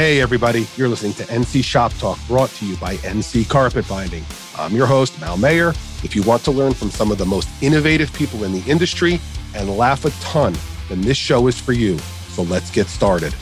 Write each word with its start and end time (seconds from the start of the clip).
Hey, 0.00 0.22
everybody, 0.22 0.66
you're 0.78 0.88
listening 0.88 1.12
to 1.12 1.24
NC 1.24 1.62
Shop 1.62 1.92
Talk 1.98 2.18
brought 2.26 2.48
to 2.52 2.64
you 2.64 2.74
by 2.78 2.96
NC 2.96 3.46
Carpet 3.50 3.86
Binding. 3.86 4.24
I'm 4.56 4.74
your 4.74 4.86
host, 4.86 5.20
Mal 5.20 5.36
Mayer. 5.36 5.74
If 6.02 6.16
you 6.16 6.22
want 6.22 6.42
to 6.44 6.50
learn 6.50 6.72
from 6.72 6.88
some 6.90 7.12
of 7.12 7.18
the 7.18 7.26
most 7.26 7.50
innovative 7.62 8.10
people 8.14 8.44
in 8.44 8.52
the 8.52 8.62
industry 8.62 9.20
and 9.54 9.68
laugh 9.76 10.06
a 10.06 10.10
ton, 10.22 10.56
then 10.88 11.02
this 11.02 11.18
show 11.18 11.48
is 11.48 11.60
for 11.60 11.74
you. 11.74 11.98
So 12.30 12.44
let's 12.44 12.70
get 12.70 12.86
started. 12.86 13.34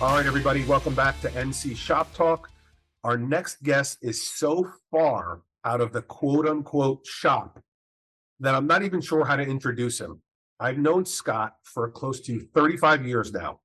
All 0.00 0.16
right, 0.16 0.26
everybody, 0.26 0.64
welcome 0.64 0.96
back 0.96 1.20
to 1.20 1.28
NC 1.28 1.76
Shop 1.76 2.12
Talk. 2.14 2.50
Our 3.04 3.16
next 3.16 3.62
guest 3.62 3.98
is 4.02 4.20
so 4.20 4.68
far 4.90 5.42
out 5.64 5.80
of 5.80 5.92
the 5.92 6.02
quote 6.02 6.48
unquote 6.48 7.06
shop 7.06 7.62
that 8.40 8.56
I'm 8.56 8.66
not 8.66 8.82
even 8.82 9.00
sure 9.00 9.24
how 9.24 9.36
to 9.36 9.44
introduce 9.44 10.00
him. 10.00 10.20
I've 10.62 10.78
known 10.78 11.04
Scott 11.04 11.56
for 11.64 11.90
close 11.90 12.20
to 12.20 12.38
35 12.38 13.04
years 13.04 13.32
now. 13.32 13.58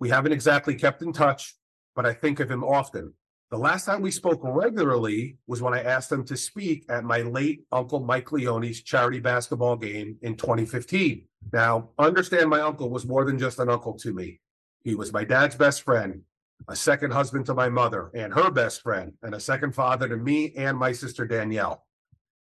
We 0.00 0.08
haven't 0.08 0.32
exactly 0.32 0.74
kept 0.74 1.00
in 1.00 1.12
touch, 1.12 1.54
but 1.94 2.04
I 2.04 2.14
think 2.14 2.40
of 2.40 2.50
him 2.50 2.64
often. 2.64 3.14
The 3.52 3.58
last 3.58 3.84
time 3.84 4.02
we 4.02 4.10
spoke 4.10 4.40
regularly 4.42 5.38
was 5.46 5.62
when 5.62 5.72
I 5.72 5.84
asked 5.84 6.10
him 6.10 6.24
to 6.24 6.36
speak 6.36 6.84
at 6.88 7.04
my 7.04 7.18
late 7.18 7.60
uncle 7.70 8.00
Mike 8.00 8.32
Leone's 8.32 8.82
charity 8.82 9.20
basketball 9.20 9.76
game 9.76 10.16
in 10.22 10.34
2015. 10.34 11.28
Now, 11.52 11.90
understand 11.96 12.50
my 12.50 12.60
uncle 12.60 12.90
was 12.90 13.06
more 13.06 13.24
than 13.24 13.38
just 13.38 13.60
an 13.60 13.70
uncle 13.70 13.96
to 13.98 14.12
me. 14.12 14.40
He 14.82 14.96
was 14.96 15.12
my 15.12 15.22
dad's 15.22 15.54
best 15.54 15.82
friend, 15.82 16.22
a 16.66 16.74
second 16.74 17.12
husband 17.12 17.46
to 17.46 17.54
my 17.54 17.68
mother 17.68 18.10
and 18.14 18.34
her 18.34 18.50
best 18.50 18.82
friend, 18.82 19.12
and 19.22 19.32
a 19.32 19.38
second 19.38 19.76
father 19.76 20.08
to 20.08 20.16
me 20.16 20.52
and 20.56 20.76
my 20.76 20.90
sister 20.90 21.24
Danielle. 21.24 21.86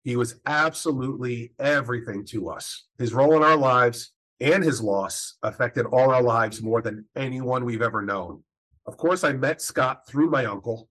He 0.04 0.16
was 0.16 0.40
absolutely 0.46 1.54
everything 1.60 2.26
to 2.28 2.50
us. 2.50 2.86
His 2.98 3.13
role 3.13 3.35
in 3.35 3.44
our 3.44 3.57
lives 3.57 4.13
and 4.40 4.63
his 4.63 4.82
loss 4.82 5.35
affected 5.44 5.85
all 5.85 6.10
our 6.10 6.24
lives 6.24 6.62
more 6.62 6.82
than 6.82 7.05
anyone 7.16 7.63
we've 7.63 7.84
ever 7.84 8.02
known. 8.02 8.44
Of 8.88 8.98
course, 8.98 9.24
I 9.24 9.34
met 9.34 9.62
Scott 9.62 10.07
through 10.07 10.32
my 10.32 10.46
uncle, 10.46 10.90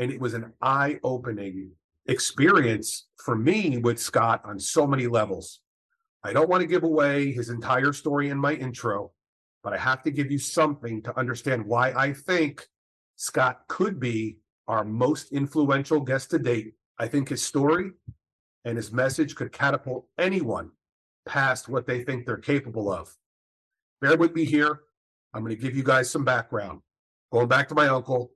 and 0.00 0.10
it 0.10 0.20
was 0.20 0.34
an 0.34 0.52
eye 0.60 0.98
opening 1.04 1.70
experience 2.06 3.06
for 3.24 3.36
me 3.36 3.78
with 3.78 4.00
Scott 4.00 4.42
on 4.44 4.58
so 4.58 4.86
many 4.86 5.06
levels. 5.06 5.60
I 6.24 6.32
don't 6.32 6.48
want 6.48 6.62
to 6.62 6.66
give 6.66 6.82
away 6.82 7.32
his 7.32 7.50
entire 7.50 7.92
story 7.92 8.30
in 8.30 8.38
my 8.38 8.54
intro, 8.54 9.12
but 9.62 9.72
I 9.72 9.78
have 9.78 10.02
to 10.02 10.10
give 10.10 10.30
you 10.30 10.38
something 10.38 11.02
to 11.02 11.16
understand 11.16 11.64
why 11.64 11.92
I 11.92 12.12
think 12.12 12.66
Scott 13.14 13.60
could 13.68 14.00
be 14.00 14.38
our 14.66 14.84
most 14.84 15.32
influential 15.32 16.00
guest 16.00 16.30
to 16.30 16.38
date. 16.40 16.74
I 16.98 17.06
think 17.06 17.28
his 17.28 17.42
story 17.42 17.92
and 18.64 18.76
his 18.76 18.92
message 18.92 19.34
could 19.34 19.52
catapult 19.52 20.06
anyone 20.18 20.70
past 21.26 21.68
what 21.68 21.86
they 21.86 22.02
think 22.02 22.26
they're 22.26 22.36
capable 22.36 22.92
of. 22.92 23.14
Bear 24.00 24.16
with 24.16 24.34
me 24.34 24.44
here. 24.44 24.80
I'm 25.32 25.42
going 25.42 25.54
to 25.54 25.62
give 25.62 25.76
you 25.76 25.82
guys 25.82 26.10
some 26.10 26.24
background. 26.24 26.80
Going 27.32 27.48
back 27.48 27.68
to 27.68 27.74
my 27.74 27.88
uncle, 27.88 28.32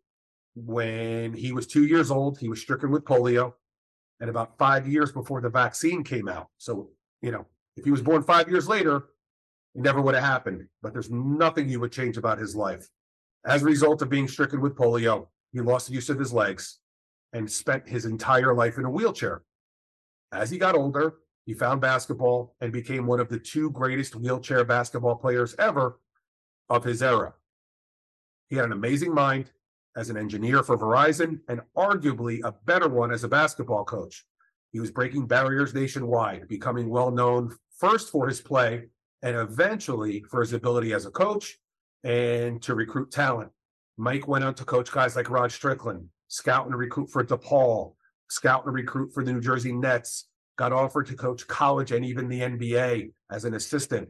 when 0.55 1.33
he 1.33 1.53
was 1.53 1.67
two 1.67 1.85
years 1.85 2.11
old, 2.11 2.39
he 2.39 2.49
was 2.49 2.61
stricken 2.61 2.91
with 2.91 3.05
polio, 3.05 3.55
and 4.21 4.31
about 4.31 4.57
five 4.59 4.87
years 4.87 5.11
before 5.11 5.41
the 5.41 5.49
vaccine 5.49 6.05
came 6.05 6.29
out. 6.29 6.49
So, 6.59 6.91
you 7.21 7.33
know, 7.33 7.47
if 7.77 7.85
he 7.85 7.91
was 7.91 8.03
born 8.03 8.23
five 8.23 8.49
years 8.49 8.69
later, 8.69 9.09
it 9.75 9.83
never 9.83 10.01
would 10.01 10.15
have 10.15 10.23
happened, 10.23 10.69
but 10.83 10.93
there's 10.93 11.11
nothing 11.11 11.69
he 11.69 11.77
would 11.77 11.91
change 11.91 12.17
about 12.17 12.39
his 12.39 12.55
life. 12.55 12.89
As 13.45 13.63
a 13.63 13.67
result 13.67 14.01
of 14.03 14.09
being 14.09 14.29
stricken 14.29 14.61
with 14.61 14.77
polio, 14.77 15.27
he 15.53 15.61
lost 15.61 15.89
the 15.89 15.95
use 15.95 16.09
of 16.09 16.19
his 16.19 16.33
legs 16.33 16.79
and 17.33 17.51
spent 17.51 17.89
his 17.89 18.05
entire 18.05 18.55
life 18.55 18.79
in 18.79 18.85
a 18.85 18.91
wheelchair. 18.91 19.43
As 20.35 20.51
he 20.51 20.59
got 20.59 20.75
older, 20.75 21.15
he 21.47 21.55
found 21.55 21.81
basketball 21.81 22.55
and 22.61 22.73
became 22.73 23.07
one 23.07 23.21
of 23.21 23.29
the 23.29 23.39
two 23.39 23.71
greatest 23.71 24.17
wheelchair 24.17 24.65
basketball 24.65 25.17
players 25.17 25.55
ever 25.59 26.01
of 26.69 26.85
his 26.85 27.03
era. 27.03 27.35
He 28.49 28.57
had 28.57 28.65
an 28.67 28.73
amazing 28.73 29.15
mind 29.15 29.51
as 29.97 30.11
an 30.11 30.17
engineer 30.17 30.63
for 30.63 30.77
Verizon 30.77 31.41
and 31.49 31.61
arguably 31.77 32.41
a 32.43 32.53
better 32.65 32.89
one 32.89 33.13
as 33.13 33.25
a 33.25 33.29
basketball 33.29 33.85
coach. 33.85 34.25
He 34.73 34.81
was 34.81 34.91
breaking 34.91 35.27
barriers 35.27 35.73
nationwide, 35.73 36.49
becoming 36.49 36.89
well 36.89 37.11
known 37.11 37.55
first 37.79 38.11
for 38.11 38.27
his 38.27 38.41
play 38.41 38.89
and 39.23 39.37
eventually 39.37 40.25
for 40.31 40.41
his 40.41 40.53
ability 40.53 40.93
as 40.93 41.07
a 41.07 41.11
coach 41.11 41.59
and 42.03 42.61
to 42.63 42.75
recruit 42.75 43.11
talent. 43.13 43.51
Mike 43.97 44.27
went 44.27 44.45
on 44.45 44.55
to 44.55 44.65
coach 44.65 44.91
guys 44.91 45.15
like 45.15 45.31
Rod 45.31 45.53
Strickland, 45.53 46.09
scout 46.29 46.67
and 46.67 46.77
recruit 46.77 47.11
for 47.11 47.23
DePaul, 47.23 47.95
scout 48.29 48.67
and 48.67 48.75
recruit 48.75 49.13
for 49.15 49.25
the 49.25 49.33
New 49.33 49.41
Jersey 49.41 49.73
Nets, 49.73 50.27
got 50.57 50.73
offered 50.73 51.07
to 51.07 51.17
coach 51.17 51.47
college 51.47 51.93
and 51.93 52.05
even 52.05 52.29
the 52.29 52.41
NBA 52.41 53.13
as 53.31 53.45
an 53.45 53.55
assistant. 53.55 54.09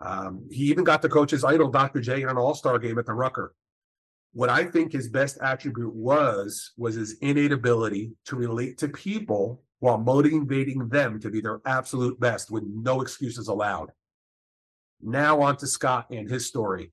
Um, 0.00 0.46
he 0.50 0.64
even 0.64 0.84
got 0.84 1.02
to 1.02 1.08
coach 1.08 1.30
his 1.30 1.44
idol, 1.44 1.70
Dr. 1.70 2.00
J, 2.00 2.22
in 2.22 2.28
an 2.28 2.36
all 2.36 2.54
star 2.54 2.78
game 2.78 2.98
at 2.98 3.06
the 3.06 3.14
Rucker. 3.14 3.54
What 4.32 4.50
I 4.50 4.64
think 4.64 4.92
his 4.92 5.08
best 5.08 5.38
attribute 5.40 5.94
was, 5.94 6.72
was 6.76 6.96
his 6.96 7.16
innate 7.20 7.52
ability 7.52 8.12
to 8.26 8.36
relate 8.36 8.78
to 8.78 8.88
people 8.88 9.62
while 9.78 9.98
motivating 9.98 10.88
them 10.88 11.20
to 11.20 11.30
be 11.30 11.40
their 11.40 11.60
absolute 11.66 12.18
best 12.18 12.50
with 12.50 12.64
no 12.64 13.00
excuses 13.00 13.48
allowed. 13.48 13.90
Now 15.00 15.42
on 15.42 15.56
to 15.58 15.66
Scott 15.66 16.06
and 16.10 16.28
his 16.28 16.46
story. 16.46 16.92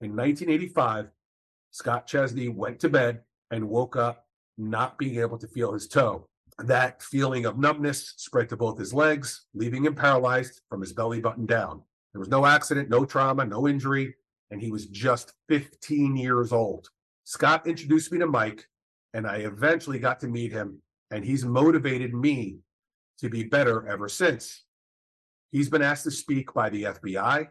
In 0.00 0.16
1985, 0.16 1.08
Scott 1.72 2.06
Chesney 2.06 2.48
went 2.48 2.80
to 2.80 2.88
bed 2.88 3.20
and 3.50 3.68
woke 3.68 3.96
up 3.96 4.26
not 4.56 4.96
being 4.96 5.18
able 5.18 5.38
to 5.38 5.48
feel 5.48 5.72
his 5.72 5.88
toe. 5.88 6.28
That 6.64 7.02
feeling 7.02 7.46
of 7.46 7.58
numbness 7.58 8.14
spread 8.16 8.48
to 8.48 8.56
both 8.56 8.78
his 8.78 8.92
legs, 8.92 9.46
leaving 9.54 9.84
him 9.84 9.94
paralyzed 9.94 10.60
from 10.68 10.80
his 10.80 10.92
belly 10.92 11.20
button 11.20 11.46
down. 11.46 11.82
There 12.12 12.20
was 12.20 12.28
no 12.28 12.46
accident, 12.46 12.88
no 12.88 13.04
trauma, 13.04 13.44
no 13.44 13.68
injury, 13.68 14.14
and 14.50 14.60
he 14.60 14.72
was 14.72 14.86
just 14.86 15.34
15 15.48 16.16
years 16.16 16.52
old. 16.52 16.88
Scott 17.24 17.66
introduced 17.66 18.10
me 18.10 18.18
to 18.18 18.26
Mike, 18.26 18.66
and 19.14 19.26
I 19.26 19.36
eventually 19.36 19.98
got 19.98 20.18
to 20.20 20.28
meet 20.28 20.50
him, 20.50 20.82
and 21.10 21.24
he's 21.24 21.44
motivated 21.44 22.12
me 22.12 22.58
to 23.20 23.28
be 23.28 23.44
better 23.44 23.86
ever 23.86 24.08
since. 24.08 24.64
He's 25.52 25.68
been 25.68 25.82
asked 25.82 26.04
to 26.04 26.10
speak 26.10 26.52
by 26.54 26.70
the 26.70 26.84
FBI, 26.84 27.48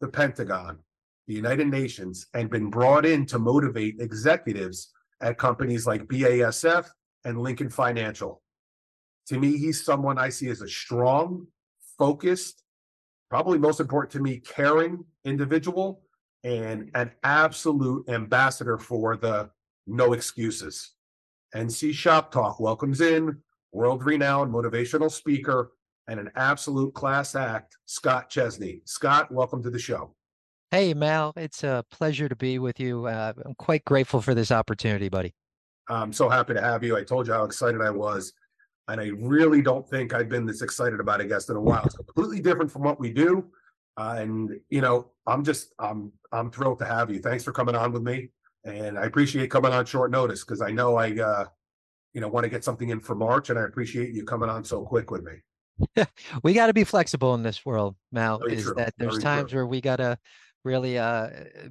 the 0.00 0.08
Pentagon, 0.08 0.78
the 1.26 1.34
United 1.34 1.68
Nations, 1.68 2.26
and 2.34 2.50
been 2.50 2.70
brought 2.70 3.06
in 3.06 3.24
to 3.26 3.38
motivate 3.38 4.00
executives 4.00 4.92
at 5.20 5.38
companies 5.38 5.86
like 5.86 6.06
BASF 6.06 6.88
and 7.24 7.40
Lincoln 7.40 7.70
Financial. 7.70 8.41
To 9.28 9.38
me, 9.38 9.56
he's 9.56 9.84
someone 9.84 10.18
I 10.18 10.28
see 10.28 10.48
as 10.48 10.62
a 10.62 10.68
strong, 10.68 11.46
focused, 11.98 12.62
probably 13.30 13.58
most 13.58 13.80
important 13.80 14.12
to 14.12 14.20
me, 14.20 14.38
caring 14.38 15.04
individual 15.24 16.02
and 16.44 16.90
an 16.94 17.12
absolute 17.22 18.08
ambassador 18.08 18.78
for 18.78 19.16
the 19.16 19.50
no 19.86 20.12
excuses. 20.12 20.92
NC 21.54 21.92
Shop 21.92 22.32
Talk 22.32 22.58
welcomes 22.58 23.00
in 23.00 23.38
world 23.72 24.04
renowned 24.04 24.52
motivational 24.52 25.10
speaker 25.10 25.72
and 26.08 26.18
an 26.18 26.30
absolute 26.34 26.94
class 26.94 27.34
act, 27.34 27.76
Scott 27.86 28.28
Chesney. 28.28 28.80
Scott, 28.84 29.30
welcome 29.30 29.62
to 29.62 29.70
the 29.70 29.78
show. 29.78 30.14
Hey, 30.70 30.94
Mal, 30.94 31.32
it's 31.36 31.64
a 31.64 31.84
pleasure 31.90 32.28
to 32.28 32.36
be 32.36 32.58
with 32.58 32.80
you. 32.80 33.06
Uh, 33.06 33.34
I'm 33.44 33.54
quite 33.54 33.84
grateful 33.84 34.20
for 34.20 34.34
this 34.34 34.50
opportunity, 34.50 35.08
buddy. 35.08 35.34
I'm 35.88 36.12
so 36.12 36.28
happy 36.28 36.54
to 36.54 36.60
have 36.60 36.82
you. 36.82 36.96
I 36.96 37.04
told 37.04 37.26
you 37.26 37.34
how 37.34 37.44
excited 37.44 37.80
I 37.80 37.90
was. 37.90 38.32
And 38.88 39.00
I 39.00 39.10
really 39.18 39.62
don't 39.62 39.88
think 39.88 40.12
I've 40.12 40.28
been 40.28 40.44
this 40.44 40.62
excited 40.62 41.00
about 41.00 41.20
a 41.20 41.24
guest 41.24 41.50
in 41.50 41.56
a 41.56 41.60
while. 41.60 41.84
It's 41.84 41.94
completely 41.94 42.40
different 42.40 42.70
from 42.70 42.82
what 42.82 42.98
we 42.98 43.12
do. 43.12 43.50
Uh, 43.96 44.16
and 44.18 44.60
you 44.70 44.80
know, 44.80 45.10
I'm 45.26 45.44
just 45.44 45.72
I'm 45.78 46.12
I'm 46.32 46.50
thrilled 46.50 46.78
to 46.80 46.84
have 46.84 47.10
you. 47.10 47.20
Thanks 47.20 47.44
for 47.44 47.52
coming 47.52 47.74
on 47.74 47.92
with 47.92 48.02
me. 48.02 48.30
And 48.64 48.98
I 48.98 49.04
appreciate 49.04 49.50
coming 49.50 49.72
on 49.72 49.84
short 49.84 50.10
notice 50.10 50.44
because 50.44 50.62
I 50.62 50.70
know 50.70 50.96
I 50.96 51.12
uh, 51.12 51.44
you 52.12 52.20
know 52.20 52.28
want 52.28 52.44
to 52.44 52.50
get 52.50 52.64
something 52.64 52.88
in 52.88 53.00
for 53.00 53.14
March 53.14 53.50
and 53.50 53.58
I 53.58 53.62
appreciate 53.62 54.14
you 54.14 54.24
coming 54.24 54.48
on 54.48 54.64
so 54.64 54.82
quick 54.82 55.10
with 55.10 55.22
me. 55.22 56.04
we 56.42 56.52
got 56.52 56.66
to 56.66 56.74
be 56.74 56.84
flexible 56.84 57.34
in 57.34 57.42
this 57.42 57.64
world, 57.64 57.96
Mal. 58.10 58.38
Very 58.38 58.54
is 58.54 58.64
true. 58.64 58.74
that 58.76 58.94
there's 58.98 59.14
Very 59.14 59.22
times 59.22 59.50
true. 59.50 59.58
where 59.58 59.66
we 59.66 59.80
gotta 59.80 60.18
really 60.64 60.98
uh 60.98 61.28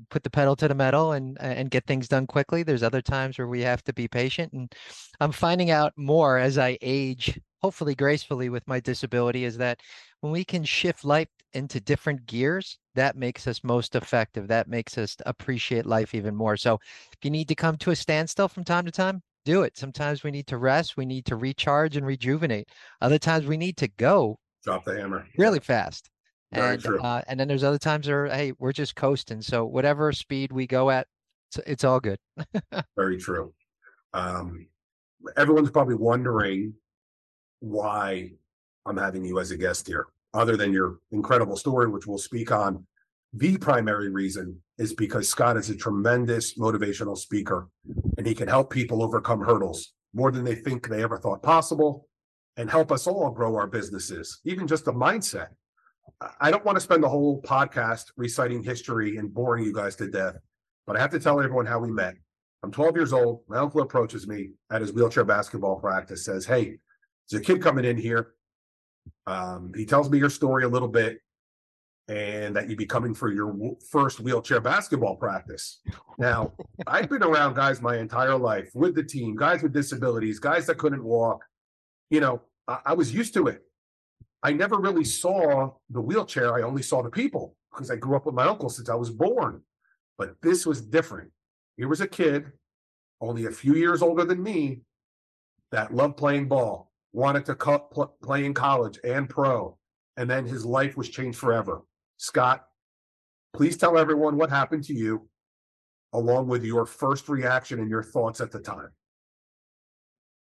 put 0.09 0.23
the 0.23 0.29
pedal 0.29 0.55
to 0.57 0.67
the 0.67 0.75
metal 0.75 1.13
and 1.13 1.37
and 1.41 1.71
get 1.71 1.85
things 1.85 2.07
done 2.07 2.27
quickly. 2.27 2.63
There's 2.63 2.83
other 2.83 3.01
times 3.01 3.37
where 3.37 3.47
we 3.47 3.61
have 3.61 3.83
to 3.85 3.93
be 3.93 4.07
patient, 4.07 4.53
and 4.53 4.73
I'm 5.19 5.31
finding 5.31 5.71
out 5.71 5.93
more 5.95 6.37
as 6.37 6.57
I 6.57 6.77
age, 6.81 7.39
hopefully 7.61 7.95
gracefully 7.95 8.49
with 8.49 8.67
my 8.67 8.79
disability, 8.79 9.45
is 9.45 9.57
that 9.57 9.79
when 10.21 10.31
we 10.31 10.43
can 10.43 10.63
shift 10.63 11.03
life 11.03 11.27
into 11.53 11.79
different 11.81 12.25
gears, 12.25 12.77
that 12.95 13.15
makes 13.15 13.47
us 13.47 13.63
most 13.63 13.95
effective. 13.95 14.47
That 14.47 14.67
makes 14.67 14.97
us 14.97 15.17
appreciate 15.25 15.85
life 15.85 16.15
even 16.15 16.35
more. 16.35 16.57
So 16.57 16.75
if 17.11 17.17
you 17.23 17.29
need 17.31 17.47
to 17.49 17.55
come 17.55 17.77
to 17.77 17.91
a 17.91 17.95
standstill 17.95 18.47
from 18.47 18.63
time 18.63 18.85
to 18.85 18.91
time, 18.91 19.21
do 19.43 19.63
it. 19.63 19.77
Sometimes 19.77 20.23
we 20.23 20.31
need 20.31 20.47
to 20.47 20.57
rest, 20.57 20.97
we 20.97 21.05
need 21.05 21.25
to 21.25 21.35
recharge 21.35 21.97
and 21.97 22.05
rejuvenate. 22.05 22.69
Other 23.01 23.17
times 23.17 23.45
we 23.45 23.57
need 23.57 23.77
to 23.77 23.87
go 23.87 24.37
Drop 24.63 24.85
the 24.85 24.95
hammer. 24.95 25.27
really 25.37 25.59
fast. 25.59 26.09
Very 26.53 26.73
and 26.73 26.83
true. 26.83 27.01
uh, 27.01 27.21
and 27.27 27.39
then 27.39 27.47
there's 27.47 27.63
other 27.63 27.77
times 27.77 28.07
where 28.07 28.27
hey, 28.27 28.53
we're 28.59 28.73
just 28.73 28.95
coasting. 28.95 29.41
So 29.41 29.65
whatever 29.65 30.11
speed 30.11 30.51
we 30.51 30.67
go 30.67 30.89
at, 30.89 31.07
it's, 31.49 31.67
it's 31.67 31.83
all 31.83 31.99
good. 31.99 32.19
Very 32.97 33.17
true. 33.17 33.53
Um, 34.13 34.67
everyone's 35.37 35.71
probably 35.71 35.95
wondering 35.95 36.73
why 37.59 38.31
I'm 38.85 38.97
having 38.97 39.23
you 39.23 39.39
as 39.39 39.51
a 39.51 39.57
guest 39.57 39.87
here. 39.87 40.07
other 40.33 40.57
than 40.57 40.73
your 40.73 40.99
incredible 41.11 41.57
story, 41.57 41.87
which 41.89 42.07
we'll 42.07 42.17
speak 42.17 42.51
on, 42.51 42.85
the 43.33 43.57
primary 43.57 44.09
reason 44.09 44.61
is 44.77 44.93
because 44.93 45.29
Scott 45.29 45.55
is 45.57 45.69
a 45.69 45.75
tremendous 45.75 46.57
motivational 46.57 47.17
speaker 47.17 47.69
and 48.17 48.25
he 48.25 48.33
can 48.33 48.47
help 48.47 48.69
people 48.69 49.03
overcome 49.03 49.39
hurdles 49.39 49.93
more 50.13 50.31
than 50.31 50.43
they 50.43 50.55
think 50.55 50.87
they 50.87 51.03
ever 51.03 51.17
thought 51.17 51.41
possible 51.41 52.07
and 52.57 52.69
help 52.69 52.91
us 52.91 53.07
all 53.07 53.29
grow 53.31 53.55
our 53.55 53.67
businesses, 53.67 54.39
even 54.43 54.67
just 54.67 54.85
the 54.85 54.91
mindset. 54.91 55.47
I 56.39 56.51
don't 56.51 56.65
want 56.65 56.75
to 56.75 56.81
spend 56.81 57.03
the 57.03 57.09
whole 57.09 57.41
podcast 57.41 58.11
reciting 58.17 58.63
history 58.63 59.17
and 59.17 59.33
boring 59.33 59.63
you 59.63 59.73
guys 59.73 59.95
to 59.97 60.09
death, 60.09 60.35
but 60.85 60.95
I 60.95 60.99
have 60.99 61.11
to 61.11 61.19
tell 61.19 61.39
everyone 61.39 61.65
how 61.65 61.79
we 61.79 61.91
met. 61.91 62.15
I'm 62.63 62.71
12 62.71 62.95
years 62.95 63.13
old. 63.13 63.41
My 63.47 63.57
uncle 63.57 63.81
approaches 63.81 64.27
me 64.27 64.51
at 64.71 64.81
his 64.81 64.93
wheelchair 64.93 65.23
basketball 65.23 65.79
practice, 65.79 66.25
says, 66.25 66.45
Hey, 66.45 66.77
there's 67.29 67.41
a 67.41 67.45
kid 67.45 67.61
coming 67.61 67.85
in 67.85 67.97
here. 67.97 68.33
Um, 69.25 69.71
he 69.75 69.85
tells 69.85 70.09
me 70.09 70.19
your 70.19 70.29
story 70.29 70.63
a 70.63 70.67
little 70.67 70.87
bit 70.87 71.19
and 72.07 72.55
that 72.55 72.67
you'd 72.67 72.77
be 72.77 72.85
coming 72.85 73.13
for 73.13 73.31
your 73.31 73.51
w- 73.51 73.75
first 73.89 74.19
wheelchair 74.19 74.59
basketball 74.59 75.15
practice. 75.15 75.79
Now, 76.17 76.53
I've 76.85 77.09
been 77.09 77.23
around 77.23 77.55
guys 77.55 77.81
my 77.81 77.97
entire 77.97 78.37
life 78.37 78.69
with 78.73 78.95
the 78.95 79.03
team, 79.03 79.35
guys 79.35 79.63
with 79.63 79.71
disabilities, 79.73 80.39
guys 80.39 80.65
that 80.67 80.77
couldn't 80.77 81.03
walk. 81.03 81.43
You 82.09 82.19
know, 82.19 82.41
I, 82.67 82.79
I 82.87 82.93
was 82.93 83.13
used 83.13 83.33
to 83.35 83.47
it. 83.47 83.61
I 84.43 84.53
never 84.53 84.77
really 84.77 85.03
saw 85.03 85.71
the 85.89 86.01
wheelchair. 86.01 86.55
I 86.55 86.63
only 86.63 86.81
saw 86.81 87.01
the 87.01 87.09
people 87.09 87.55
because 87.71 87.91
I 87.91 87.95
grew 87.95 88.15
up 88.15 88.25
with 88.25 88.35
my 88.35 88.45
uncle 88.45 88.69
since 88.69 88.89
I 88.89 88.95
was 88.95 89.09
born. 89.09 89.61
But 90.17 90.35
this 90.41 90.65
was 90.65 90.81
different. 90.81 91.31
Here 91.77 91.87
was 91.87 92.01
a 92.01 92.07
kid, 92.07 92.51
only 93.21 93.45
a 93.45 93.51
few 93.51 93.75
years 93.75 94.01
older 94.01 94.25
than 94.25 94.41
me, 94.41 94.81
that 95.71 95.93
loved 95.93 96.17
playing 96.17 96.47
ball, 96.47 96.91
wanted 97.13 97.45
to 97.45 97.55
co- 97.55 97.79
pl- 97.79 98.15
play 98.21 98.45
in 98.45 98.53
college 98.53 98.99
and 99.03 99.29
pro, 99.29 99.77
and 100.17 100.29
then 100.29 100.45
his 100.45 100.65
life 100.65 100.97
was 100.97 101.09
changed 101.09 101.37
forever. 101.37 101.81
Scott, 102.17 102.65
please 103.53 103.77
tell 103.77 103.97
everyone 103.97 104.37
what 104.37 104.49
happened 104.49 104.83
to 104.85 104.93
you, 104.93 105.27
along 106.13 106.47
with 106.47 106.63
your 106.63 106.85
first 106.85 107.29
reaction 107.29 107.79
and 107.79 107.89
your 107.89 108.03
thoughts 108.03 108.41
at 108.41 108.51
the 108.51 108.59
time. 108.59 108.89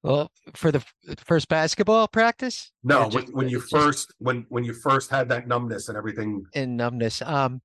Well, 0.03 0.31
for 0.55 0.71
the 0.71 0.79
f- 0.79 1.19
first 1.25 1.49
basketball 1.49 2.07
practice 2.09 2.71
No, 2.85 3.09
when, 3.09 3.25
when 3.33 3.49
you 3.49 3.59
just- 3.59 3.71
first 3.71 4.15
when 4.19 4.47
when 4.49 4.65
you 4.65 4.73
first 4.73 5.11
had 5.11 5.29
that 5.31 5.49
numbness 5.49 5.89
and 5.89 5.97
everything. 5.99 6.45
in 6.55 6.77
numbness, 6.77 7.21
um, 7.23 7.61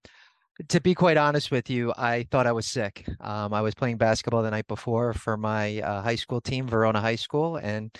to 0.69 0.79
be 0.81 0.93
quite 0.95 1.17
honest 1.17 1.51
with 1.51 1.69
you, 1.69 1.93
I 1.97 2.27
thought 2.31 2.45
I 2.47 2.51
was 2.51 2.65
sick. 2.67 3.05
Um, 3.19 3.53
I 3.53 3.61
was 3.61 3.73
playing 3.75 3.97
basketball 3.97 4.43
the 4.43 4.51
night 4.51 4.67
before 4.67 5.13
for 5.13 5.37
my 5.37 5.79
uh, 5.81 6.01
high 6.01 6.15
school 6.15 6.41
team, 6.41 6.67
Verona 6.67 7.01
High 7.01 7.15
School, 7.15 7.57
and 7.57 7.91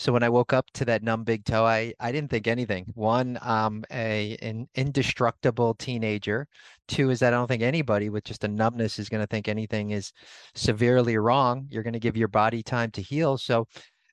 so 0.00 0.14
when 0.14 0.22
I 0.22 0.30
woke 0.30 0.54
up 0.54 0.64
to 0.72 0.86
that 0.86 1.02
numb 1.02 1.24
big 1.24 1.44
toe, 1.44 1.66
I 1.66 1.92
I 2.00 2.10
didn't 2.10 2.30
think 2.30 2.46
anything. 2.46 2.86
One, 2.94 3.38
um, 3.42 3.84
a 3.92 4.34
an 4.40 4.66
indestructible 4.74 5.74
teenager. 5.74 6.48
Two 6.88 7.10
is 7.10 7.18
that 7.20 7.34
I 7.34 7.36
don't 7.36 7.48
think 7.48 7.62
anybody 7.62 8.08
with 8.08 8.24
just 8.24 8.42
a 8.42 8.48
numbness 8.48 8.98
is 8.98 9.10
going 9.10 9.20
to 9.22 9.26
think 9.26 9.46
anything 9.46 9.90
is 9.90 10.14
severely 10.54 11.18
wrong. 11.18 11.66
You're 11.68 11.82
going 11.82 11.92
to 11.92 11.98
give 11.98 12.16
your 12.16 12.28
body 12.28 12.62
time 12.62 12.90
to 12.92 13.02
heal. 13.02 13.36
So 13.36 13.66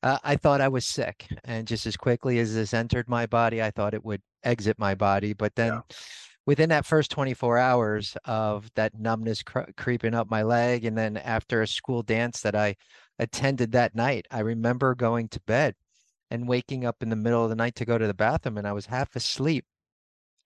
uh, 0.04 0.18
I 0.26 0.36
thought 0.36 0.60
I 0.60 0.68
was 0.68 0.86
sick, 0.86 1.26
and 1.46 1.66
just 1.66 1.86
as 1.86 1.96
quickly 1.96 2.40
as 2.40 2.54
this 2.54 2.74
entered 2.74 3.08
my 3.08 3.26
body, 3.26 3.64
I 3.64 3.72
thought 3.72 3.94
it 3.94 4.04
would 4.04 4.22
exit 4.44 4.78
my 4.78 4.94
body. 4.94 5.32
But 5.32 5.56
then 5.56 5.76
Yeah. 5.76 5.82
within 6.46 6.68
that 6.68 6.86
first 6.86 7.12
24 7.12 7.60
hours 7.60 8.18
of 8.26 8.70
that 8.76 9.00
numbness 9.00 9.42
cr- 9.42 9.72
creeping 9.78 10.14
up 10.14 10.30
my 10.30 10.44
leg, 10.44 10.84
and 10.84 10.98
then 10.98 11.16
after 11.16 11.62
a 11.62 11.68
school 11.68 12.04
dance 12.04 12.42
that 12.42 12.58
I 12.58 12.76
attended 13.20 13.72
that 13.72 13.96
night, 13.96 14.28
I 14.32 14.40
remember 14.40 14.96
going 14.96 15.30
to 15.30 15.40
bed 15.42 15.76
and 16.30 16.48
waking 16.48 16.86
up 16.86 17.02
in 17.02 17.10
the 17.10 17.16
middle 17.16 17.44
of 17.44 17.50
the 17.50 17.56
night 17.56 17.76
to 17.76 17.86
go 17.86 17.98
to 17.98 18.08
the 18.08 18.14
bathroom, 18.14 18.58
and 18.58 18.68
I 18.68 18.74
was 18.74 18.86
half 18.86 19.16
asleep. 19.16 19.66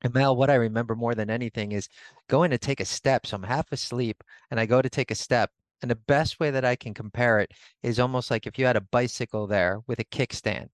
And 0.03 0.13
Mal, 0.13 0.35
what 0.35 0.49
I 0.49 0.55
remember 0.55 0.95
more 0.95 1.13
than 1.15 1.29
anything 1.29 1.71
is 1.71 1.87
going 2.27 2.51
to 2.51 2.57
take 2.57 2.79
a 2.79 2.85
step. 2.85 3.27
So 3.27 3.35
I'm 3.35 3.43
half 3.43 3.71
asleep 3.71 4.23
and 4.49 4.59
I 4.59 4.65
go 4.65 4.81
to 4.81 4.89
take 4.89 5.11
a 5.11 5.15
step. 5.15 5.51
And 5.81 5.91
the 5.91 5.95
best 5.95 6.39
way 6.39 6.51
that 6.51 6.65
I 6.65 6.75
can 6.75 6.93
compare 6.93 7.39
it 7.39 7.51
is 7.83 7.99
almost 7.99 8.31
like 8.31 8.47
if 8.47 8.57
you 8.57 8.65
had 8.65 8.77
a 8.77 8.81
bicycle 8.81 9.47
there 9.47 9.81
with 9.87 9.99
a 9.99 10.03
kickstand 10.05 10.69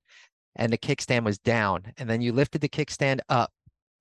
and 0.55 0.71
the 0.71 0.77
kickstand 0.77 1.23
was 1.23 1.37
down, 1.37 1.93
and 1.97 2.09
then 2.09 2.21
you 2.21 2.31
lifted 2.33 2.61
the 2.61 2.69
kickstand 2.69 3.19
up 3.29 3.51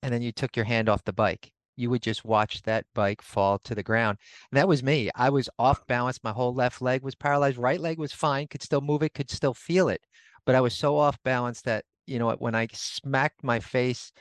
and 0.02 0.12
then 0.12 0.22
you 0.22 0.32
took 0.32 0.56
your 0.56 0.64
hand 0.64 0.88
off 0.88 1.04
the 1.04 1.12
bike. 1.12 1.52
You 1.76 1.90
would 1.90 2.02
just 2.02 2.24
watch 2.24 2.62
that 2.62 2.86
bike 2.94 3.22
fall 3.22 3.58
to 3.60 3.74
the 3.74 3.82
ground. 3.82 4.18
And 4.50 4.58
that 4.58 4.68
was 4.68 4.82
me. 4.82 5.10
I 5.14 5.30
was 5.30 5.48
off 5.58 5.86
balance. 5.86 6.20
My 6.22 6.32
whole 6.32 6.54
left 6.54 6.82
leg 6.82 7.02
was 7.02 7.14
paralyzed. 7.14 7.58
Right 7.58 7.80
leg 7.80 7.98
was 7.98 8.12
fine, 8.12 8.46
could 8.48 8.62
still 8.62 8.80
move 8.80 9.02
it, 9.02 9.14
could 9.14 9.30
still 9.30 9.54
feel 9.54 9.88
it. 9.88 10.00
But 10.44 10.54
I 10.54 10.60
was 10.60 10.74
so 10.74 10.96
off 10.96 11.22
balance 11.22 11.62
that, 11.62 11.84
you 12.06 12.18
know, 12.18 12.30
when 12.32 12.54
I 12.54 12.68
smacked 12.72 13.42
my 13.44 13.60
face 13.60 14.12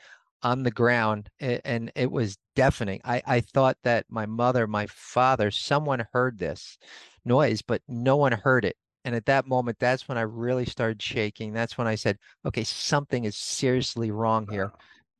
on 0.42 0.62
the 0.62 0.70
ground 0.70 1.28
a- 1.40 1.66
and 1.66 1.90
it 1.94 2.10
was 2.10 2.38
deafening. 2.54 3.00
I, 3.04 3.22
I 3.26 3.40
thought 3.40 3.78
that 3.84 4.06
my 4.08 4.26
mother, 4.26 4.66
my 4.66 4.86
father, 4.86 5.50
someone 5.50 6.06
heard 6.12 6.38
this 6.38 6.78
noise, 7.24 7.62
but 7.62 7.82
no 7.88 8.16
one 8.16 8.32
heard 8.32 8.64
it. 8.64 8.76
And 9.04 9.14
at 9.14 9.26
that 9.26 9.46
moment, 9.46 9.78
that's 9.78 10.08
when 10.08 10.18
I 10.18 10.22
really 10.22 10.66
started 10.66 11.00
shaking. 11.00 11.52
That's 11.52 11.78
when 11.78 11.86
I 11.86 11.94
said, 11.94 12.18
okay, 12.44 12.64
something 12.64 13.24
is 13.24 13.36
seriously 13.36 14.10
wrong 14.10 14.48
here. 14.50 14.72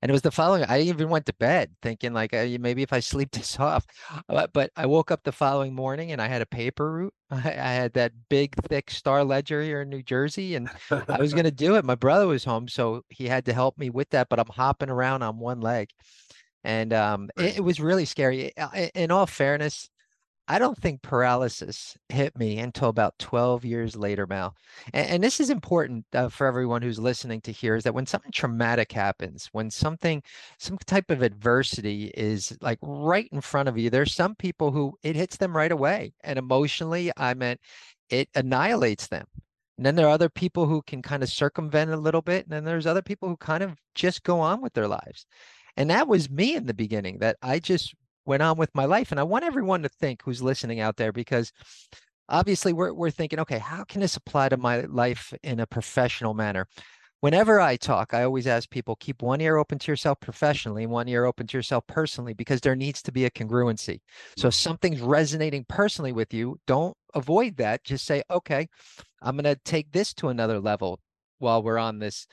And 0.03 0.11
it 0.11 0.13
was 0.13 0.23
the 0.23 0.31
following, 0.31 0.65
I 0.69 0.83
even 0.83 1.09
went 1.09 1.27
to 1.27 1.35
bed 1.35 1.71
thinking 1.83 2.13
like, 2.13 2.35
uh, 2.35 2.47
maybe 2.61 2.83
if 2.83 2.93
I 2.93 3.01
sleep 3.01 3.31
this 3.33 3.59
off, 3.59 3.87
Uh, 4.29 4.47
but 4.53 4.71
I 4.77 4.87
woke 4.87 5.11
up 5.11 5.23
the 5.25 5.33
following 5.33 5.75
morning 5.75 6.13
and 6.13 6.21
I 6.21 6.29
had 6.29 6.43
a 6.43 6.47
paper 6.47 6.93
route. 6.93 7.15
I, 7.31 7.39
had 7.41 7.95
that 7.95 8.13
big, 8.29 8.55
thick 8.69 8.91
Star 8.91 9.25
Ledger 9.25 9.63
here 9.63 9.83
in 9.83 9.89
New 9.89 10.03
Jersey 10.03 10.55
and 10.55 10.71
I 10.91 11.19
was 11.19 11.35
gonna 11.35 11.51
do 11.51 11.77
it. 11.77 11.85
My 11.85 11.95
brother 11.95 12.27
was 12.27 12.45
home, 12.45 12.69
so 12.69 13.03
he 13.09 13.27
had 13.27 13.47
to 13.47 13.53
help 13.53 13.79
me 13.79 13.91
with 13.91 14.11
that, 14.11 14.29
but 14.29 14.39
I'm 14.39 14.47
hopping 14.49 14.91
around 14.91 15.23
on 15.23 15.39
one 15.39 15.61
leg. 15.61 15.91
And 16.63 16.93
um, 16.93 17.31
it, 17.37 17.59
it 17.59 17.61
was 17.61 17.81
really 17.81 18.05
scary. 18.05 18.53
In 18.95 19.11
all 19.11 19.27
fairness, 19.27 19.89
I 20.49 20.61
don't 20.61 20.79
think 20.79 21.03
paralysis 21.03 21.97
hit 22.09 22.39
me 22.39 22.59
until 22.59 22.89
about 22.89 23.19
12 23.19 23.65
years 23.65 23.97
later, 23.97 24.27
Mal. 24.29 24.55
And, 24.95 25.09
and 25.09 25.25
this 25.25 25.41
is 25.41 25.51
important 25.51 26.05
uh, 26.15 26.29
for 26.29 26.47
everyone 26.47 26.83
who's 26.83 27.01
listening 27.01 27.41
to 27.43 27.53
hear 27.53 27.75
is 27.75 27.83
that 27.83 27.95
when 27.95 28.07
something 28.07 28.31
traumatic 28.31 28.93
happens, 28.93 29.49
when 29.51 29.71
something, 29.71 30.23
some 30.59 30.79
type 30.87 31.11
of 31.11 31.23
adversity 31.23 32.13
is 32.17 32.57
like 32.61 32.79
right 32.81 33.29
in 33.33 33.41
front 33.41 33.69
of 33.69 33.77
you, 33.77 33.91
there's 33.91 34.15
some 34.15 34.37
people 34.37 34.71
who 34.71 34.97
it 35.03 35.17
hits 35.17 35.37
them 35.37 35.57
right 35.57 35.73
away. 35.73 36.13
And 36.23 36.39
emotionally, 36.39 37.11
I 37.17 37.35
meant 37.35 37.61
it 38.09 38.29
annihilates 38.37 39.09
them. 39.09 39.27
And 39.79 39.85
then 39.85 39.97
there 39.97 40.07
are 40.07 40.11
other 40.11 40.31
people 40.31 40.67
who 40.67 40.81
can 40.83 41.03
kind 41.03 41.25
of 41.25 41.29
circumvent 41.29 41.91
a 41.91 41.97
little 41.97 42.23
bit. 42.23 42.45
And 42.45 42.53
then 42.53 42.65
there's 42.65 42.87
other 42.87 43.03
people 43.03 43.29
who 43.29 43.37
kind 43.37 43.65
of 43.65 43.77
just 43.97 44.23
go 44.23 44.39
on 44.41 44.63
with 44.63 44.75
their 44.75 44.89
lives. 44.89 45.27
And 45.77 45.91
that 45.91 46.07
was 46.07 46.31
me 46.31 46.55
in 46.55 46.67
the 46.67 46.73
beginning, 46.73 47.19
that 47.19 47.37
I 47.43 47.59
just 47.59 47.95
went 48.27 48.43
on 48.43 48.59
with 48.59 48.75
my 48.75 48.85
life. 48.85 49.11
And 49.11 49.21
I 49.21 49.25
want 49.25 49.45
everyone 49.45 49.83
to 49.83 49.89
think 49.89 50.23
who's 50.23 50.43
listening 50.43 50.81
out 50.81 50.97
there 50.97 51.13
because 51.13 51.53
obviously 52.29 52.73
we're 52.73 52.93
we're 52.93 53.11
thinking, 53.11 53.41
okay, 53.41 53.59
how 53.59 53.85
can 53.85 54.01
this 54.01 54.17
apply 54.17 54.51
to 54.51 54.57
my 54.57 54.81
life 54.83 55.33
in 55.43 55.61
a 55.61 55.67
professional 55.67 56.35
manner? 56.35 56.67
Whenever 57.21 57.61
I 57.61 57.77
talk, 57.77 58.13
I 58.13 58.25
always 58.25 58.47
ask 58.47 58.69
people 58.69 58.95
keep 58.97 59.23
one 59.23 59.41
ear 59.41 59.57
open 59.57 59.79
to 59.79 59.91
yourself 59.91 60.21
professionally 60.21 60.83
and 60.83 60.93
one 60.93 61.09
ear 61.09 61.25
open 61.25 61.47
to 61.47 61.57
yourself 61.57 61.87
personally 61.87 62.35
because 62.35 62.61
there 62.61 62.77
needs 62.77 63.01
to 63.03 63.13
be 63.13 63.25
a 63.25 63.31
congruency. 63.31 64.01
So 64.37 64.49
if 64.49 64.55
mm-hmm. 64.55 64.69
something's 64.69 65.01
resonating 65.01 65.65
personally 65.67 66.13
with 66.13 66.35
you, 66.35 66.61
don't 66.67 66.95
avoid 67.15 67.57
that. 67.57 67.85
Just 67.85 68.05
say, 68.05 68.23
okay, 68.31 68.69
I'm 69.23 69.37
going 69.37 69.45
to 69.45 69.61
take 69.65 69.91
this 69.93 70.13
to 70.15 70.29
another 70.29 70.61
level 70.61 71.01
while 71.39 71.63
we're 71.63 71.79
on 71.79 71.99
this 71.99 72.27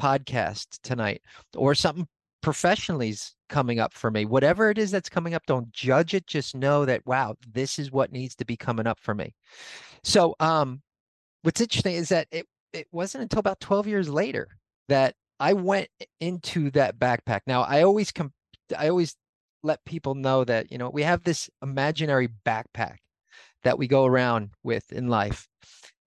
podcast 0.00 0.80
tonight 0.82 1.20
or 1.54 1.74
something 1.74 2.08
professionally's 2.42 3.34
coming 3.50 3.78
up 3.78 3.92
for 3.92 4.10
me. 4.10 4.24
Whatever 4.24 4.70
it 4.70 4.78
is 4.78 4.90
that's 4.90 5.10
coming 5.10 5.34
up, 5.34 5.44
don't 5.46 5.70
judge 5.72 6.14
it. 6.14 6.26
Just 6.26 6.54
know 6.56 6.86
that, 6.86 7.04
wow, 7.04 7.34
this 7.52 7.78
is 7.78 7.92
what 7.92 8.12
needs 8.12 8.34
to 8.36 8.46
be 8.46 8.56
coming 8.56 8.86
up 8.86 8.98
for 8.98 9.14
me. 9.14 9.34
So, 10.02 10.34
um, 10.40 10.80
what's 11.42 11.60
interesting 11.60 11.96
is 11.96 12.08
that 12.08 12.28
it, 12.30 12.46
it 12.72 12.86
wasn't 12.92 13.22
until 13.22 13.40
about 13.40 13.60
12 13.60 13.86
years 13.86 14.08
later 14.08 14.48
that 14.88 15.14
I 15.38 15.52
went 15.52 15.88
into 16.20 16.70
that 16.70 16.98
backpack. 16.98 17.40
Now, 17.46 17.62
I 17.62 17.82
always 17.82 18.12
com- 18.12 18.32
I 18.76 18.88
always 18.88 19.16
let 19.62 19.84
people 19.84 20.14
know 20.14 20.44
that, 20.44 20.70
you 20.70 20.78
know, 20.78 20.88
we 20.88 21.02
have 21.02 21.24
this 21.24 21.50
imaginary 21.62 22.28
backpack 22.46 22.96
that 23.62 23.78
we 23.78 23.86
go 23.86 24.06
around 24.06 24.50
with 24.62 24.90
in 24.92 25.08
life. 25.08 25.48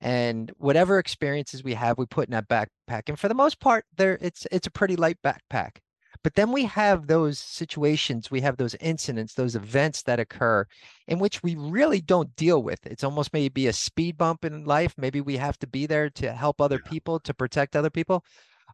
And 0.02 0.52
whatever 0.58 1.00
experiences 1.00 1.64
we 1.64 1.74
have, 1.76 1.98
we 1.98 2.06
put 2.06 2.28
in 2.28 2.32
that 2.32 2.50
backpack. 2.50 3.04
And 3.08 3.18
for 3.18 3.28
the 3.28 3.34
most 3.34 3.60
part, 3.60 3.86
there 3.96 4.18
it's 4.22 4.46
it's 4.52 4.68
a 4.68 4.72
pretty 4.72 4.96
light 4.96 5.18
backpack. 5.24 5.78
But 6.24 6.36
then 6.36 6.52
we 6.52 6.64
have 6.66 7.08
those 7.08 7.38
situations, 7.38 8.32
we 8.32 8.42
have 8.42 8.58
those 8.58 8.76
incidents, 8.76 9.34
those 9.34 9.56
events 9.56 10.04
that 10.04 10.20
occur 10.20 10.66
in 11.08 11.20
which 11.20 11.44
we 11.44 11.56
really 11.56 12.00
don't 12.00 12.36
deal 12.36 12.64
with. 12.64 12.86
It's 12.86 13.04
almost 13.04 13.34
maybe 13.34 13.68
a 13.68 13.74
speed 13.74 14.18
bump 14.18 14.46
in 14.46 14.64
life. 14.64 14.94
Maybe 14.98 15.20
we 15.20 15.38
have 15.38 15.60
to 15.60 15.68
be 15.68 15.86
there 15.86 16.10
to 16.12 16.32
help 16.32 16.62
other 16.62 16.80
people, 16.80 17.20
to 17.20 17.34
protect 17.34 17.76
other 17.76 17.90
people. 17.90 18.24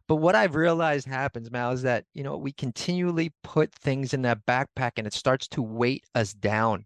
But 0.06 0.16
what 0.16 0.34
I've 0.34 0.54
realized 0.54 1.06
happens, 1.06 1.50
Mal, 1.50 1.72
is 1.72 1.82
that, 1.82 2.04
you 2.14 2.22
know, 2.22 2.36
we 2.36 2.52
continually 2.52 3.32
put 3.42 3.72
things 3.72 4.14
in 4.14 4.22
that 4.22 4.46
backpack 4.46 4.92
and 4.96 5.06
it 5.06 5.12
starts 5.12 5.46
to 5.48 5.62
weight 5.62 6.04
us 6.14 6.32
down. 6.32 6.84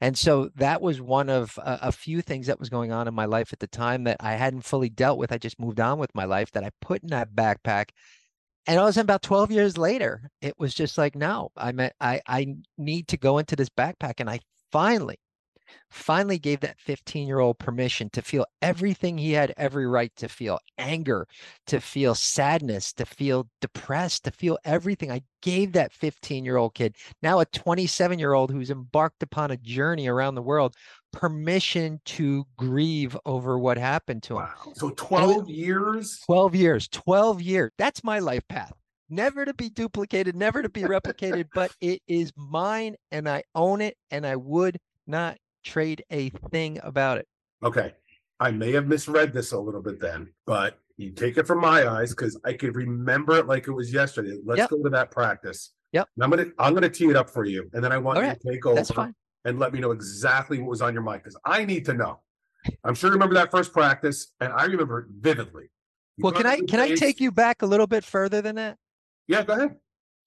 And 0.00 0.18
so 0.18 0.50
that 0.56 0.82
was 0.82 1.00
one 1.00 1.28
of 1.28 1.58
a, 1.58 1.78
a 1.82 1.92
few 1.92 2.22
things 2.22 2.48
that 2.48 2.58
was 2.58 2.68
going 2.68 2.90
on 2.90 3.06
in 3.06 3.14
my 3.14 3.24
life 3.24 3.52
at 3.52 3.60
the 3.60 3.68
time 3.68 4.04
that 4.04 4.16
I 4.20 4.34
hadn't 4.34 4.64
fully 4.64 4.88
dealt 4.88 5.18
with. 5.18 5.32
I 5.32 5.38
just 5.38 5.60
moved 5.60 5.80
on 5.80 5.98
with 5.98 6.14
my 6.14 6.24
life 6.24 6.50
that 6.52 6.64
I 6.64 6.70
put 6.80 7.02
in 7.02 7.08
that 7.10 7.34
backpack. 7.34 7.90
And 8.66 8.78
all 8.78 8.86
of 8.86 8.90
a 8.90 8.92
sudden, 8.92 9.06
about 9.06 9.22
12 9.22 9.50
years 9.50 9.76
later, 9.76 10.30
it 10.40 10.54
was 10.58 10.74
just 10.74 10.96
like, 10.96 11.16
no, 11.16 11.50
I 11.56 11.90
I 12.00 12.20
I 12.26 12.46
need 12.78 13.08
to 13.08 13.16
go 13.16 13.38
into 13.38 13.56
this 13.56 13.68
backpack. 13.68 14.14
And 14.18 14.30
I 14.30 14.40
finally, 14.70 15.16
finally 15.90 16.38
gave 16.38 16.60
that 16.60 16.80
15 16.80 17.26
year 17.26 17.40
old 17.40 17.58
permission 17.58 18.08
to 18.10 18.22
feel 18.22 18.46
everything 18.60 19.18
he 19.18 19.32
had 19.32 19.52
every 19.56 19.86
right 19.86 20.10
to 20.16 20.28
feel 20.28 20.58
anger, 20.78 21.26
to 21.66 21.80
feel 21.80 22.14
sadness, 22.14 22.92
to 22.94 23.04
feel 23.04 23.48
depressed, 23.60 24.24
to 24.24 24.30
feel 24.30 24.58
everything. 24.64 25.10
I 25.10 25.22
gave 25.42 25.72
that 25.72 25.92
15 25.92 26.44
year 26.44 26.56
old 26.56 26.74
kid, 26.74 26.96
now 27.22 27.40
a 27.40 27.46
27 27.46 28.18
year 28.18 28.32
old 28.32 28.50
who's 28.50 28.70
embarked 28.70 29.22
upon 29.22 29.50
a 29.50 29.56
journey 29.56 30.08
around 30.08 30.34
the 30.34 30.42
world, 30.42 30.74
permission 31.12 32.00
to 32.06 32.44
grieve 32.56 33.16
over 33.26 33.58
what 33.58 33.76
happened 33.76 34.22
to 34.24 34.38
him. 34.38 34.46
Wow. 34.46 34.72
So 34.74 34.90
12 34.90 35.48
years? 35.50 36.20
12 36.26 36.54
years, 36.54 36.88
12 36.88 37.42
years. 37.42 37.70
That's 37.76 38.02
my 38.02 38.18
life 38.18 38.46
path. 38.48 38.72
Never 39.10 39.44
to 39.44 39.52
be 39.52 39.68
duplicated, 39.68 40.34
never 40.34 40.62
to 40.62 40.70
be 40.70 40.82
replicated, 40.82 41.48
but 41.54 41.70
it 41.82 42.00
is 42.08 42.32
mine 42.34 42.96
and 43.10 43.28
I 43.28 43.42
own 43.54 43.82
it 43.82 43.98
and 44.10 44.26
I 44.26 44.36
would 44.36 44.78
not 45.06 45.36
trade 45.62 46.04
a 46.10 46.30
thing 46.50 46.78
about 46.82 47.18
it. 47.18 47.26
Okay. 47.62 47.94
I 48.40 48.50
may 48.50 48.72
have 48.72 48.86
misread 48.86 49.32
this 49.32 49.52
a 49.52 49.58
little 49.58 49.82
bit 49.82 50.00
then, 50.00 50.32
but 50.46 50.78
you 50.96 51.12
take 51.12 51.38
it 51.38 51.46
from 51.46 51.60
my 51.60 51.88
eyes 51.88 52.10
because 52.10 52.38
I 52.44 52.54
could 52.54 52.74
remember 52.74 53.36
it 53.36 53.46
like 53.46 53.68
it 53.68 53.72
was 53.72 53.92
yesterday. 53.92 54.36
Let's 54.44 54.58
Yep. 54.58 54.70
go 54.70 54.82
to 54.82 54.90
that 54.90 55.10
practice. 55.10 55.72
Yep. 55.92 56.08
And 56.16 56.24
I'm 56.24 56.30
gonna 56.30 56.46
I'm 56.58 56.74
gonna 56.74 56.88
tee 56.88 57.08
it 57.08 57.16
up 57.16 57.30
for 57.30 57.44
you, 57.44 57.68
and 57.72 57.84
then 57.84 57.92
I 57.92 57.98
want 57.98 58.16
you 58.18 58.24
Alright, 58.24 58.40
to 58.40 58.50
take 58.52 58.66
over 58.66 59.14
and 59.44 59.58
let 59.58 59.72
me 59.72 59.80
know 59.80 59.90
exactly 59.90 60.58
what 60.58 60.68
was 60.70 60.82
on 60.82 60.92
your 60.92 61.02
mind 61.02 61.22
because 61.22 61.38
I 61.44 61.64
need 61.64 61.84
to 61.86 61.94
know. 61.94 62.20
I'm 62.84 62.94
sure 62.94 63.08
you 63.10 63.14
remember 63.14 63.34
that 63.34 63.50
first 63.50 63.72
practice, 63.72 64.32
and 64.40 64.52
I 64.52 64.64
remember 64.64 65.00
it 65.00 65.06
vividly. 65.10 65.64
You 66.16 66.24
Well, 66.24 66.32
can 66.32 66.46
I 66.46 66.60
can 66.60 66.80
I 66.80 66.94
take 66.94 67.20
you 67.20 67.30
back 67.30 67.62
a 67.62 67.66
little 67.66 67.86
bit 67.86 68.04
further 68.04 68.40
than 68.40 68.56
that? 68.56 68.76
Yeah, 69.28 69.42
go 69.44 69.52
ahead. 69.54 69.76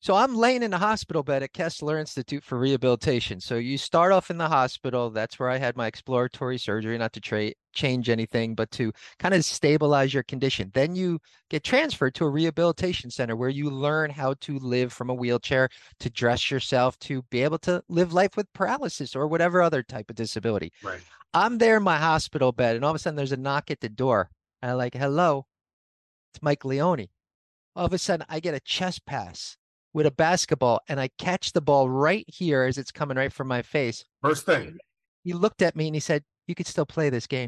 So 0.05 0.13
I'm 0.13 0.35
laying 0.35 0.61
in 0.61 0.71
a 0.71 0.77
hospital 0.77 1.23
bed 1.23 1.41
at 1.41 1.53
Kessler 1.53 1.97
Institute 1.97 2.43
for 2.43 2.59
Rehabilitation. 2.59 3.39
So 3.39 3.55
you 3.55 3.75
start 3.75 4.11
off 4.11 4.29
in 4.29 4.37
the 4.37 4.47
hospital. 4.47 5.09
That's 5.09 5.39
where 5.39 5.49
I 5.49 5.57
had 5.57 5.75
my 5.75 5.87
exploratory 5.87 6.59
surgery, 6.59 6.95
not 6.99 7.11
to 7.13 7.19
tra- 7.19 7.53
change 7.73 8.07
anything, 8.07 8.53
but 8.53 8.69
to 8.73 8.93
kind 9.17 9.33
of 9.33 9.43
stabilize 9.43 10.13
your 10.13 10.21
condition. 10.21 10.69
Then 10.75 10.95
you 10.95 11.17
get 11.49 11.63
transferred 11.63 12.13
to 12.15 12.25
a 12.25 12.29
rehabilitation 12.29 13.09
center 13.09 13.35
where 13.35 13.49
you 13.49 13.71
learn 13.71 14.11
how 14.11 14.35
to 14.41 14.59
live 14.59 14.93
from 14.93 15.09
a 15.09 15.13
wheelchair, 15.15 15.69
to 16.01 16.09
dress 16.11 16.51
yourself, 16.51 16.99
to 16.99 17.23
be 17.31 17.41
able 17.41 17.57
to 17.57 17.81
live 17.89 18.13
life 18.13 18.37
with 18.37 18.53
paralysis 18.53 19.15
or 19.15 19.25
whatever 19.25 19.63
other 19.63 19.81
type 19.81 20.11
of 20.11 20.15
disability. 20.15 20.71
Right. 20.83 21.01
I'm 21.33 21.57
there 21.57 21.77
in 21.77 21.83
my 21.83 21.97
hospital 21.97 22.51
bed, 22.51 22.75
and 22.75 22.85
all 22.85 22.91
of 22.91 22.95
a 22.95 22.99
sudden 22.99 23.17
there's 23.17 23.31
a 23.31 23.37
knock 23.37 23.71
at 23.71 23.79
the 23.79 23.89
door. 23.89 24.29
And 24.61 24.69
I'm 24.69 24.77
like, 24.77 24.93
hello, 24.93 25.47
it's 26.31 26.43
Mike 26.43 26.63
Leone. 26.63 27.07
All 27.75 27.87
of 27.87 27.93
a 27.93 27.97
sudden 27.97 28.27
I 28.29 28.39
get 28.39 28.53
a 28.53 28.59
chest 28.59 29.03
pass 29.07 29.57
with 29.95 30.05
a 30.05 30.11
basketball, 30.11 30.81
and 30.89 30.99
I 30.99 31.09
catch 31.17 31.53
the 31.53 31.61
ball 31.61 31.89
right 31.89 32.25
here 32.27 32.63
as 32.63 32.77
it's 32.77 32.91
coming 32.91 33.15
right 33.15 33.31
from 33.31 33.47
my 33.47 33.61
face. 33.61 34.03
First 34.21 34.45
thing. 34.45 34.77
He 35.23 35.31
looked 35.31 35.61
at 35.61 35.77
me 35.77 35.87
and 35.87 35.95
he 35.95 36.01
said, 36.01 36.21
You 36.47 36.53
could 36.53 36.67
still 36.67 36.85
play 36.85 37.09
this 37.09 37.25
game. 37.25 37.47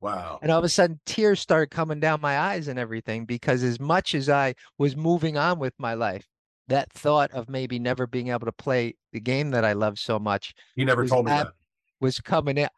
Wow. 0.00 0.38
And 0.40 0.50
all 0.50 0.58
of 0.58 0.64
a 0.64 0.68
sudden, 0.70 0.98
tears 1.04 1.40
started 1.40 1.70
coming 1.70 2.00
down 2.00 2.22
my 2.22 2.38
eyes 2.38 2.68
and 2.68 2.78
everything 2.78 3.26
because 3.26 3.62
as 3.62 3.78
much 3.78 4.14
as 4.14 4.30
I 4.30 4.54
was 4.78 4.96
moving 4.96 5.36
on 5.36 5.58
with 5.58 5.74
my 5.78 5.92
life, 5.92 6.26
that 6.68 6.90
thought 6.90 7.30
of 7.32 7.50
maybe 7.50 7.78
never 7.78 8.06
being 8.06 8.28
able 8.28 8.46
to 8.46 8.52
play 8.52 8.94
the 9.12 9.20
game 9.20 9.50
that 9.50 9.66
I 9.66 9.74
love 9.74 9.98
so 9.98 10.18
much 10.18 10.54
You 10.76 10.86
never 10.86 11.06
told 11.06 11.26
me 11.26 11.32
that. 11.32 11.48
was 12.00 12.18
coming 12.18 12.56
in. 12.56 12.68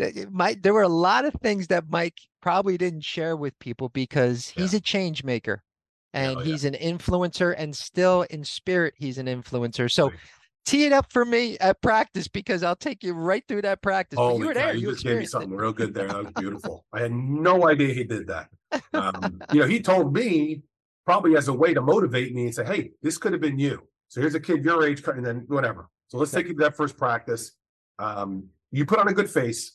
Uh, 0.00 0.04
uh, 0.04 0.10
Mike, 0.30 0.62
there 0.62 0.72
were 0.72 0.82
a 0.82 0.88
lot 0.88 1.24
of 1.24 1.34
things 1.42 1.66
that 1.66 1.90
Mike 1.90 2.20
probably 2.40 2.78
didn't 2.78 3.02
share 3.02 3.36
with 3.36 3.58
people 3.58 3.88
because 3.88 4.48
he's 4.48 4.72
a 4.72 4.80
change 4.80 5.24
maker 5.24 5.52
Yeah, 5.52 5.71
and 6.14 6.36
oh, 6.36 6.40
yeah. 6.40 6.44
he's 6.46 6.64
an 6.64 6.74
influencer 6.74 7.54
and 7.56 7.74
still 7.76 8.22
in 8.30 8.44
spirit 8.44 8.94
he's 8.96 9.18
an 9.18 9.26
influencer. 9.26 9.90
So 9.90 10.08
Right. 10.08 10.18
tee 10.64 10.84
it 10.84 10.92
up 10.92 11.12
for 11.12 11.24
me 11.24 11.58
at 11.58 11.80
practice 11.82 12.28
because 12.28 12.62
I'll 12.62 12.76
take 12.76 13.02
you 13.02 13.14
right 13.14 13.42
through 13.48 13.62
that 13.62 13.82
practice. 13.82 14.16
but 14.16 14.36
you 14.38 14.46
were 14.46 14.54
there. 14.54 14.74
you 14.74 14.80
You 14.88 14.92
just 14.92 15.04
gave 15.04 15.18
me 15.18 15.24
it. 15.24 15.30
something 15.30 15.50
real 15.52 15.72
good 15.72 15.94
there. 15.94 16.08
That 16.08 16.24
was 16.24 16.32
beautiful. 16.36 16.84
I 16.92 17.00
had 17.00 17.12
no 17.12 17.68
idea 17.68 17.94
he 17.94 18.04
did 18.04 18.26
that. 18.28 18.48
Um, 18.94 19.40
you 19.52 19.60
know, 19.60 19.66
he 19.66 19.80
told 19.80 20.12
me 20.14 20.62
probably 21.04 21.36
as 21.36 21.48
a 21.48 21.52
way 21.52 21.74
to 21.74 21.80
motivate 21.80 22.34
me 22.34 22.44
and 22.44 22.54
say, 22.54 22.64
"Hey, 22.64 22.92
this 23.02 23.18
could 23.18 23.32
have 23.32 23.40
been 23.42 23.58
you." 23.58 23.86
So 24.08 24.20
here's 24.20 24.34
a 24.34 24.40
kid 24.40 24.64
your 24.64 24.86
age, 24.86 25.02
and 25.06 25.24
then 25.24 25.44
whatever. 25.48 25.88
So 26.08 26.18
let's 26.18 26.30
take 26.30 26.46
you 26.46 26.52
to 26.54 26.58
that 26.60 26.76
first 26.76 26.96
practice. 26.96 27.52
Um, 27.98 28.48
you 28.70 28.84
put 28.86 28.98
on 28.98 29.08
a 29.08 29.12
good 29.12 29.28
face, 29.30 29.72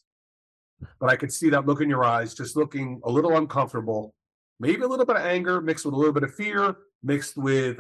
but 1.00 1.10
I 1.10 1.16
could 1.16 1.32
see 1.34 1.50
that 1.50 1.66
look 1.66 1.82
in 1.82 1.90
your 1.90 2.04
eyes, 2.04 2.34
just 2.34 2.56
looking 2.56 3.02
a 3.04 3.10
little 3.12 3.36
uncomfortable, 3.38 4.14
maybe 4.60 4.82
a 4.82 4.88
little 4.88 5.06
bit 5.06 5.16
of 5.16 5.26
anger 5.26 5.62
mixed 5.62 5.86
with 5.86 5.94
a 5.94 5.98
little 5.98 6.14
bit 6.14 6.24
of 6.24 6.34
fear, 6.34 6.76
mixed 7.04 7.38
with 7.38 7.80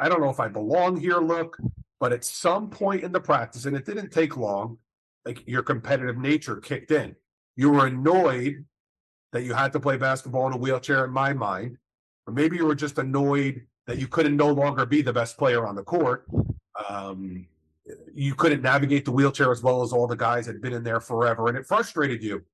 I 0.00 0.08
don't 0.08 0.20
know 0.20 0.30
if 0.30 0.40
I 0.40 0.48
belong 0.48 0.98
here. 0.98 1.18
Look, 1.18 1.58
but 2.00 2.12
at 2.12 2.24
some 2.24 2.70
point 2.70 3.02
in 3.02 3.12
the 3.12 3.20
practice, 3.20 3.64
and 3.64 3.76
it 3.76 3.84
didn't 3.84 4.10
take 4.10 4.36
long, 4.36 4.78
like 5.24 5.46
your 5.46 5.62
competitive 5.62 6.16
nature 6.16 6.56
kicked 6.56 6.90
in. 6.90 7.16
You 7.56 7.70
were 7.70 7.86
annoyed 7.86 8.64
that 9.32 9.42
you 9.42 9.52
had 9.52 9.72
to 9.72 9.80
play 9.80 9.96
basketball 9.96 10.46
in 10.46 10.52
a 10.52 10.56
wheelchair, 10.56 11.04
in 11.04 11.10
my 11.10 11.32
mind, 11.32 11.76
or 12.26 12.32
maybe 12.32 12.56
you 12.56 12.64
were 12.64 12.74
just 12.74 12.98
annoyed 12.98 13.66
that 13.86 13.98
you 13.98 14.06
couldn't 14.06 14.36
no 14.36 14.52
longer 14.52 14.86
be 14.86 15.02
the 15.02 15.12
best 15.12 15.36
player 15.36 15.66
on 15.66 15.74
the 15.74 15.82
court. 15.82 16.26
Um, 16.88 17.46
you 18.14 18.34
couldn't 18.34 18.62
navigate 18.62 19.04
the 19.04 19.10
wheelchair 19.10 19.50
as 19.50 19.62
well 19.62 19.82
as 19.82 19.92
all 19.92 20.06
the 20.06 20.16
guys 20.16 20.46
had 20.46 20.60
been 20.60 20.72
in 20.72 20.84
there 20.84 21.00
forever, 21.00 21.48
and 21.48 21.56
it 21.56 21.66
frustrated 21.66 22.22
you. 22.22 22.44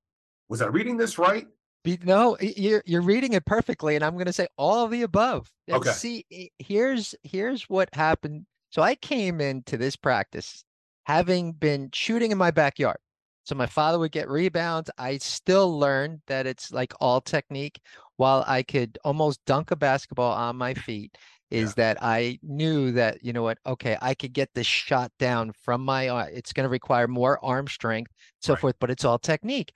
Was 0.49 0.62
I 0.62 0.66
reading 0.66 0.96
this 0.96 1.18
right? 1.18 1.46
Be- 1.84 1.98
No, 2.02 2.36
you're 2.40 2.82
you're 2.86 3.02
reading 3.02 3.34
it 3.34 3.44
perfectly, 3.44 3.94
and 3.94 4.04
I'm 4.04 4.14
going 4.14 4.26
to 4.26 4.32
say 4.32 4.48
all 4.56 4.84
of 4.84 4.90
the 4.90 5.02
above. 5.02 5.50
And 5.68 5.76
Okay. 5.76 5.90
See, 5.92 6.26
eh, 6.32 6.46
here's 6.58 7.14
here's 7.22 7.64
what 7.68 7.94
happened. 7.94 8.46
So 8.70 8.82
I 8.82 8.96
came 8.96 9.40
into 9.40 9.76
this 9.76 9.94
practice 9.94 10.64
having 11.04 11.52
been 11.52 11.90
shooting 11.92 12.32
in 12.32 12.38
my 12.38 12.50
backyard. 12.50 12.96
So 13.44 13.54
my 13.54 13.66
father 13.66 13.98
would 13.98 14.10
get 14.12 14.28
rebounds. 14.30 14.90
I 14.96 15.18
still 15.18 15.78
learned 15.78 16.22
that 16.26 16.46
it's 16.46 16.72
like 16.72 16.94
all 17.00 17.20
technique. 17.20 17.78
While 18.16 18.44
I 18.46 18.62
could 18.62 18.96
almost 19.04 19.44
dunk 19.44 19.70
a 19.70 19.76
basketball 19.76 20.32
on 20.32 20.56
my 20.56 20.72
feet, 20.72 21.18
is 21.50 21.74
that 21.74 21.98
I 22.00 22.38
knew 22.42 22.92
that 22.92 23.22
you 23.22 23.32
know 23.34 23.42
what? 23.42 23.58
Okay, 23.66 23.98
I 24.00 24.14
could 24.14 24.32
get 24.32 24.48
this 24.54 24.66
shot 24.66 25.12
down 25.18 25.52
from 25.52 25.84
my. 25.84 26.08
ar- 26.08 26.30
It's 26.30 26.52
going 26.54 26.64
to 26.64 26.70
require 26.70 27.06
more 27.08 27.44
arm 27.44 27.68
strength, 27.68 28.12
so 28.40 28.54
Right. 28.54 28.60
forth. 28.60 28.76
But 28.80 28.90
it's 28.90 29.04
all 29.04 29.18
technique. 29.18 29.72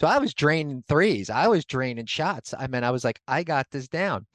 So 0.00 0.06
I 0.06 0.18
was 0.18 0.34
draining 0.34 0.84
threes. 0.88 1.28
I 1.28 1.48
was 1.48 1.64
draining 1.64 2.06
shots. 2.06 2.54
I 2.56 2.68
mean, 2.68 2.84
I 2.84 2.90
was 2.90 3.04
like, 3.04 3.20
I 3.26 3.42
got 3.42 3.66
this 3.70 3.88
down. 3.88 4.26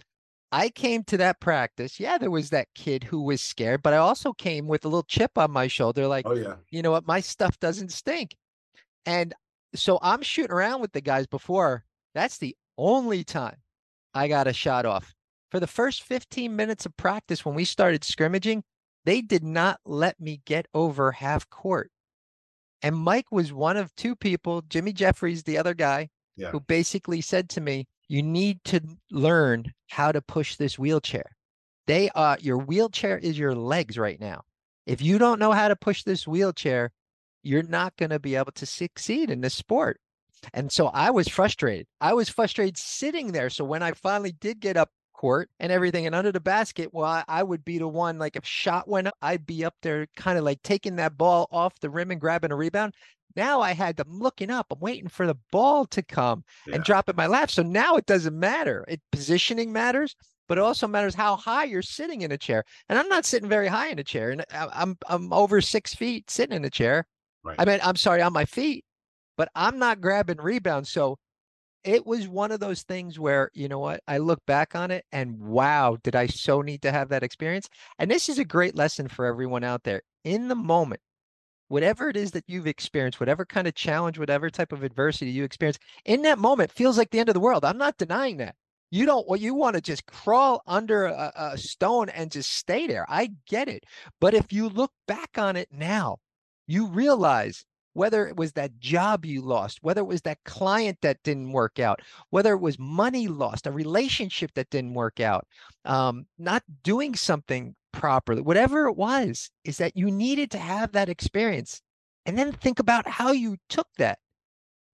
I 0.51 0.69
came 0.69 1.03
to 1.05 1.17
that 1.17 1.39
practice. 1.39 1.99
Yeah, 1.99 2.17
there 2.17 2.29
was 2.29 2.49
that 2.51 2.67
kid 2.75 3.03
who 3.03 3.21
was 3.21 3.41
scared, 3.41 3.81
but 3.81 3.93
I 3.93 3.97
also 3.97 4.33
came 4.33 4.67
with 4.67 4.85
a 4.85 4.87
little 4.87 5.03
chip 5.03 5.37
on 5.37 5.51
my 5.51 5.67
shoulder, 5.67 6.07
like, 6.07 6.27
Oh 6.27 6.35
yeah, 6.35 6.55
you 6.69 6.81
know 6.81 6.91
what, 6.91 7.07
my 7.07 7.21
stuff 7.21 7.59
doesn't 7.59 7.91
stink. 7.91 8.35
And 9.05 9.33
so 9.73 9.99
I'm 10.01 10.21
shooting 10.21 10.51
around 10.51 10.81
with 10.81 10.91
the 10.91 11.01
guys 11.01 11.27
before. 11.27 11.85
That's 12.13 12.37
the 12.37 12.55
only 12.77 13.23
time 13.23 13.57
I 14.13 14.27
got 14.27 14.47
a 14.47 14.53
shot 14.53 14.85
off. 14.85 15.15
For 15.49 15.59
the 15.59 15.67
first 15.67 16.03
15 16.03 16.55
minutes 16.55 16.85
of 16.85 16.95
practice, 16.97 17.45
when 17.45 17.55
we 17.55 17.65
started 17.65 18.03
scrimmaging, 18.03 18.63
they 19.05 19.21
did 19.21 19.43
not 19.43 19.79
let 19.85 20.19
me 20.19 20.41
get 20.45 20.67
over 20.73 21.11
half 21.11 21.49
court. 21.49 21.91
And 22.83 22.95
Mike 22.97 23.31
was 23.31 23.53
one 23.53 23.77
of 23.77 23.95
two 23.95 24.15
people, 24.15 24.61
Jimmy 24.69 24.93
Jeffries, 24.93 25.43
the 25.43 25.57
other 25.57 25.73
guy, 25.73 26.09
Yeah. 26.35 26.51
who 26.51 26.59
basically 26.59 27.21
said 27.21 27.49
to 27.51 27.61
me, 27.61 27.87
You 28.09 28.21
need 28.21 28.63
to 28.65 28.81
learn 29.09 29.73
how 29.89 30.11
to 30.11 30.21
push 30.21 30.57
this 30.57 30.77
wheelchair. 30.77 31.35
They 31.87 32.09
are 32.11 32.37
your 32.41 32.57
wheelchair 32.57 33.17
is 33.17 33.39
your 33.39 33.55
legs 33.55 33.97
right 33.97 34.19
now. 34.19 34.41
If 34.85 35.01
you 35.01 35.17
don't 35.17 35.39
know 35.39 35.53
how 35.53 35.69
to 35.69 35.75
push 35.75 36.03
this 36.03 36.27
wheelchair, 36.27 36.91
you're 37.41 37.63
not 37.63 37.95
going 37.97 38.09
to 38.09 38.19
be 38.19 38.35
able 38.35 38.51
to 38.53 38.65
succeed 38.65 39.29
in 39.31 39.41
this 39.41 39.53
sport. 39.53 39.99
And 40.53 40.71
so 40.71 40.87
I 40.87 41.09
was 41.11 41.29
frustrated. 41.29 41.87
I 42.01 42.13
was 42.13 42.27
frustrated 42.27 42.77
sitting 42.77 43.31
there. 43.31 43.49
So 43.49 43.63
when 43.63 43.81
I 43.81 43.93
finally 43.93 44.33
did 44.33 44.59
get 44.59 44.75
up 44.75 44.89
court 45.23 45.49
and 45.61 45.71
everything 45.71 46.05
and 46.05 46.13
under 46.13 46.33
the 46.33 46.39
basket, 46.41 46.89
well, 46.91 47.05
I, 47.05 47.23
I 47.29 47.43
would 47.43 47.63
be 47.63 47.77
the 47.77 47.87
one, 47.87 48.19
like 48.19 48.35
if 48.35 48.45
shot 48.45 48.89
went 48.89 49.07
up, 49.07 49.13
I'd 49.21 49.45
be 49.45 49.63
up 49.63 49.73
there 49.81 50.05
kind 50.17 50.37
of 50.37 50.43
like 50.43 50.61
taking 50.63 50.97
that 50.97 51.17
ball 51.17 51.47
off 51.49 51.79
the 51.79 51.89
rim 51.89 52.11
and 52.11 52.19
grabbing 52.19 52.51
a 52.51 52.57
rebound. 52.57 52.93
Now 53.33 53.61
I 53.61 53.71
had 53.71 53.95
them 53.95 54.19
looking 54.19 54.49
up. 54.49 54.67
I'm 54.69 54.81
waiting 54.81 55.07
for 55.07 55.25
the 55.25 55.37
ball 55.49 55.85
to 55.85 56.03
come 56.03 56.43
yeah. 56.67 56.75
and 56.75 56.83
drop 56.83 57.07
in 57.07 57.15
my 57.15 57.27
lap. 57.27 57.51
So 57.51 57.63
now 57.63 57.95
it 57.95 58.05
doesn't 58.05 58.37
matter. 58.37 58.83
It 58.89 58.99
positioning 59.13 59.71
matters, 59.71 60.13
but 60.49 60.57
it 60.57 60.61
also 60.61 60.89
matters 60.89 61.15
how 61.15 61.37
high 61.37 61.63
you're 61.63 61.81
sitting 61.81 62.23
in 62.23 62.33
a 62.33 62.37
chair. 62.37 62.65
And 62.89 62.99
I'm 62.99 63.07
not 63.07 63.23
sitting 63.23 63.47
very 63.47 63.69
high 63.69 63.91
in 63.91 63.99
a 63.99 64.03
chair, 64.03 64.31
and 64.31 64.43
I'm 64.51 64.97
I'm 65.07 65.31
over 65.31 65.61
six 65.61 65.95
feet 65.95 66.29
sitting 66.29 66.57
in 66.57 66.65
a 66.65 66.69
chair. 66.69 67.07
Right. 67.43 67.55
I 67.57 67.63
mean, 67.63 67.79
I'm 67.81 67.95
sorry, 67.95 68.21
on 68.21 68.33
my 68.33 68.43
feet, 68.43 68.83
but 69.37 69.47
I'm 69.55 69.79
not 69.79 70.01
grabbing 70.01 70.41
rebounds. 70.41 70.89
So 70.89 71.17
it 71.83 72.05
was 72.05 72.27
one 72.27 72.51
of 72.51 72.59
those 72.59 72.83
things 72.83 73.19
where 73.19 73.49
you 73.53 73.67
know 73.67 73.79
what 73.79 74.01
I 74.07 74.17
look 74.17 74.45
back 74.45 74.75
on 74.75 74.91
it 74.91 75.05
and 75.11 75.39
wow, 75.39 75.97
did 76.03 76.15
I 76.15 76.27
so 76.27 76.61
need 76.61 76.81
to 76.83 76.91
have 76.91 77.09
that 77.09 77.23
experience? 77.23 77.69
And 77.99 78.09
this 78.09 78.29
is 78.29 78.39
a 78.39 78.45
great 78.45 78.75
lesson 78.75 79.07
for 79.07 79.25
everyone 79.25 79.63
out 79.63 79.83
there. 79.83 80.01
In 80.23 80.47
the 80.47 80.55
moment, 80.55 81.01
whatever 81.67 82.09
it 82.09 82.15
is 82.15 82.31
that 82.31 82.45
you've 82.47 82.67
experienced, 82.67 83.19
whatever 83.19 83.45
kind 83.45 83.67
of 83.67 83.75
challenge, 83.75 84.19
whatever 84.19 84.49
type 84.49 84.71
of 84.71 84.83
adversity 84.83 85.31
you 85.31 85.43
experience, 85.43 85.79
in 86.05 86.21
that 86.21 86.39
moment 86.39 86.71
feels 86.71 86.97
like 86.97 87.09
the 87.09 87.19
end 87.19 87.29
of 87.29 87.33
the 87.33 87.39
world. 87.39 87.65
I'm 87.65 87.77
not 87.77 87.97
denying 87.97 88.37
that. 88.37 88.55
You 88.91 89.07
don't 89.07 89.27
what 89.27 89.39
you 89.39 89.55
want 89.55 89.75
to 89.75 89.81
just 89.81 90.05
crawl 90.05 90.61
under 90.67 91.05
a, 91.05 91.31
a 91.35 91.57
stone 91.57 92.09
and 92.09 92.31
just 92.31 92.51
stay 92.51 92.85
there. 92.85 93.07
I 93.09 93.31
get 93.47 93.67
it. 93.67 93.85
But 94.21 94.35
if 94.35 94.53
you 94.53 94.69
look 94.69 94.91
back 95.07 95.31
on 95.35 95.55
it 95.55 95.69
now, 95.71 96.17
you 96.67 96.87
realize 96.87 97.65
whether 97.93 98.27
it 98.27 98.35
was 98.35 98.53
that 98.53 98.79
job 98.79 99.25
you 99.25 99.41
lost, 99.41 99.79
whether 99.81 100.01
it 100.01 100.07
was 100.07 100.21
that 100.23 100.43
client 100.43 100.97
that 101.01 101.21
didn't 101.23 101.51
work 101.51 101.79
out, 101.79 102.01
whether 102.29 102.53
it 102.53 102.61
was 102.61 102.77
money 102.79 103.27
lost, 103.27 103.67
a 103.67 103.71
relationship 103.71 104.51
that 104.55 104.69
didn't 104.69 104.93
work 104.93 105.19
out, 105.19 105.47
um, 105.85 106.25
not 106.37 106.63
doing 106.83 107.15
something 107.15 107.75
properly, 107.91 108.41
whatever 108.41 108.87
it 108.87 108.97
was, 108.97 109.49
is 109.63 109.77
that 109.77 109.95
you 109.95 110.09
needed 110.09 110.51
to 110.51 110.57
have 110.57 110.91
that 110.91 111.09
experience 111.09 111.81
and 112.25 112.37
then 112.37 112.51
think 112.51 112.79
about 112.79 113.07
how 113.07 113.31
you 113.31 113.57
took 113.69 113.87
that. 113.97 114.19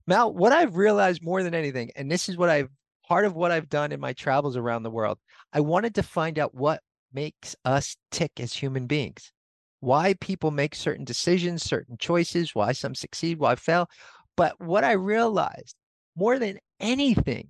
Mal, 0.07 0.33
what 0.33 0.51
I've 0.51 0.75
realized 0.75 1.23
more 1.23 1.43
than 1.43 1.53
anything, 1.53 1.91
and 1.95 2.11
this 2.11 2.29
is 2.29 2.37
what 2.37 2.49
I've 2.49 2.69
part 3.07 3.25
of 3.25 3.35
what 3.35 3.51
I've 3.51 3.69
done 3.69 3.91
in 3.91 3.99
my 3.99 4.13
travels 4.13 4.55
around 4.55 4.83
the 4.83 4.91
world, 4.91 5.17
I 5.51 5.61
wanted 5.61 5.95
to 5.95 6.03
find 6.03 6.37
out 6.37 6.53
what 6.53 6.81
makes 7.11 7.55
us 7.65 7.97
tick 8.11 8.31
as 8.39 8.53
human 8.53 8.85
beings 8.85 9.31
why 9.79 10.13
people 10.15 10.51
make 10.51 10.75
certain 10.75 11.05
decisions, 11.05 11.63
certain 11.63 11.97
choices, 11.97 12.53
why 12.53 12.71
some 12.71 12.95
succeed, 12.95 13.39
why 13.39 13.55
fail. 13.55 13.89
But 14.35 14.59
what 14.59 14.83
I 14.83 14.93
realized 14.93 15.75
more 16.15 16.39
than 16.39 16.59
anything 16.79 17.49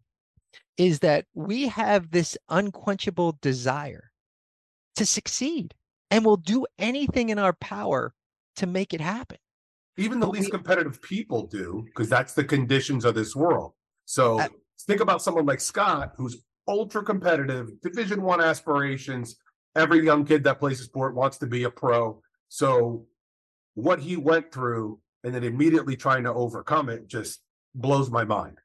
is 0.78 1.00
that 1.00 1.26
we 1.34 1.68
have 1.68 2.12
this 2.12 2.38
unquenchable 2.50 3.38
desire 3.42 4.12
to 4.96 5.06
succeed 5.06 5.74
and 6.12 6.26
we'll 6.26 6.38
do 6.38 6.66
anything 6.78 7.30
in 7.30 7.40
our 7.40 7.54
power 7.54 8.14
to 8.56 8.68
make 8.68 8.94
it 8.94 9.02
happen. 9.02 9.38
Even 9.98 10.20
the 10.20 10.26
but 10.26 10.34
least 10.34 10.48
we, 10.48 10.52
competitive 10.52 11.02
people 11.02 11.48
do, 11.48 11.84
because 11.86 12.10
that's 12.10 12.34
the 12.34 12.44
conditions 12.44 13.06
of 13.06 13.16
this 13.16 13.36
world. 13.36 13.74
So 14.06 14.40
uh, 14.40 14.48
think 14.82 15.02
about 15.02 15.22
someone 15.22 15.46
like 15.46 15.60
Scott, 15.60 16.14
who's 16.16 16.38
ultra 16.68 17.04
competitive, 17.04 17.70
division 17.82 18.22
one 18.22 18.42
aspirations, 18.42 19.36
every 19.76 20.04
young 20.04 20.26
kid 20.26 20.44
that 20.44 20.60
plays 20.60 20.80
a 20.80 20.84
sport 20.84 21.16
wants 21.16 21.38
to 21.40 21.48
be 21.48 21.64
a 21.64 21.70
pro. 21.70 22.22
So 22.50 23.06
what 23.76 24.00
he 24.00 24.18
went 24.18 24.52
through 24.52 25.00
and 25.24 25.34
then 25.34 25.44
immediately 25.44 25.96
trying 25.96 26.24
to 26.24 26.34
overcome 26.34 26.90
it 26.90 27.08
just 27.08 27.42
blows 27.76 28.10
my 28.10 28.24
mind. 28.24 28.58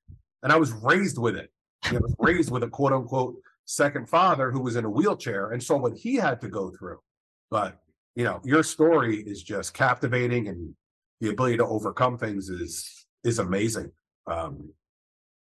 And 0.43 0.53
I 0.53 0.57
was 0.57 0.73
raised 0.73 1.19
with 1.19 1.37
it. 1.37 1.51
I 1.85 1.95
was 1.95 2.15
raised 2.19 2.51
with 2.51 2.63
a 2.63 2.69
quote 2.69 2.93
unquote 2.93 3.37
second 3.67 4.09
father 4.09 4.51
who 4.51 4.61
was 4.61 4.77
in 4.77 4.85
a 4.85 4.91
wheelchair 4.91 5.53
and 5.53 5.63
saw 5.63 5.77
what 5.77 5.95
he 5.97 6.17
had 6.17 6.41
to 6.41 6.49
go 6.49 6.71
through. 6.71 6.99
But 7.51 7.81
you 8.17 8.25
know, 8.25 8.41
your 8.45 8.63
story 8.63 9.17
is 9.17 9.43
just 9.43 9.75
captivating 9.75 10.49
and 10.49 10.75
the 11.21 11.31
ability 11.31 11.57
to 11.59 11.67
overcome 11.67 12.19
things 12.19 12.49
is 12.49 13.07
is 13.25 13.39
amazing. 13.39 13.91
Um 14.27 14.73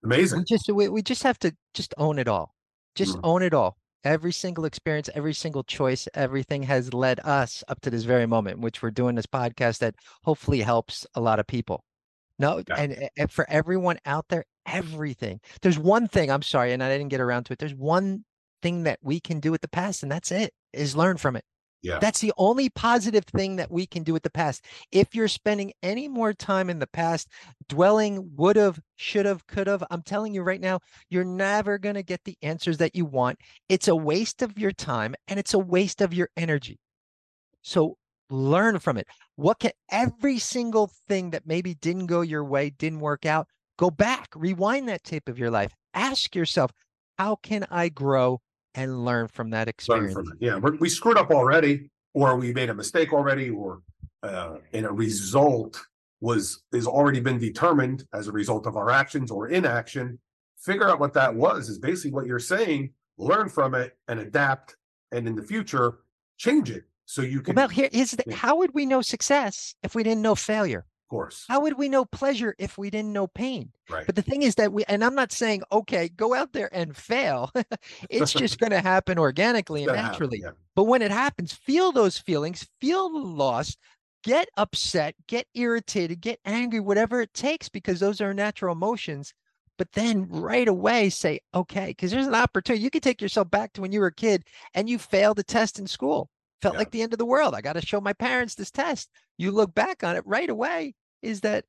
amazing. 0.03 0.39
We 0.39 0.45
just 0.45 0.69
we, 0.69 0.87
we 0.89 1.01
just 1.01 1.23
have 1.23 1.39
to 1.39 1.55
just 1.73 1.93
own 1.97 2.19
it 2.19 2.27
all. 2.27 2.53
Just 2.95 3.17
mm. 3.17 3.21
own 3.23 3.43
it 3.43 3.53
all 3.53 3.77
every 4.07 4.31
single 4.31 4.63
experience, 4.63 5.09
every 5.13 5.33
single 5.33 5.63
choice, 5.63 6.07
everything 6.13 6.63
has 6.63 6.93
led 6.93 7.19
us 7.19 7.63
up 7.67 7.81
to 7.81 7.89
this 7.89 8.03
very 8.03 8.25
moment, 8.25 8.59
which 8.59 8.81
we're 8.81 8.89
doing 8.89 9.15
this 9.15 9.25
podcast 9.25 9.79
that 9.79 9.95
hopefully 10.23 10.61
helps 10.61 11.05
a 11.13 11.21
lot 11.21 11.39
of 11.39 11.45
people. 11.45 11.83
No, 12.39 12.63
yeah. 12.67 12.75
and, 12.75 13.09
and 13.17 13.31
for 13.31 13.45
everyone 13.49 13.97
out 14.05 14.25
there, 14.29 14.45
everything. 14.65 15.41
There's 15.61 15.77
one 15.77 16.07
thing, 16.07 16.31
I'm 16.31 16.41
sorry, 16.41 16.71
and 16.71 16.81
I 16.81 16.89
didn't 16.89 17.09
get 17.09 17.19
around 17.19 17.45
to 17.45 17.53
it. 17.53 17.59
There's 17.59 17.75
one 17.75 18.23
thing 18.61 18.83
that 18.83 18.99
we 19.01 19.19
can 19.19 19.39
do 19.39 19.51
with 19.51 19.61
the 19.61 19.67
past, 19.67 20.03
and 20.03 20.11
that's 20.11 20.31
it, 20.31 20.53
is 20.71 20.95
learn 20.95 21.17
from 21.17 21.35
it. 21.35 21.43
Yeah. 21.81 21.99
That's 21.99 22.19
the 22.19 22.33
only 22.37 22.69
positive 22.69 23.25
thing 23.25 23.55
that 23.57 23.71
we 23.71 23.85
can 23.85 24.03
do 24.03 24.13
with 24.13 24.23
the 24.23 24.29
past. 24.29 24.65
If 24.91 25.13
you're 25.13 25.27
spending 25.27 25.73
any 25.83 26.07
more 26.07 26.33
time 26.33 26.69
in 26.69 26.79
the 26.79 26.87
past 26.87 27.29
dwelling 27.69 28.31
would 28.35 28.55
have, 28.55 28.79
should 28.95 29.25
have, 29.25 29.45
could 29.47 29.67
have, 29.67 29.83
I'm 29.91 30.01
telling 30.01 30.33
you 30.33 30.41
right 30.41 30.59
now, 30.59 30.79
you're 31.09 31.23
never 31.23 31.77
going 31.77 31.95
to 31.95 32.03
get 32.03 32.23
the 32.23 32.37
answers 32.41 32.77
that 32.79 32.95
you 32.95 33.05
want. 33.05 33.37
It's 33.69 33.87
a 33.87 33.95
waste 33.95 34.41
of 34.41 34.57
your 34.57 34.71
time 34.71 35.15
and 35.27 35.39
it's 35.39 35.53
a 35.53 35.59
waste 35.59 36.01
of 36.01 36.13
your 36.13 36.29
energy. 36.35 36.79
So 37.61 37.97
learn 38.29 38.79
from 38.79 38.97
it. 38.97 39.07
What 39.35 39.59
can 39.59 39.71
every 39.91 40.39
single 40.39 40.91
thing 41.07 41.29
that 41.29 41.45
maybe 41.45 41.75
didn't 41.75 42.07
go 42.07 42.21
your 42.21 42.43
way, 42.43 42.71
didn't 42.71 42.99
work 42.99 43.25
out, 43.25 43.47
go 43.77 43.91
back, 43.91 44.29
rewind 44.35 44.89
that 44.89 45.03
tape 45.03 45.29
of 45.29 45.37
your 45.37 45.51
life. 45.51 45.73
Ask 45.93 46.35
yourself, 46.35 46.71
how 47.17 47.35
can 47.35 47.65
I 47.69 47.89
grow 47.89 48.41
and 48.77 49.03
learn 49.03 49.27
from 49.27 49.49
that 49.49 49.67
experience. 49.67 50.13
From 50.13 50.31
yeah, 50.39 50.57
We're, 50.57 50.75
we 50.77 50.87
screwed 50.87 51.17
up 51.17 51.31
already, 51.31 51.89
or 52.13 52.37
we 52.37 52.53
made 52.53 52.69
a 52.69 52.73
mistake 52.73 53.11
already, 53.11 53.49
or 53.49 53.81
uh, 54.23 54.57
and 54.71 54.85
a 54.85 54.91
result 54.91 55.83
was 56.21 56.63
is 56.71 56.87
already 56.87 57.19
been 57.19 57.39
determined 57.39 58.05
as 58.13 58.27
a 58.27 58.31
result 58.31 58.65
of 58.67 58.77
our 58.77 58.89
actions 58.89 59.31
or 59.31 59.49
inaction. 59.49 60.17
Figure 60.59 60.87
out 60.87 60.99
what 60.99 61.13
that 61.13 61.33
was 61.35 61.69
is 61.69 61.79
basically 61.79 62.11
what 62.11 62.25
you're 62.25 62.39
saying. 62.39 62.91
Learn 63.17 63.49
from 63.49 63.73
it 63.73 63.97
and 64.07 64.19
adapt, 64.19 64.77
and 65.11 65.27
in 65.27 65.35
the 65.35 65.43
future 65.43 65.99
change 66.37 66.69
it 66.69 66.83
so 67.05 67.23
you 67.23 67.41
can. 67.41 67.55
Well, 67.55 67.67
here 67.67 67.89
is 67.91 68.11
the, 68.11 68.23
yeah. 68.27 68.35
how 68.35 68.57
would 68.57 68.73
we 68.75 68.85
know 68.85 69.01
success 69.01 69.75
if 69.81 69.95
we 69.95 70.03
didn't 70.03 70.21
know 70.21 70.35
failure? 70.35 70.85
Course. 71.07 71.45
How 71.47 71.61
would 71.61 71.77
we 71.77 71.89
know 71.89 72.05
pleasure 72.05 72.55
if 72.57 72.77
we 72.77 72.89
didn't 72.89 73.13
know 73.13 73.27
pain? 73.27 73.71
Right. 73.89 74.05
But 74.05 74.15
the 74.15 74.21
thing 74.21 74.43
is 74.43 74.55
that 74.55 74.73
we, 74.73 74.83
and 74.85 75.03
I'm 75.03 75.15
not 75.15 75.31
saying, 75.31 75.63
okay, 75.71 76.09
go 76.09 76.33
out 76.33 76.53
there 76.53 76.69
and 76.73 76.95
fail. 76.95 77.51
it's 78.09 78.33
just 78.33 78.59
going 78.59 78.71
to 78.71 78.81
happen 78.81 79.17
organically 79.17 79.83
and 79.83 79.93
naturally. 79.93 80.41
Happen, 80.41 80.55
yeah. 80.57 80.63
But 80.75 80.85
when 80.85 81.01
it 81.01 81.11
happens, 81.11 81.53
feel 81.53 81.91
those 81.91 82.17
feelings, 82.17 82.67
feel 82.79 83.09
the 83.09 83.19
loss, 83.19 83.75
get 84.23 84.49
upset, 84.57 85.15
get 85.27 85.47
irritated, 85.53 86.21
get 86.21 86.39
angry, 86.45 86.79
whatever 86.79 87.21
it 87.21 87.33
takes, 87.33 87.69
because 87.69 87.99
those 87.99 88.21
are 88.21 88.33
natural 88.33 88.73
emotions. 88.73 89.33
But 89.77 89.91
then 89.91 90.27
right 90.29 90.67
away 90.67 91.09
say, 91.09 91.39
okay, 91.53 91.87
because 91.87 92.11
there's 92.11 92.27
an 92.27 92.35
opportunity. 92.35 92.83
You 92.83 92.89
can 92.89 93.01
take 93.01 93.21
yourself 93.21 93.49
back 93.51 93.73
to 93.73 93.81
when 93.81 93.91
you 93.91 93.99
were 93.99 94.07
a 94.07 94.13
kid 94.13 94.43
and 94.73 94.89
you 94.89 94.97
failed 94.97 95.37
a 95.39 95.43
test 95.43 95.77
in 95.77 95.85
school 95.85 96.29
felt 96.61 96.75
yeah. 96.75 96.79
like 96.79 96.91
the 96.91 97.01
end 97.01 97.13
of 97.13 97.19
the 97.19 97.25
world. 97.25 97.53
I 97.53 97.61
got 97.61 97.73
to 97.73 97.85
show 97.85 98.01
my 98.01 98.13
parents 98.13 98.55
this 98.55 98.71
test. 98.71 99.09
You 99.37 99.51
look 99.51 99.73
back 99.73 100.03
on 100.03 100.15
it 100.15 100.23
right 100.25 100.49
away 100.49 100.93
is 101.21 101.41
that 101.41 101.65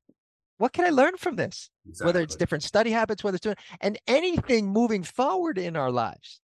what 0.58 0.72
can 0.72 0.84
I 0.84 0.90
learn 0.90 1.16
from 1.16 1.36
this? 1.36 1.70
Exactly. 1.88 2.06
Whether 2.06 2.22
it's 2.22 2.36
different 2.36 2.64
study 2.64 2.90
habits, 2.90 3.22
whether 3.22 3.36
it's 3.36 3.44
doing 3.44 3.56
and 3.80 3.98
anything 4.06 4.68
moving 4.68 5.04
forward 5.04 5.56
in 5.56 5.76
our 5.76 5.90
lives 5.90 6.40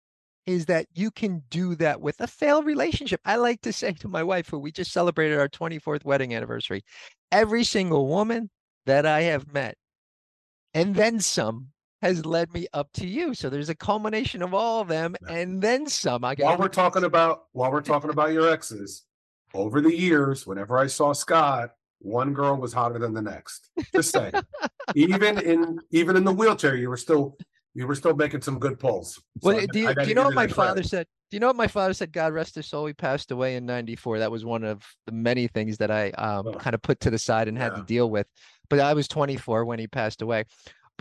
is 0.46 0.66
that 0.66 0.88
you 0.94 1.12
can 1.12 1.44
do 1.50 1.76
that 1.76 2.02
with 2.02 2.20
a 2.20 2.28
failed 2.28 2.66
relationship. 2.66 3.22
I 3.26 3.36
like 3.38 3.62
to 3.62 3.74
say 3.74 3.94
to 3.94 4.08
my 4.08 4.24
wife, 4.24 4.50
who 4.50 4.60
we 4.60 4.72
just 4.72 4.92
celebrated 4.92 5.40
our 5.40 5.50
24th 5.50 6.04
wedding 6.04 6.36
anniversary, 6.36 6.84
every 7.32 7.64
single 7.64 8.08
woman 8.08 8.50
that 8.86 9.06
I 9.06 9.22
have 9.22 9.52
met, 9.54 9.78
and 10.74 10.96
then 10.96 11.20
some, 11.20 11.68
has 12.02 12.26
led 12.26 12.52
me 12.54 12.68
up 12.74 12.92
to 12.94 13.08
you. 13.08 13.34
So 13.34 13.50
there's 13.50 13.70
a 13.70 13.76
culmination 13.76 14.42
of 14.42 14.54
all 14.54 14.82
of 14.82 14.88
them, 14.88 15.16
and 15.30 15.62
then 15.62 15.88
some. 15.88 16.24
I 16.24 16.36
got 16.36 16.46
while 16.46 16.58
we're 16.58 16.68
talking 16.68 17.04
about 17.04 17.44
while 17.54 17.72
we're 17.72 17.82
talking 17.82 18.10
about 18.10 18.34
your 18.34 18.50
exes, 18.50 19.04
over 19.54 19.82
the 19.82 19.96
years, 19.96 20.48
whenever 20.48 20.78
I 20.78 20.88
saw 20.88 21.14
Scott, 21.14 21.72
one 22.00 22.34
girl 22.34 22.56
was 22.58 22.74
hotter 22.74 23.00
than 23.00 23.14
the 23.14 23.22
next. 23.22 23.70
Just 23.94 24.12
say, 24.12 24.32
even 24.96 25.40
in 25.40 25.80
even 25.92 26.16
in 26.16 26.24
the 26.24 26.34
wheelchair, 26.34 26.76
you 26.76 26.90
were 26.90 26.98
still 26.98 27.38
you 27.74 27.88
were 27.88 27.96
still 27.96 28.16
making 28.16 28.42
some 28.42 28.60
good 28.60 28.80
pulls. 28.80 29.22
Well, 29.42 29.66
do 29.72 29.80
you, 29.80 29.94
do 29.94 30.08
you 30.08 30.16
know 30.16 30.26
what 30.26 30.34
my 30.34 30.48
father 30.48 30.74
credit. 30.76 30.90
said? 30.90 31.08
Do 31.30 31.36
you 31.36 31.40
know 31.40 31.48
what 31.48 31.56
my 31.56 31.68
father 31.68 31.94
said? 31.94 32.12
God 32.12 32.34
rest 32.34 32.56
his 32.56 32.66
soul. 32.66 32.86
He 32.86 32.94
passed 32.94 33.32
away 33.32 33.56
in 33.56 33.66
'94. 33.66 34.20
That 34.20 34.32
was 34.32 34.44
one 34.44 34.64
of 34.64 34.84
the 35.06 35.14
many 35.14 35.48
things 35.48 35.78
that 35.78 35.92
I 35.92 36.10
um, 36.12 36.48
oh. 36.48 36.54
kind 36.54 36.74
of 36.74 36.82
put 36.82 37.00
to 37.02 37.10
the 37.10 37.20
side 37.20 37.48
and 37.48 37.58
had 37.58 37.76
to 37.76 37.84
deal 37.84 38.10
with. 38.10 38.28
But 38.70 38.80
I 38.80 38.94
was 38.94 39.08
24 39.08 39.66
when 39.66 39.80
he 39.80 39.88
passed 39.88 40.22
away. 40.22 40.46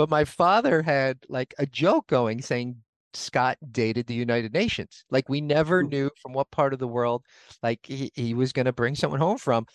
But 0.01 0.09
my 0.09 0.25
father 0.25 0.81
had 0.81 1.19
like 1.29 1.53
a 1.59 1.67
joke 1.67 2.07
going 2.07 2.41
saying 2.41 2.77
Scott 3.13 3.59
dated 3.71 4.07
the 4.07 4.15
United 4.15 4.51
Nations. 4.51 5.05
Like 5.11 5.29
we 5.29 5.43
never 5.43 5.83
knew 5.83 6.09
from 6.23 6.33
what 6.33 6.51
part 6.51 6.73
of 6.73 6.79
the 6.79 6.89
world 6.89 7.23
like 7.63 7.81
he, 7.83 8.11
he 8.15 8.33
was 8.33 8.55
going 8.55 8.65
to 8.65 8.73
bring 8.73 8.95
someone 8.95 9.21
home 9.21 9.37
from. 9.37 9.67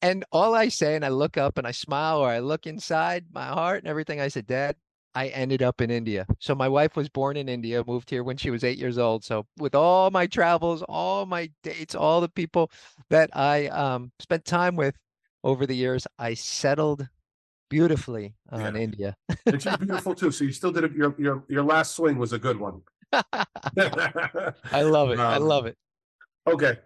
And 0.00 0.24
all 0.30 0.54
I 0.54 0.68
say, 0.68 0.94
and 0.94 1.04
I 1.04 1.08
look 1.08 1.36
up 1.36 1.58
and 1.58 1.66
I 1.66 1.72
smile 1.72 2.20
or 2.20 2.28
I 2.28 2.38
look 2.38 2.68
inside 2.68 3.24
my 3.32 3.46
heart 3.46 3.78
and 3.78 3.88
everything, 3.88 4.20
I 4.20 4.28
said, 4.28 4.46
Dad, 4.46 4.76
I 5.16 5.26
ended 5.30 5.62
up 5.62 5.80
in 5.80 5.90
India. 5.90 6.26
So 6.38 6.54
my 6.54 6.68
wife 6.68 6.94
was 6.94 7.08
born 7.08 7.36
in 7.36 7.48
India, 7.48 7.82
moved 7.84 8.08
here 8.08 8.22
when 8.22 8.36
she 8.36 8.50
was 8.50 8.62
eight 8.62 8.78
years 8.78 8.98
old. 8.98 9.24
So 9.24 9.46
with 9.58 9.74
all 9.74 10.12
my 10.12 10.28
travels, 10.28 10.84
all 10.88 11.26
my 11.26 11.50
dates, 11.64 11.96
all 11.96 12.20
the 12.20 12.28
people 12.28 12.70
that 13.10 13.30
I 13.36 13.66
um, 13.66 14.12
spent 14.20 14.44
time 14.44 14.76
with 14.76 14.94
over 15.42 15.66
the 15.66 15.74
years, 15.74 16.06
I 16.20 16.34
settled 16.34 17.08
beautifully 17.72 18.34
on 18.50 18.74
yeah. 18.76 18.80
India. 18.82 19.16
and 19.46 19.60
she's 19.60 19.76
beautiful 19.78 20.14
too. 20.14 20.30
So 20.30 20.44
you 20.44 20.52
still 20.52 20.70
did 20.70 20.84
it. 20.84 20.92
Your 20.92 21.14
your 21.18 21.44
your 21.48 21.64
last 21.64 21.96
swing 21.96 22.18
was 22.18 22.32
a 22.34 22.38
good 22.38 22.58
one. 22.60 22.82
I 23.12 24.82
love 24.82 25.10
it. 25.10 25.18
Um, 25.18 25.26
I 25.26 25.38
love 25.38 25.66
it. 25.66 25.76
Okay. 26.46 26.78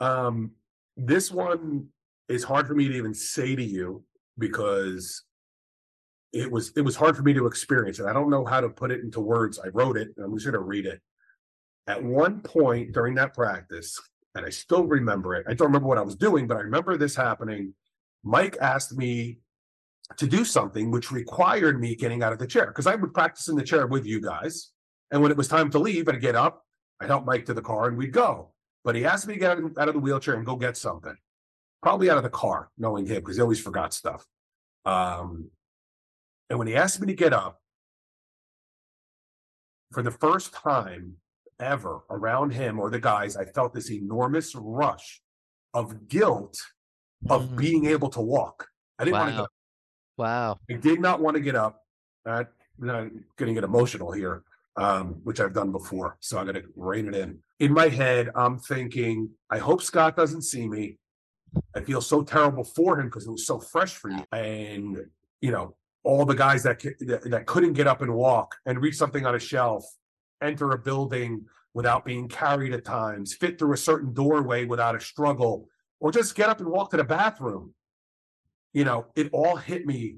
Um, 0.00 0.52
this 0.96 1.30
one 1.30 1.88
is 2.28 2.42
hard 2.42 2.66
for 2.66 2.74
me 2.74 2.88
to 2.88 2.94
even 2.94 3.12
say 3.12 3.54
to 3.54 3.62
you 3.62 4.02
because 4.38 5.24
it 6.32 6.50
was 6.50 6.72
it 6.76 6.80
was 6.80 6.96
hard 6.96 7.16
for 7.16 7.22
me 7.22 7.34
to 7.34 7.46
experience 7.46 7.98
it. 7.98 8.06
I 8.06 8.14
don't 8.14 8.30
know 8.30 8.46
how 8.46 8.60
to 8.62 8.70
put 8.70 8.90
it 8.90 9.00
into 9.00 9.20
words. 9.20 9.58
I 9.62 9.68
wrote 9.68 9.98
it, 9.98 10.08
I'm 10.22 10.34
just 10.34 10.46
gonna 10.46 10.60
read 10.60 10.86
it. 10.86 11.00
At 11.86 12.02
one 12.02 12.40
point 12.40 12.92
during 12.92 13.14
that 13.16 13.34
practice, 13.34 14.00
and 14.34 14.46
I 14.46 14.50
still 14.50 14.84
remember 14.84 15.34
it. 15.34 15.44
I 15.46 15.54
don't 15.54 15.68
remember 15.68 15.88
what 15.88 15.98
I 15.98 16.02
was 16.02 16.16
doing, 16.16 16.46
but 16.46 16.56
I 16.56 16.60
remember 16.60 16.96
this 16.96 17.16
happening. 17.16 17.74
Mike 18.22 18.56
asked 18.60 18.96
me 18.96 19.38
to 20.16 20.26
do 20.26 20.44
something 20.44 20.90
which 20.90 21.10
required 21.10 21.80
me 21.80 21.94
getting 21.94 22.22
out 22.22 22.32
of 22.32 22.38
the 22.38 22.46
chair 22.46 22.66
because 22.66 22.86
I 22.86 22.94
would 22.94 23.14
practice 23.14 23.48
in 23.48 23.56
the 23.56 23.62
chair 23.62 23.86
with 23.86 24.04
you 24.06 24.20
guys. 24.20 24.70
And 25.10 25.22
when 25.22 25.30
it 25.30 25.36
was 25.36 25.48
time 25.48 25.70
to 25.70 25.78
leave, 25.78 26.08
I'd 26.08 26.20
get 26.20 26.34
up, 26.34 26.64
I'd 27.00 27.08
help 27.08 27.24
Mike 27.24 27.46
to 27.46 27.54
the 27.54 27.62
car 27.62 27.88
and 27.88 27.96
we'd 27.96 28.12
go. 28.12 28.52
But 28.84 28.94
he 28.94 29.04
asked 29.04 29.26
me 29.26 29.34
to 29.34 29.40
get 29.40 29.58
out 29.78 29.88
of 29.88 29.94
the 29.94 30.00
wheelchair 30.00 30.34
and 30.34 30.46
go 30.46 30.56
get 30.56 30.76
something. 30.76 31.16
Probably 31.82 32.10
out 32.10 32.16
of 32.18 32.22
the 32.22 32.30
car, 32.30 32.70
knowing 32.76 33.06
him, 33.06 33.16
because 33.16 33.36
he 33.36 33.42
always 33.42 33.60
forgot 33.60 33.94
stuff. 33.94 34.26
Um, 34.84 35.50
and 36.48 36.58
when 36.58 36.68
he 36.68 36.74
asked 36.74 37.00
me 37.00 37.06
to 37.06 37.14
get 37.14 37.32
up, 37.32 37.60
for 39.92 40.02
the 40.02 40.10
first 40.10 40.52
time 40.52 41.16
ever 41.58 42.00
around 42.10 42.52
him 42.52 42.78
or 42.78 42.90
the 42.90 43.00
guys, 43.00 43.36
I 43.36 43.44
felt 43.44 43.74
this 43.74 43.90
enormous 43.90 44.54
rush 44.54 45.20
of 45.74 46.08
guilt 46.08 46.60
of 47.28 47.50
Mm, 47.50 47.56
being 47.56 47.86
able 47.86 48.08
to 48.10 48.20
walk. 48.20 48.68
I 48.98 49.04
didn't 49.04 49.20
want 49.20 49.30
to 49.34 49.42
Wow. 49.42 49.48
Wow. 50.20 50.58
I 50.68 50.74
did 50.74 51.00
not 51.00 51.22
want 51.22 51.36
to 51.36 51.40
get 51.40 51.56
up. 51.56 51.82
I'm 52.26 52.46
not 52.78 53.06
gonna 53.36 53.54
get 53.54 53.64
emotional 53.64 54.12
here, 54.12 54.42
um, 54.76 55.18
which 55.24 55.40
I've 55.40 55.54
done 55.54 55.72
before. 55.72 56.18
So 56.20 56.36
I'm 56.36 56.44
gonna 56.44 56.60
rein 56.76 57.08
it 57.08 57.14
in. 57.14 57.38
In 57.58 57.72
my 57.72 57.88
head, 57.88 58.28
I'm 58.34 58.58
thinking, 58.58 59.30
I 59.48 59.56
hope 59.56 59.80
Scott 59.80 60.16
doesn't 60.16 60.42
see 60.42 60.68
me. 60.68 60.98
I 61.74 61.80
feel 61.80 62.02
so 62.02 62.22
terrible 62.22 62.64
for 62.64 63.00
him 63.00 63.06
because 63.06 63.26
it 63.26 63.30
was 63.30 63.46
so 63.46 63.60
fresh 63.60 63.94
for 63.94 64.10
you. 64.10 64.22
And 64.30 64.98
you 65.40 65.52
know, 65.52 65.74
all 66.04 66.26
the 66.26 66.34
guys 66.34 66.64
that, 66.64 66.80
that 66.80 67.22
that 67.24 67.46
couldn't 67.46 67.72
get 67.72 67.86
up 67.86 68.02
and 68.02 68.12
walk 68.12 68.56
and 68.66 68.82
reach 68.82 68.96
something 68.96 69.24
on 69.24 69.34
a 69.34 69.40
shelf, 69.40 69.86
enter 70.42 70.70
a 70.72 70.78
building 70.78 71.46
without 71.72 72.04
being 72.04 72.28
carried 72.28 72.74
at 72.74 72.84
times, 72.84 73.32
fit 73.32 73.58
through 73.58 73.72
a 73.72 73.78
certain 73.78 74.12
doorway 74.12 74.66
without 74.66 74.94
a 74.94 75.00
struggle, 75.00 75.66
or 75.98 76.12
just 76.12 76.34
get 76.34 76.50
up 76.50 76.60
and 76.60 76.68
walk 76.68 76.90
to 76.90 76.98
the 76.98 77.04
bathroom. 77.04 77.72
You 78.72 78.84
know, 78.84 79.06
it 79.16 79.30
all 79.32 79.56
hit 79.56 79.86
me 79.86 80.16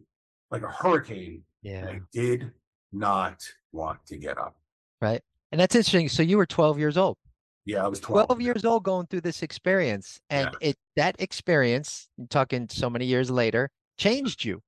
like 0.51 0.62
a 0.62 0.69
hurricane. 0.69 1.43
Yeah. 1.62 1.87
I 1.88 2.01
did 2.12 2.53
not 2.93 3.43
want 3.73 4.05
to 4.07 4.17
get 4.17 4.38
up. 4.38 4.57
Right. 5.01 5.23
And 5.51 5.61
that's 5.61 5.75
interesting. 5.75 6.09
So 6.09 6.23
you 6.23 6.37
were 6.37 6.47
12 6.47 6.79
years 6.79 6.97
old. 6.97 7.17
Yeah, 7.65 7.85
I 7.85 7.88
was 7.88 8.01
12. 8.01 8.27
12 8.27 8.41
years 8.41 8.65
old 8.65 8.83
going 8.83 9.07
through 9.07 9.21
this 9.21 9.43
experience. 9.43 10.21
And 10.31 10.51
it 10.61 10.77
that 10.97 11.17
experience, 11.21 12.09
I'm 12.19 12.27
talking 12.27 12.69
so 12.69 12.91
many 12.91 13.07
years 13.07 13.31
later, 13.31 13.71
changed 13.99 14.45
you. 14.45 14.61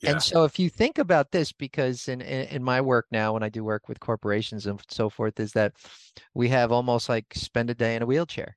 Yeah. 0.00 0.12
And 0.12 0.22
so 0.22 0.44
if 0.44 0.58
you 0.58 0.68
think 0.68 0.98
about 0.98 1.30
this, 1.30 1.52
because 1.52 2.08
in, 2.08 2.20
in 2.20 2.46
in 2.48 2.62
my 2.62 2.80
work 2.80 3.06
now, 3.10 3.32
when 3.32 3.42
I 3.42 3.48
do 3.48 3.64
work 3.64 3.88
with 3.88 4.00
corporations 4.00 4.66
and 4.66 4.80
so 4.90 5.08
forth, 5.08 5.40
is 5.40 5.52
that 5.52 5.72
we 6.34 6.48
have 6.50 6.70
almost 6.70 7.08
like 7.08 7.26
spend 7.34 7.70
a 7.70 7.74
day 7.74 7.96
in 7.96 8.02
a 8.02 8.06
wheelchair. 8.06 8.56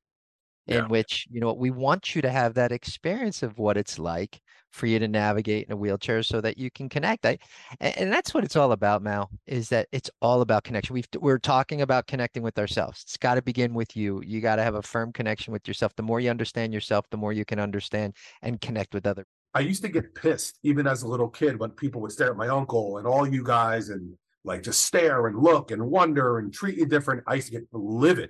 Yeah. 0.65 0.79
In 0.79 0.89
which, 0.89 1.27
you 1.31 1.39
know, 1.39 1.53
we 1.53 1.71
want 1.71 2.13
you 2.13 2.21
to 2.23 2.29
have 2.29 2.55
that 2.55 2.73
experience 2.73 3.41
of 3.41 3.57
what 3.57 3.77
it's 3.77 3.97
like 3.97 4.41
for 4.71 4.85
you 4.85 4.99
to 4.99 5.07
navigate 5.07 5.67
in 5.67 5.73
a 5.73 5.75
wheelchair 5.75 6.23
so 6.23 6.41
that 6.41 6.57
you 6.57 6.69
can 6.69 6.89
connect. 6.89 7.25
I, 7.25 7.37
and 7.79 8.11
that's 8.11 8.33
what 8.33 8.43
it's 8.43 8.55
all 8.55 8.71
about, 8.71 9.01
Mal, 9.01 9.29
is 9.45 9.69
that 9.69 9.87
it's 9.91 10.09
all 10.21 10.41
about 10.41 10.63
connection. 10.63 10.93
We've, 10.93 11.07
we're 11.19 11.39
talking 11.39 11.81
about 11.81 12.07
connecting 12.07 12.43
with 12.43 12.57
ourselves. 12.59 13.01
It's 13.03 13.17
got 13.17 13.35
to 13.35 13.41
begin 13.41 13.73
with 13.73 13.95
you. 13.95 14.21
You 14.25 14.41
got 14.41 14.57
to 14.57 14.63
have 14.63 14.75
a 14.75 14.81
firm 14.81 15.11
connection 15.11 15.53
with 15.53 15.67
yourself. 15.67 15.95
The 15.95 16.03
more 16.03 16.19
you 16.19 16.29
understand 16.29 16.73
yourself, 16.73 17.05
the 17.09 17.17
more 17.17 17.33
you 17.33 17.45
can 17.45 17.59
understand 17.59 18.13
and 18.41 18.59
connect 18.61 18.93
with 18.93 19.05
other. 19.05 19.25
I 19.53 19.61
used 19.61 19.81
to 19.83 19.89
get 19.89 20.13
pissed 20.13 20.59
even 20.63 20.85
as 20.85 21.03
a 21.03 21.07
little 21.07 21.29
kid 21.29 21.59
when 21.59 21.71
people 21.71 22.01
would 22.01 22.11
stare 22.11 22.31
at 22.31 22.37
my 22.37 22.47
uncle 22.47 22.97
and 22.97 23.07
all 23.07 23.27
you 23.27 23.43
guys 23.43 23.89
and 23.89 24.13
like 24.43 24.61
just 24.63 24.85
stare 24.85 25.27
and 25.27 25.37
look 25.39 25.71
and 25.71 25.81
wonder 25.81 26.37
and 26.37 26.53
treat 26.53 26.77
you 26.77 26.85
different. 26.85 27.23
I 27.27 27.35
used 27.35 27.47
to 27.47 27.53
get 27.53 27.67
livid. 27.71 28.29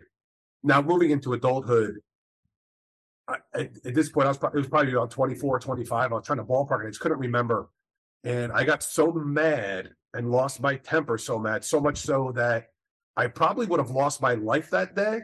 Now 0.63 0.81
moving 0.81 1.11
into 1.11 1.33
adulthood, 1.33 1.97
At, 3.29 3.41
at 3.55 3.93
this 3.93 4.09
point, 4.09 4.25
I 4.25 4.29
was 4.29 4.37
probably, 4.37 4.59
it 4.59 4.61
was 4.61 4.69
probably 4.69 4.91
about 4.93 5.11
24, 5.11 5.59
25. 5.59 6.11
I 6.11 6.15
was 6.15 6.25
trying 6.25 6.37
to 6.37 6.45
ballpark 6.45 6.79
and 6.79 6.87
I 6.87 6.89
just 6.89 7.01
couldn't 7.01 7.19
remember. 7.19 7.69
And 8.23 8.51
I 8.51 8.63
got 8.63 8.83
so 8.83 9.11
mad 9.11 9.89
and 10.13 10.31
lost 10.31 10.61
my 10.61 10.75
temper 10.75 11.17
so 11.17 11.37
mad, 11.37 11.63
so 11.63 11.79
much 11.79 11.97
so 11.97 12.31
that 12.35 12.67
I 13.15 13.27
probably 13.27 13.65
would 13.65 13.79
have 13.79 13.91
lost 13.91 14.21
my 14.21 14.33
life 14.35 14.69
that 14.71 14.95
day 14.95 15.21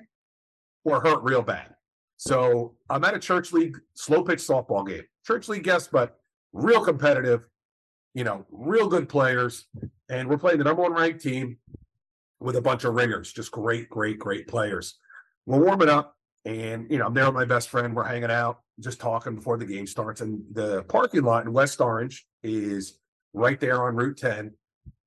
or 0.84 1.02
hurt 1.02 1.24
real 1.24 1.42
bad. 1.42 1.76
So 2.18 2.76
I'm 2.90 3.04
at 3.04 3.16
a 3.16 3.20
church 3.20 3.54
league 3.54 3.78
slow 3.96 4.24
pitch 4.24 4.40
softball 4.40 4.88
game. 4.88 5.04
Church 5.26 5.48
league 5.48 5.64
guest, 5.64 5.90
but 5.92 6.18
real 6.54 6.84
competitive, 6.84 7.48
you 8.14 8.24
know, 8.24 8.46
real 8.52 8.88
good 8.88 9.10
players. 9.10 9.66
And 10.10 10.30
we're 10.30 10.38
playing 10.38 10.60
the 10.60 10.64
number 10.64 10.82
one 10.82 10.94
ranked 10.94 11.22
team 11.22 11.58
with 12.40 12.56
a 12.56 12.62
bunch 12.62 12.84
of 12.84 12.94
ringers, 12.94 13.32
just 13.32 13.52
great, 13.52 13.90
great, 13.90 14.20
great 14.20 14.48
players. 14.48 15.00
We're 15.46 15.64
warming 15.64 15.90
up, 15.90 16.16
and 16.46 16.90
you 16.90 16.98
know, 16.98 17.06
I'm 17.06 17.14
there 17.14 17.26
with 17.26 17.36
my 17.36 17.46
best 17.46 17.70
friend. 17.70 17.96
We're 17.96 18.04
hanging 18.04 18.32
out, 18.32 18.62
just 18.80 19.00
talking 19.00 19.36
before 19.36 19.58
the 19.58 19.66
game 19.66 19.88
starts. 19.88 20.22
And 20.22 20.44
the 20.52 20.84
parking 20.84 21.24
lot 21.24 21.46
in 21.46 21.54
West 21.54 21.80
Orange 21.80 22.26
is 22.44 23.00
right 23.34 23.60
there 23.60 23.84
on 23.84 23.96
Route 23.96 24.18
10. 24.18 24.52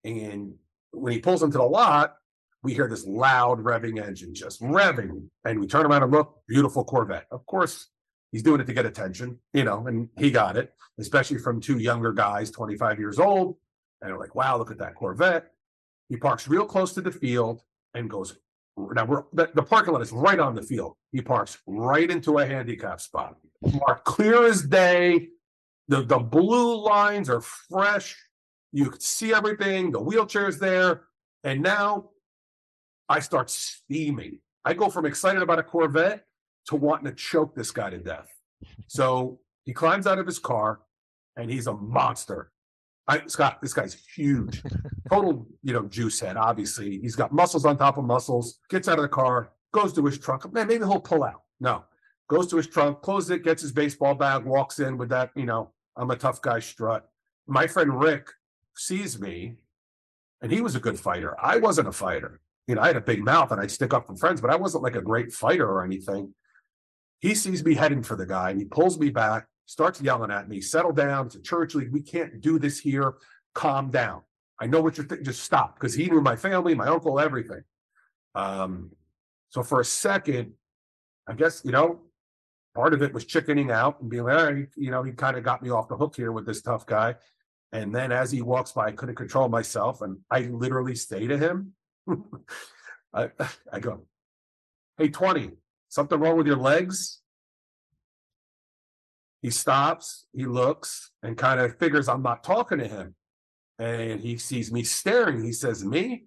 And 0.05 0.55
when 0.93 1.13
he 1.13 1.19
pulls 1.19 1.43
into 1.43 1.59
the 1.59 1.65
lot, 1.65 2.17
we 2.63 2.75
hear 2.75 2.89
this 2.89 3.07
loud 3.07 3.63
revving 3.63 4.03
engine 4.05 4.35
just 4.35 4.61
revving. 4.63 5.29
And 5.45 5.61
we 5.61 5.67
turn 5.67 5.87
around 5.87 6.03
and 6.03 6.13
look, 6.13 6.41
beautiful 6.49 6.85
Corvette. 6.85 7.27
Of 7.31 7.45
course, 7.47 7.89
he's 8.33 8.43
doing 8.43 8.61
it 8.61 8.67
to 8.67 8.73
get 8.73 8.87
attention, 8.87 9.39
you 9.53 9.65
know, 9.65 9.87
and 9.87 10.09
he 10.19 10.31
got 10.31 10.57
it, 10.57 10.73
especially 10.99 11.39
from 11.39 11.61
two 11.61 11.79
younger 11.79 12.13
guys, 12.13 12.51
25 12.51 12.99
years 12.99 13.19
old. 13.19 13.57
And 14.01 14.11
they're 14.11 14.19
like, 14.19 14.35
wow, 14.35 14.57
look 14.57 14.71
at 14.71 14.79
that 14.79 14.95
Corvette. 14.95 15.53
He 16.09 16.17
parks 16.17 16.49
real 16.49 16.67
close 16.67 16.93
to 16.95 17.01
the 17.01 17.13
field 17.13 17.63
and 17.95 18.11
goes, 18.11 18.37
now 18.77 19.05
we're 19.05 19.25
the, 19.33 19.51
the 19.55 19.63
parking 19.63 19.93
lot 19.93 20.03
is 20.03 20.13
right 20.13 20.39
on 20.39 20.55
the 20.55 20.63
field. 20.63 20.97
He 21.13 21.21
parks 21.21 21.59
right 21.67 22.11
into 22.11 22.39
a 22.39 22.47
handicap 22.47 23.01
spot. 23.01 23.37
Marked 23.63 24.05
clear 24.05 24.47
as 24.47 24.63
day. 24.63 25.29
The 25.89 26.03
the 26.03 26.19
blue 26.19 26.85
lines 26.85 27.31
are 27.31 27.41
fresh. 27.41 28.17
You 28.73 28.91
can 28.91 29.01
see 29.01 29.33
everything. 29.33 29.93
The 29.93 30.01
wheelchair's 30.01 30.59
there. 30.59 31.05
And 31.45 31.63
now 31.63 32.11
I 33.09 33.21
start 33.21 33.51
steaming. 33.51 34.41
I 34.65 34.75
go 34.75 34.91
from 34.91 35.07
excited 35.07 35.43
about 35.43 35.59
a 35.59 35.63
Corvette 35.63 36.25
to 36.67 36.77
wanting 36.77 37.07
to 37.07 37.15
choke 37.15 37.55
this 37.55 37.71
guy 37.71 37.91
to 37.91 37.99
death. 37.99 38.29
So 38.89 39.39
he 39.65 39.73
climbs 39.73 40.07
out 40.07 40.19
of 40.19 40.27
his 40.27 40.39
car 40.39 40.81
and 41.37 41.51
he's 41.51 41.69
a 41.69 41.73
monster. 41.73 42.51
I 43.09 43.27
Scott, 43.27 43.59
this 43.63 43.73
guy's 43.73 43.95
huge. 43.95 44.63
Total, 45.11 45.47
you 45.63 45.73
know, 45.73 45.85
juice 45.87 46.19
head, 46.21 46.37
obviously. 46.37 46.99
He's 46.99 47.17
got 47.17 47.33
muscles 47.33 47.65
on 47.65 47.77
top 47.77 47.99
of 47.99 48.05
muscles, 48.05 48.59
gets 48.69 48.89
out 48.89 48.99
of 48.99 49.03
the 49.03 49.09
car, 49.09 49.53
goes 49.73 49.93
to 49.95 50.05
his 50.05 50.19
trunk. 50.19 50.53
Man, 50.53 50.67
maybe 50.67 50.85
he'll 50.85 51.01
pull 51.01 51.23
out. 51.23 51.43
No. 51.61 51.85
Goes 52.29 52.49
to 52.49 52.57
his 52.57 52.67
trunk, 52.67 53.03
closes 53.03 53.31
it, 53.31 53.45
gets 53.45 53.63
his 53.63 53.71
baseball 53.71 54.15
bag, 54.15 54.45
walks 54.45 54.81
in 54.81 54.99
with 54.99 55.09
that, 55.11 55.31
you 55.37 55.45
know, 55.45 55.71
I'm 55.97 56.11
a 56.11 56.17
tough 56.17 56.43
guy 56.43 56.59
strut. 56.59 57.09
My 57.47 57.69
friend 57.69 58.01
Rick 58.01 58.29
sees 58.77 59.21
me, 59.21 59.57
and 60.43 60.53
he 60.53 60.61
was 60.61 60.75
a 60.75 60.81
good 60.81 60.99
fighter. 60.99 61.37
I 61.41 61.57
wasn't 61.59 61.89
a 61.89 61.93
fighter. 61.93 62.41
You 62.67 62.75
know, 62.75 62.83
I 62.83 62.89
had 62.89 62.97
a 62.97 63.01
big 63.01 63.25
mouth 63.25 63.53
and 63.53 63.61
I'd 63.61 63.71
stick 63.71 63.95
up 63.95 64.07
for 64.07 64.17
friends, 64.17 64.41
but 64.41 64.51
I 64.51 64.57
wasn't 64.57 64.83
like 64.83 64.97
a 64.97 65.03
great 65.03 65.33
fighter 65.33 65.69
or 65.69 65.85
anything. 65.85 66.35
He 67.21 67.35
sees 67.35 67.65
me 67.65 67.75
heading 67.75 68.03
for 68.03 68.17
the 68.17 68.27
guy 68.27 68.51
and 68.51 68.59
he 68.59 68.67
pulls 68.67 68.99
me 68.99 69.11
back, 69.11 69.47
starts 69.67 70.01
yelling 70.01 70.31
at 70.31 70.49
me, 70.49 70.61
settle 70.61 70.93
down. 70.93 71.27
It's 71.27 71.35
a 71.35 71.43
church 71.43 71.75
league. 71.75 71.93
We 71.93 72.01
can't 72.01 72.41
do 72.41 72.59
this 72.59 72.79
here. 72.79 73.15
Calm 73.55 73.91
down. 73.91 74.23
I 74.61 74.67
know 74.67 74.81
what 74.81 74.97
you're 74.97 75.07
thinking. 75.07 75.25
Just 75.25 75.43
stop. 75.43 75.75
Because 75.75 75.95
he 75.95 76.07
knew 76.07 76.21
my 76.21 76.37
family, 76.37 76.75
my 76.75 76.87
uncle, 76.87 77.21
everything. 77.21 77.63
Um, 78.35 78.93
so 79.51 79.63
for 79.63 79.81
a 79.81 79.85
second, 79.85 80.53
I 81.29 81.35
guess, 81.35 81.63
you 81.65 81.73
know, 81.73 82.01
part 82.75 82.95
of 82.95 83.03
it 83.03 83.13
was 83.13 83.25
chickening 83.25 83.71
out 83.71 84.01
and 84.01 84.09
being 84.09 84.25
like, 84.25 84.39
all 84.39 84.53
right, 84.53 84.69
you 84.77 84.91
know, 84.91 85.03
he 85.03 85.13
kind 85.13 85.37
of 85.37 85.43
got 85.43 85.63
me 85.63 85.71
off 85.71 85.89
the 85.89 85.97
hook 85.97 86.15
here 86.17 86.33
with 86.33 86.47
this 86.47 86.63
tough 86.63 86.87
guy. 86.87 87.17
And 87.73 87.95
then 87.95 88.13
as 88.13 88.31
he 88.31 88.43
walks 88.43 88.73
by, 88.73 88.87
I 88.87 88.93
couldn't 88.93 89.17
control 89.17 89.49
myself. 89.49 90.03
And 90.03 90.19
I 90.31 90.41
literally 90.43 90.95
say 90.95 91.27
to 91.27 91.37
him, 91.37 91.73
I, 93.13 93.31
I 93.73 93.81
go, 93.81 94.07
Hey, 94.97 95.09
20, 95.09 95.51
something 95.89 96.19
wrong 96.19 96.37
with 96.37 96.47
your 96.47 96.57
legs? 96.57 97.21
He 99.47 99.51
stops, 99.51 100.27
he 100.33 100.45
looks, 100.45 101.13
and 101.23 101.39
kind 101.39 101.61
of 101.61 101.79
figures 101.79 102.09
I'm 102.09 102.25
not 102.25 102.43
talking 102.43 102.79
to 102.79 102.89
him. 102.89 103.15
And 103.79 104.19
he 104.19 104.39
sees 104.39 104.73
me 104.73 104.83
staring. 104.83 105.45
He 105.45 105.53
says, 105.53 105.85
Me? 105.85 106.25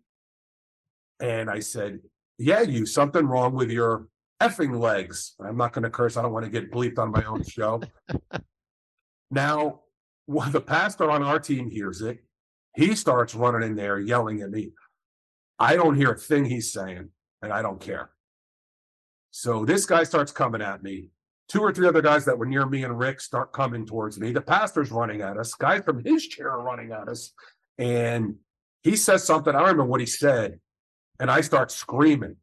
And 1.20 1.50
I 1.50 1.60
said, 1.60 2.00
Yeah, 2.38 2.62
you, 2.62 2.86
something 2.86 3.26
wrong 3.26 3.56
with 3.56 3.72
your 3.72 4.08
effing 4.42 4.80
legs. 4.80 5.36
I'm 5.38 5.58
not 5.58 5.74
going 5.74 5.84
to 5.84 5.90
curse. 5.90 6.16
I 6.16 6.22
don't 6.22 6.32
want 6.32 6.46
to 6.46 6.50
get 6.50 6.72
bleeped 6.72 6.98
on 6.98 7.12
my 7.12 7.26
own 7.26 7.44
show. 7.44 7.82
now, 9.32 9.82
when 10.26 10.54
the 10.54 10.62
pastor 10.62 11.12
on 11.12 11.22
our 11.22 11.40
team 11.40 11.70
hears 11.70 12.02
it, 12.02 12.20
he 12.78 12.96
starts 12.96 13.36
running 13.36 13.70
in 13.70 13.76
there 13.76 14.00
yelling 14.00 14.40
at 14.44 14.50
me. 14.50 14.72
I 15.60 15.76
don't 15.76 15.98
hear 15.98 16.12
a 16.14 16.18
thing 16.18 16.46
he's 16.46 16.72
saying, 16.72 17.10
and 17.42 17.52
I 17.52 17.64
don't 17.64 17.82
care. 17.82 18.12
So 19.32 19.66
this 19.66 19.86
guy 19.86 20.06
starts 20.06 20.32
coming 20.32 20.62
at 20.62 20.82
me. 20.82 21.10
Two 21.50 21.62
or 21.62 21.74
three 21.74 21.88
other 21.88 22.02
guys 22.02 22.26
that 22.26 22.38
were 22.38 22.46
near 22.46 22.66
me 22.66 22.84
and 22.84 22.98
Rick 22.98 23.20
start 23.20 23.52
coming 23.52 23.86
towards 23.86 24.20
me. 24.20 24.32
The 24.32 24.42
pastor's 24.42 24.92
running 24.92 25.22
at 25.22 25.36
us. 25.36 25.56
Guys 25.56 25.82
from 25.84 26.04
his 26.06 26.28
chair 26.28 26.52
are 26.52 26.62
running 26.62 26.92
at 26.92 27.08
us. 27.08 27.34
And 27.80 28.36
he 28.84 28.96
says 28.96 29.24
something. 29.24 29.54
I 29.54 29.60
don't 29.60 29.70
remember 29.70 29.86
what 29.86 30.00
he 30.00 30.06
said. 30.06 30.60
And 31.20 31.32
I 31.32 31.42
start 31.42 31.72
screaming. 31.72 32.36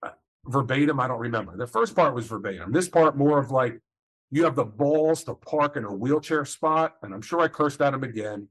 Uh, 0.00 0.10
Verbatim, 0.46 1.00
I 1.00 1.08
don't 1.08 1.18
remember. 1.18 1.56
The 1.56 1.66
first 1.66 1.96
part 1.96 2.14
was 2.14 2.26
verbatim. 2.26 2.70
This 2.70 2.88
part, 2.88 3.16
more 3.16 3.40
of 3.40 3.50
like, 3.50 3.80
you 4.30 4.44
have 4.44 4.54
the 4.54 4.64
balls 4.64 5.24
to 5.24 5.34
park 5.34 5.76
in 5.76 5.84
a 5.84 5.92
wheelchair 5.92 6.44
spot. 6.44 6.94
And 7.02 7.12
I'm 7.12 7.20
sure 7.20 7.40
I 7.40 7.48
cursed 7.48 7.82
at 7.82 7.94
him 7.94 8.04
again. 8.04 8.48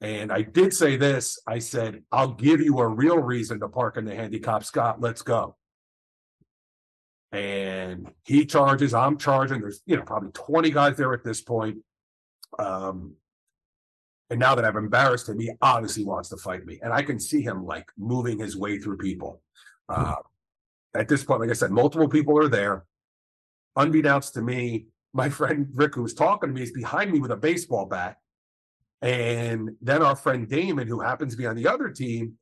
And 0.00 0.32
I 0.32 0.42
did 0.42 0.72
say 0.72 0.96
this, 0.96 1.40
I 1.46 1.58
said, 1.58 2.04
I'll 2.10 2.32
give 2.32 2.60
you 2.60 2.78
a 2.78 2.86
real 2.86 3.18
reason 3.18 3.60
to 3.60 3.68
park 3.68 3.96
in 3.96 4.04
the 4.04 4.14
handicap, 4.14 4.64
Scott, 4.64 5.00
let's 5.00 5.22
go. 5.22 5.56
And 7.32 8.10
he 8.24 8.46
charges, 8.46 8.94
I'm 8.94 9.18
charging, 9.18 9.60
there's, 9.60 9.82
you 9.84 9.96
know, 9.96 10.02
probably 10.02 10.30
twenty 10.32 10.70
guys 10.70 10.96
there 10.96 11.12
at 11.12 11.24
this 11.24 11.40
point. 11.40 11.78
Um. 12.58 13.14
And 14.30 14.38
now 14.38 14.54
that 14.54 14.64
I've 14.64 14.76
embarrassed 14.76 15.28
him, 15.28 15.38
he 15.38 15.50
obviously 15.62 16.04
wants 16.04 16.28
to 16.28 16.36
fight 16.36 16.66
me, 16.66 16.78
and 16.82 16.92
I 16.92 17.02
can 17.02 17.18
see 17.18 17.40
him 17.40 17.64
like 17.64 17.86
moving 17.96 18.38
his 18.38 18.58
way 18.58 18.78
through 18.78 18.98
people. 18.98 19.40
Uh, 19.88 20.16
at 20.94 21.08
this 21.08 21.24
point, 21.24 21.40
like 21.40 21.50
I 21.50 21.54
said, 21.54 21.70
multiple 21.70 22.08
people 22.08 22.38
are 22.38 22.48
there. 22.48 22.84
Unbeknownst 23.76 24.34
to 24.34 24.42
me, 24.42 24.86
my 25.12 25.28
friend 25.38 25.68
Rick, 25.72 25.94
who 25.94 26.02
was 26.02 26.14
talking 26.14 26.50
to 26.50 26.54
me, 26.54 26.62
is 26.62 26.72
behind 26.72 27.10
me 27.10 27.20
with 27.20 27.30
a 27.30 27.36
baseball 27.36 27.86
bat. 27.86 28.16
And 29.00 29.70
then 29.80 30.02
our 30.02 30.16
friend 30.16 30.48
Damon, 30.48 30.88
who 30.88 31.00
happens 31.00 31.32
to 31.32 31.38
be 31.38 31.46
on 31.46 31.56
the 31.56 31.68
other 31.68 31.88
team, 31.88 32.34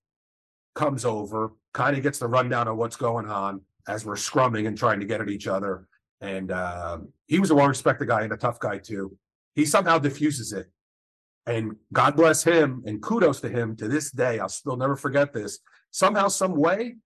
comes 0.75 1.05
over, 1.05 1.53
kind 1.75 1.97
of 1.97 2.03
gets 2.03 2.19
the 2.19 2.27
rundown 2.27 2.67
of 2.67 2.77
what's 2.77 2.97
going 2.97 3.29
on 3.29 3.61
as 3.89 4.05
we're 4.05 4.15
scrumming 4.15 4.67
and 4.67 4.77
trying 4.77 5.01
to 5.01 5.07
get 5.07 5.21
at 5.21 5.29
each 5.29 5.47
other. 5.47 5.87
And 6.21 6.51
um, 6.51 7.09
he 7.27 7.39
was 7.39 7.51
a 7.51 7.55
well 7.55 7.69
respected 7.69 8.09
guy 8.09 8.23
and 8.23 8.33
a 8.33 8.37
tough 8.37 8.59
guy 8.59 8.79
too. 8.79 9.17
He 9.55 9.65
somehow 9.65 9.99
diffuses 9.99 10.53
it. 10.53 10.67
And 11.47 11.77
God 11.93 12.17
bless 12.17 12.43
him 12.43 12.83
and 12.87 13.01
kudos 13.01 13.41
to 13.43 13.49
him 13.49 13.77
to 13.77 13.87
this 13.89 14.11
day. 14.11 14.39
I'll 14.41 14.49
still 14.49 14.77
never 14.77 14.97
forget 14.97 15.33
this. 15.33 15.61
Somehow, 15.93 16.29
some 16.29 16.57
way, 16.57 16.97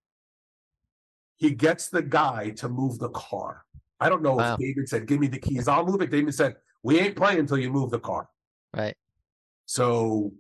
he 1.36 1.50
gets 1.50 1.88
the 1.88 2.02
guy 2.02 2.50
to 2.50 2.68
move 2.68 2.98
the 2.98 3.10
car. 3.10 3.64
I 4.00 4.08
don't 4.08 4.22
know 4.22 4.36
Wow. 4.36 4.54
if 4.54 4.60
David 4.60 4.88
said, 4.88 5.06
Give 5.06 5.20
me 5.20 5.26
the 5.26 5.38
keys, 5.38 5.68
I'll 5.68 5.84
move 5.84 6.00
it. 6.00 6.10
David 6.10 6.34
said, 6.34 6.56
We 6.82 6.98
ain't 6.98 7.16
playing 7.16 7.40
until 7.40 7.58
you 7.58 7.70
move 7.70 7.90
the 7.90 7.98
car. 8.00 8.28
Right. 8.74 8.96
So 9.66 10.32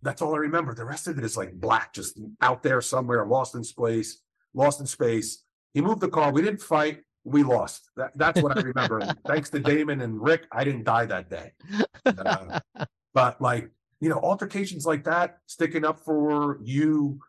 that's 0.00 0.22
all 0.22 0.34
I 0.34 0.38
remember. 0.38 0.74
The 0.74 0.84
rest 0.84 1.06
of 1.06 1.18
it 1.18 1.24
is 1.24 1.36
like 1.36 1.52
black, 1.52 1.92
just 1.92 2.18
out 2.40 2.62
there 2.62 2.80
somewhere, 2.80 3.24
lost 3.26 3.54
in 3.54 3.62
space, 3.62 4.20
lost 4.54 4.80
in 4.80 4.86
space. 4.86 5.44
He 5.74 5.80
moved 5.80 6.00
the 6.00 6.08
car. 6.08 6.32
We 6.32 6.42
didn't 6.42 6.62
fight. 6.62 7.00
We 7.24 7.42
lost. 7.42 7.90
That, 7.96 8.12
that's 8.16 8.42
what 8.42 8.56
I 8.56 8.60
remember. 8.60 9.00
Thanks 9.26 9.50
to 9.50 9.60
Damon 9.60 10.00
and 10.00 10.20
Rick, 10.20 10.46
I 10.52 10.64
didn't 10.64 10.84
die 10.84 11.06
that 11.06 11.30
day. 11.30 11.52
Uh, 12.04 12.60
but 13.14 13.40
like, 13.40 13.70
you 14.00 14.08
know, 14.08 14.18
altercations 14.18 14.84
like 14.84 15.04
that, 15.04 15.38
sticking 15.46 15.84
up 15.84 16.00
for 16.00 16.58
you. 16.62 17.20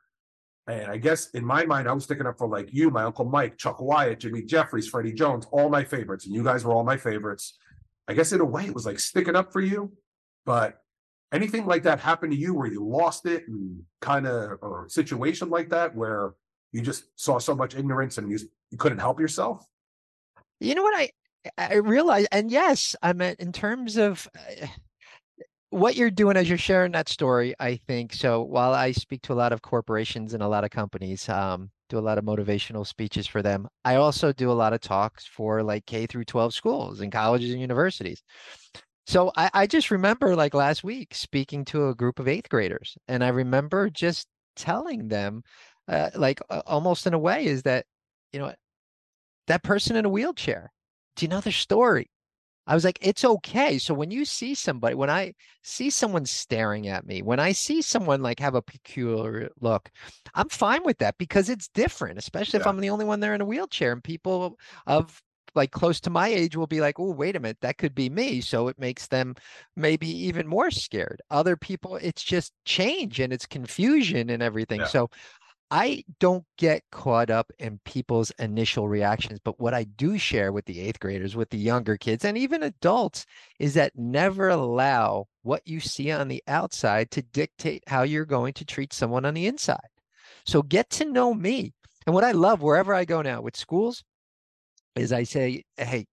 And 0.67 0.89
I 0.89 0.97
guess 0.97 1.29
in 1.31 1.45
my 1.45 1.65
mind, 1.65 1.87
I 1.87 1.93
was 1.93 2.05
sticking 2.05 2.25
up 2.25 2.37
for 2.37 2.47
like 2.47 2.73
you, 2.73 2.89
my 2.89 3.03
Uncle 3.03 3.25
Mike, 3.25 3.57
Chuck 3.57 3.81
Wyatt, 3.81 4.21
Jimmy 4.21 4.43
Jeffries, 4.43 4.87
Freddie 4.87 5.13
Jones, 5.13 5.45
all 5.51 5.69
my 5.69 5.83
favorites. 5.83 6.25
And 6.25 6.33
you 6.33 6.43
guys 6.43 6.63
were 6.63 6.73
all 6.73 6.83
my 6.83 6.97
favorites. 6.97 7.57
I 8.07 8.13
guess 8.13 8.31
in 8.31 8.41
a 8.41 8.45
way, 8.45 8.65
it 8.65 8.73
was 8.73 8.85
like 8.85 8.99
sticking 8.99 9.35
up 9.35 9.53
for 9.53 9.61
you. 9.61 9.93
But 10.45 10.79
anything 11.31 11.65
like 11.65 11.83
that 11.83 11.99
happen 11.99 12.29
to 12.29 12.35
you 12.35 12.53
where 12.53 12.67
you 12.67 12.85
lost 12.85 13.25
it 13.25 13.47
and 13.47 13.81
kind 14.01 14.25
of, 14.25 14.57
or 14.61 14.85
a 14.85 14.89
situation 14.89 15.49
like 15.49 15.69
that 15.69 15.95
where 15.95 16.33
you 16.73 16.81
just 16.81 17.05
saw 17.15 17.39
so 17.39 17.55
much 17.55 17.75
ignorance 17.75 18.17
and 18.17 18.29
you, 18.29 18.37
you 18.69 18.77
couldn't 18.77 18.99
help 18.99 19.19
yourself? 19.19 19.65
You 20.59 20.75
know 20.75 20.83
what 20.83 20.95
I 20.97 21.09
I 21.57 21.75
realize, 21.75 22.25
and 22.31 22.49
yes, 22.49 22.95
I 23.01 23.13
meant 23.13 23.39
in 23.39 23.51
terms 23.51 23.97
of 23.97 24.27
uh, 24.37 24.67
what 25.71 25.95
you're 25.95 26.11
doing 26.11 26.37
as 26.37 26.47
you're 26.47 26.57
sharing 26.57 26.93
that 26.93 27.09
story. 27.09 27.53
I 27.59 27.75
think 27.75 28.13
so. 28.13 28.43
While 28.43 28.73
I 28.73 28.91
speak 28.91 29.21
to 29.23 29.33
a 29.33 29.35
lot 29.35 29.51
of 29.51 29.61
corporations 29.61 30.33
and 30.33 30.41
a 30.41 30.47
lot 30.47 30.63
of 30.63 30.69
companies, 30.69 31.27
um, 31.27 31.69
do 31.89 31.97
a 31.97 31.99
lot 31.99 32.17
of 32.17 32.23
motivational 32.23 32.87
speeches 32.87 33.27
for 33.27 33.41
them. 33.41 33.67
I 33.83 33.95
also 33.95 34.31
do 34.31 34.51
a 34.51 34.53
lot 34.53 34.73
of 34.73 34.81
talks 34.81 35.25
for 35.25 35.63
like 35.63 35.85
K 35.85 36.05
through 36.05 36.25
12 36.25 36.53
schools 36.53 37.01
and 37.01 37.11
colleges 37.11 37.51
and 37.51 37.59
universities. 37.59 38.23
So 39.05 39.31
I, 39.35 39.49
I 39.53 39.67
just 39.67 39.91
remember 39.91 40.35
like 40.35 40.53
last 40.53 40.83
week 40.83 41.13
speaking 41.13 41.65
to 41.65 41.89
a 41.89 41.95
group 41.95 42.19
of 42.19 42.27
eighth 42.27 42.49
graders, 42.49 42.97
and 43.07 43.23
I 43.23 43.29
remember 43.29 43.89
just 43.89 44.27
telling 44.55 45.07
them, 45.07 45.43
uh, 45.87 46.09
like 46.15 46.41
uh, 46.49 46.61
almost 46.65 47.07
in 47.07 47.13
a 47.13 47.19
way, 47.19 47.45
is 47.45 47.63
that 47.63 47.85
you 48.31 48.39
know 48.39 48.53
that 49.47 49.63
person 49.63 49.95
in 49.95 50.05
a 50.05 50.09
wheelchair. 50.09 50.71
Do 51.15 51.25
you 51.25 51.29
know 51.29 51.41
their 51.41 51.53
story? 51.53 52.09
I 52.65 52.75
was 52.75 52.85
like, 52.85 52.97
it's 53.01 53.25
okay. 53.25 53.77
So 53.77 53.93
when 53.93 54.09
you 54.09 54.23
see 54.23 54.55
somebody, 54.55 54.95
when 54.95 55.09
I 55.09 55.33
see 55.63 55.89
someone 55.89 56.25
staring 56.25 56.87
at 56.87 57.05
me, 57.05 57.21
when 57.21 57.39
I 57.39 57.51
see 57.51 57.81
someone 57.81 58.21
like 58.21 58.39
have 58.39 58.55
a 58.55 58.61
peculiar 58.61 59.49
look, 59.59 59.91
I'm 60.33 60.47
fine 60.47 60.83
with 60.85 60.97
that 60.99 61.17
because 61.17 61.49
it's 61.49 61.67
different, 61.67 62.17
especially 62.17 62.61
if 62.61 62.67
I'm 62.67 62.79
the 62.79 62.89
only 62.89 63.05
one 63.05 63.19
there 63.19 63.35
in 63.35 63.41
a 63.41 63.45
wheelchair 63.45 63.91
and 63.91 64.03
people 64.03 64.57
of 64.87 65.21
like 65.55 65.71
close 65.71 65.99
to 66.01 66.09
my 66.09 66.29
age 66.29 66.55
will 66.55 66.67
be 66.67 66.79
like, 66.81 66.99
oh, 66.99 67.11
wait 67.11 67.35
a 67.35 67.39
minute, 67.39 67.59
that 67.61 67.77
could 67.77 67.93
be 67.93 68.09
me. 68.09 68.39
So 68.41 68.69
it 68.69 68.79
makes 68.79 69.07
them 69.07 69.35
maybe 69.75 70.07
even 70.25 70.47
more 70.47 70.71
scared. 70.71 71.21
Other 71.29 71.57
people, 71.57 71.97
it's 71.97 72.23
just 72.23 72.53
change 72.65 73.19
and 73.19 73.33
it's 73.33 73.45
confusion 73.45 74.29
and 74.29 74.41
everything. 74.41 74.79
Yeah. 74.79 74.87
So 74.87 75.09
I 75.75 76.03
don't 76.19 76.45
get 76.59 76.83
caught 76.91 77.31
up 77.31 77.51
in 77.57 77.79
people's 77.83 78.29
initial 78.37 78.87
reactions, 78.87 79.39
but 79.43 79.59
what 79.59 79.73
I 79.73 79.85
do 79.85 80.19
share 80.19 80.51
with 80.51 80.65
the 80.65 80.79
eighth 80.79 80.99
graders, 80.99 81.35
with 81.35 81.49
the 81.49 81.57
younger 81.57 81.97
kids, 81.97 82.23
and 82.23 82.37
even 82.37 82.61
adults 82.61 83.25
is 83.57 83.73
that 83.73 83.97
never 83.97 84.49
allow 84.49 85.25
what 85.41 85.63
you 85.65 85.79
see 85.79 86.11
on 86.11 86.27
the 86.27 86.43
outside 86.47 87.09
to 87.09 87.23
dictate 87.23 87.83
how 87.87 88.03
you're 88.03 88.23
going 88.23 88.53
to 88.53 88.65
treat 88.65 88.93
someone 88.93 89.25
on 89.25 89.33
the 89.33 89.47
inside. 89.47 89.79
So 90.45 90.61
get 90.61 90.91
to 90.91 91.05
know 91.05 91.33
me. 91.33 91.73
And 92.05 92.13
what 92.13 92.23
I 92.23 92.33
love 92.33 92.61
wherever 92.61 92.93
I 92.93 93.03
go 93.03 93.23
now 93.23 93.41
with 93.41 93.57
schools 93.57 94.03
is 94.95 95.11
I 95.11 95.23
say, 95.23 95.63
hey, 95.77 96.05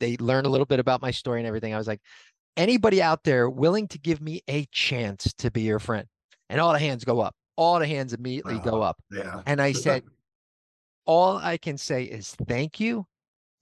they 0.00 0.16
learn 0.16 0.44
a 0.44 0.48
little 0.48 0.66
bit 0.66 0.80
about 0.80 1.02
my 1.02 1.12
story 1.12 1.38
and 1.38 1.46
everything. 1.46 1.72
I 1.72 1.78
was 1.78 1.86
like, 1.86 2.00
anybody 2.56 3.00
out 3.00 3.22
there 3.22 3.48
willing 3.48 3.86
to 3.88 3.98
give 4.00 4.20
me 4.20 4.40
a 4.50 4.66
chance 4.72 5.32
to 5.34 5.52
be 5.52 5.62
your 5.62 5.78
friend? 5.78 6.08
And 6.50 6.60
all 6.60 6.72
the 6.72 6.80
hands 6.80 7.04
go 7.04 7.20
up. 7.20 7.36
All 7.56 7.78
the 7.78 7.86
hands 7.86 8.12
immediately 8.12 8.58
go 8.58 8.82
Uh, 8.82 8.86
up. 8.90 8.96
Yeah. 9.10 9.42
And 9.46 9.60
I 9.62 9.72
said, 9.72 10.02
all 11.06 11.36
I 11.38 11.56
can 11.56 11.78
say 11.78 12.04
is 12.04 12.34
thank 12.48 12.80
you. 12.80 13.06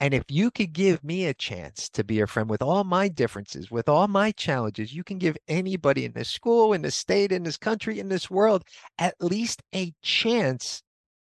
And 0.01 0.13
if 0.15 0.25
you 0.29 0.51
could 0.51 0.73
give 0.73 1.05
me 1.05 1.27
a 1.27 1.35
chance 1.35 1.89
to 1.91 2.03
be 2.03 2.21
a 2.21 2.27
friend 2.27 2.51
with 2.51 2.61
all 2.61 2.83
my 2.83 3.07
differences, 3.07 3.71
with 3.71 3.89
all 3.89 4.09
my 4.09 4.33
challenges, 4.33 4.93
you 4.93 5.05
can 5.05 5.19
give 5.19 5.37
anybody 5.47 6.05
in 6.05 6.13
this 6.13 6.29
school, 6.29 6.73
in 6.73 6.83
this 6.83 6.97
state, 6.97 7.31
in 7.31 7.45
this 7.45 7.57
country, 7.57 8.01
in 8.01 8.09
this 8.09 8.29
world, 8.29 8.65
at 8.99 9.15
least 9.21 9.63
a 9.75 9.93
chance 10.03 10.83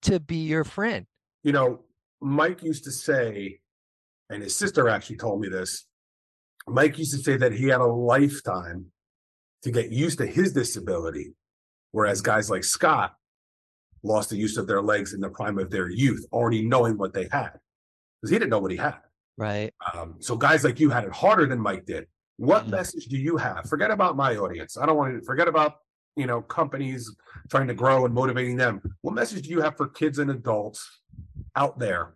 to 0.04 0.20
be 0.22 0.38
your 0.38 0.64
friend. 0.64 1.06
you 1.44 1.52
know, 1.52 1.84
Mike 2.22 2.64
used 2.64 2.84
to 2.86 2.92
say, 2.92 3.60
and 4.30 4.42
his 4.44 4.56
sister 4.56 4.88
actually 4.88 5.18
told 5.18 5.42
me 5.42 5.50
this. 5.50 5.86
Mike 6.68 6.98
used 6.98 7.12
to 7.14 7.18
say 7.18 7.36
that 7.36 7.52
he 7.52 7.68
had 7.68 7.82
a 7.82 7.86
lifetime 7.86 8.86
to 9.64 9.72
get 9.72 9.92
used 9.92 10.20
to 10.20 10.26
his 10.26 10.54
disability, 10.54 11.34
whereas 11.92 12.22
guys 12.22 12.50
like 12.50 12.64
Scott 12.64 13.16
lost 14.04 14.30
the 14.30 14.38
use 14.38 14.58
of 14.58 14.68
their 14.68 14.82
legs 14.82 15.14
in 15.14 15.22
the 15.22 15.30
prime 15.30 15.58
of 15.60 15.70
their 15.70 15.90
youth, 15.90 16.26
already 16.32 16.66
knowing 16.68 16.98
what 16.98 17.14
they 17.14 17.28
had, 17.32 17.52
because 18.22 18.32
he 18.32 18.38
didn't 18.38 18.50
know 18.50 18.60
what 18.60 18.72
he 18.72 18.78
had. 18.78 18.96
Right. 19.38 19.74
Um, 19.94 20.16
so 20.20 20.36
guys 20.36 20.64
like 20.64 20.80
you 20.80 20.90
had 20.90 21.04
it 21.04 21.12
harder 21.12 21.46
than 21.46 21.60
Mike 21.60 21.86
did. 21.86 22.08
What 22.38 22.66
Mhm. 22.66 22.72
message 22.72 23.06
do 23.06 23.18
you 23.18 23.38
have? 23.38 23.68
Forget 23.70 23.92
about 23.92 24.16
my 24.16 24.36
audience. 24.36 24.78
I 24.78 24.86
don't 24.86 24.98
want 24.98 25.20
to 25.20 25.26
forget 25.26 25.48
about 25.48 25.76
you 26.18 26.26
know 26.26 26.42
companies 26.42 27.16
trying 27.50 27.68
to 27.68 27.74
grow 27.74 28.06
and 28.06 28.14
motivating 28.14 28.58
them. 28.58 28.82
What 29.02 29.14
message 29.14 29.44
do 29.44 29.50
you 29.50 29.62
have 29.62 29.78
for 29.78 29.88
kids 29.88 30.20
and 30.20 30.30
adults 30.32 31.02
out 31.56 31.80
there 31.80 32.16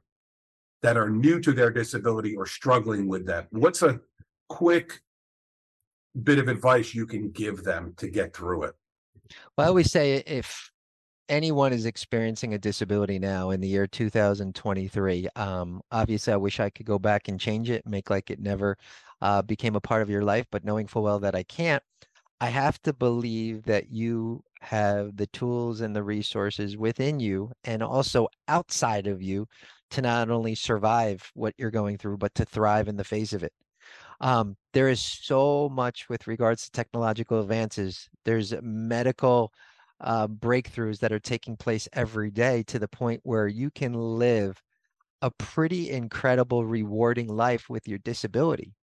that 0.81 0.97
are 0.97 1.09
new 1.09 1.39
to 1.41 1.53
their 1.53 1.69
disability 1.71 2.35
or 2.35 2.45
struggling 2.45 3.07
with 3.07 3.25
that? 3.27 3.47
What's 3.51 3.81
a 3.83 4.01
quick 4.49 5.01
bit 6.23 6.39
of 6.39 6.47
advice 6.47 6.93
you 6.93 7.05
can 7.05 7.31
give 7.31 7.63
them 7.63 7.93
to 7.97 8.09
get 8.09 8.35
through 8.35 8.63
it? 8.63 8.75
Well, 9.57 9.65
I 9.65 9.69
always 9.69 9.91
say 9.91 10.17
if 10.27 10.71
anyone 11.29 11.73
is 11.73 11.85
experiencing 11.85 12.53
a 12.53 12.59
disability 12.59 13.19
now 13.19 13.49
in 13.51 13.61
the 13.61 13.67
year 13.67 13.87
2023, 13.87 15.29
um, 15.35 15.81
obviously 15.91 16.33
I 16.33 16.37
wish 16.37 16.59
I 16.59 16.69
could 16.69 16.85
go 16.85 16.99
back 16.99 17.27
and 17.27 17.39
change 17.39 17.69
it, 17.69 17.85
make 17.87 18.09
like 18.09 18.29
it 18.31 18.39
never 18.39 18.77
uh, 19.21 19.41
became 19.41 19.75
a 19.75 19.81
part 19.81 20.01
of 20.01 20.09
your 20.09 20.23
life, 20.23 20.45
but 20.51 20.63
knowing 20.65 20.87
full 20.87 21.03
well 21.03 21.19
that 21.19 21.35
I 21.35 21.43
can't, 21.43 21.83
I 22.41 22.47
have 22.47 22.81
to 22.83 22.93
believe 22.93 23.63
that 23.65 23.89
you 23.91 24.43
have 24.61 25.17
the 25.17 25.27
tools 25.27 25.81
and 25.81 25.95
the 25.95 26.03
resources 26.03 26.77
within 26.77 27.19
you 27.19 27.51
and 27.63 27.83
also 27.83 28.27
outside 28.47 29.07
of 29.07 29.21
you 29.21 29.47
to 29.91 30.01
not 30.01 30.29
only 30.29 30.55
survive 30.55 31.31
what 31.35 31.53
you're 31.57 31.71
going 31.71 31.97
through, 31.97 32.17
but 32.17 32.35
to 32.35 32.45
thrive 32.45 32.87
in 32.87 32.97
the 32.97 33.03
face 33.03 33.33
of 33.33 33.43
it. 33.43 33.53
Um, 34.21 34.55
there 34.73 34.89
is 34.89 35.01
so 35.01 35.69
much 35.69 36.09
with 36.09 36.27
regards 36.27 36.65
to 36.65 36.71
technological 36.71 37.41
advances. 37.41 38.09
There's 38.23 38.53
medical 38.61 39.51
uh, 40.01 40.27
breakthroughs 40.27 40.99
that 40.99 41.11
are 41.11 41.19
taking 41.19 41.57
place 41.57 41.87
every 41.93 42.31
day 42.31 42.63
to 42.63 42.79
the 42.79 42.87
point 42.87 43.21
where 43.23 43.47
you 43.47 43.71
can 43.71 43.93
live 43.93 44.61
a 45.21 45.31
pretty 45.31 45.89
incredible, 45.89 46.65
rewarding 46.65 47.27
life 47.27 47.69
with 47.69 47.87
your 47.87 47.97
disability. 47.99 48.73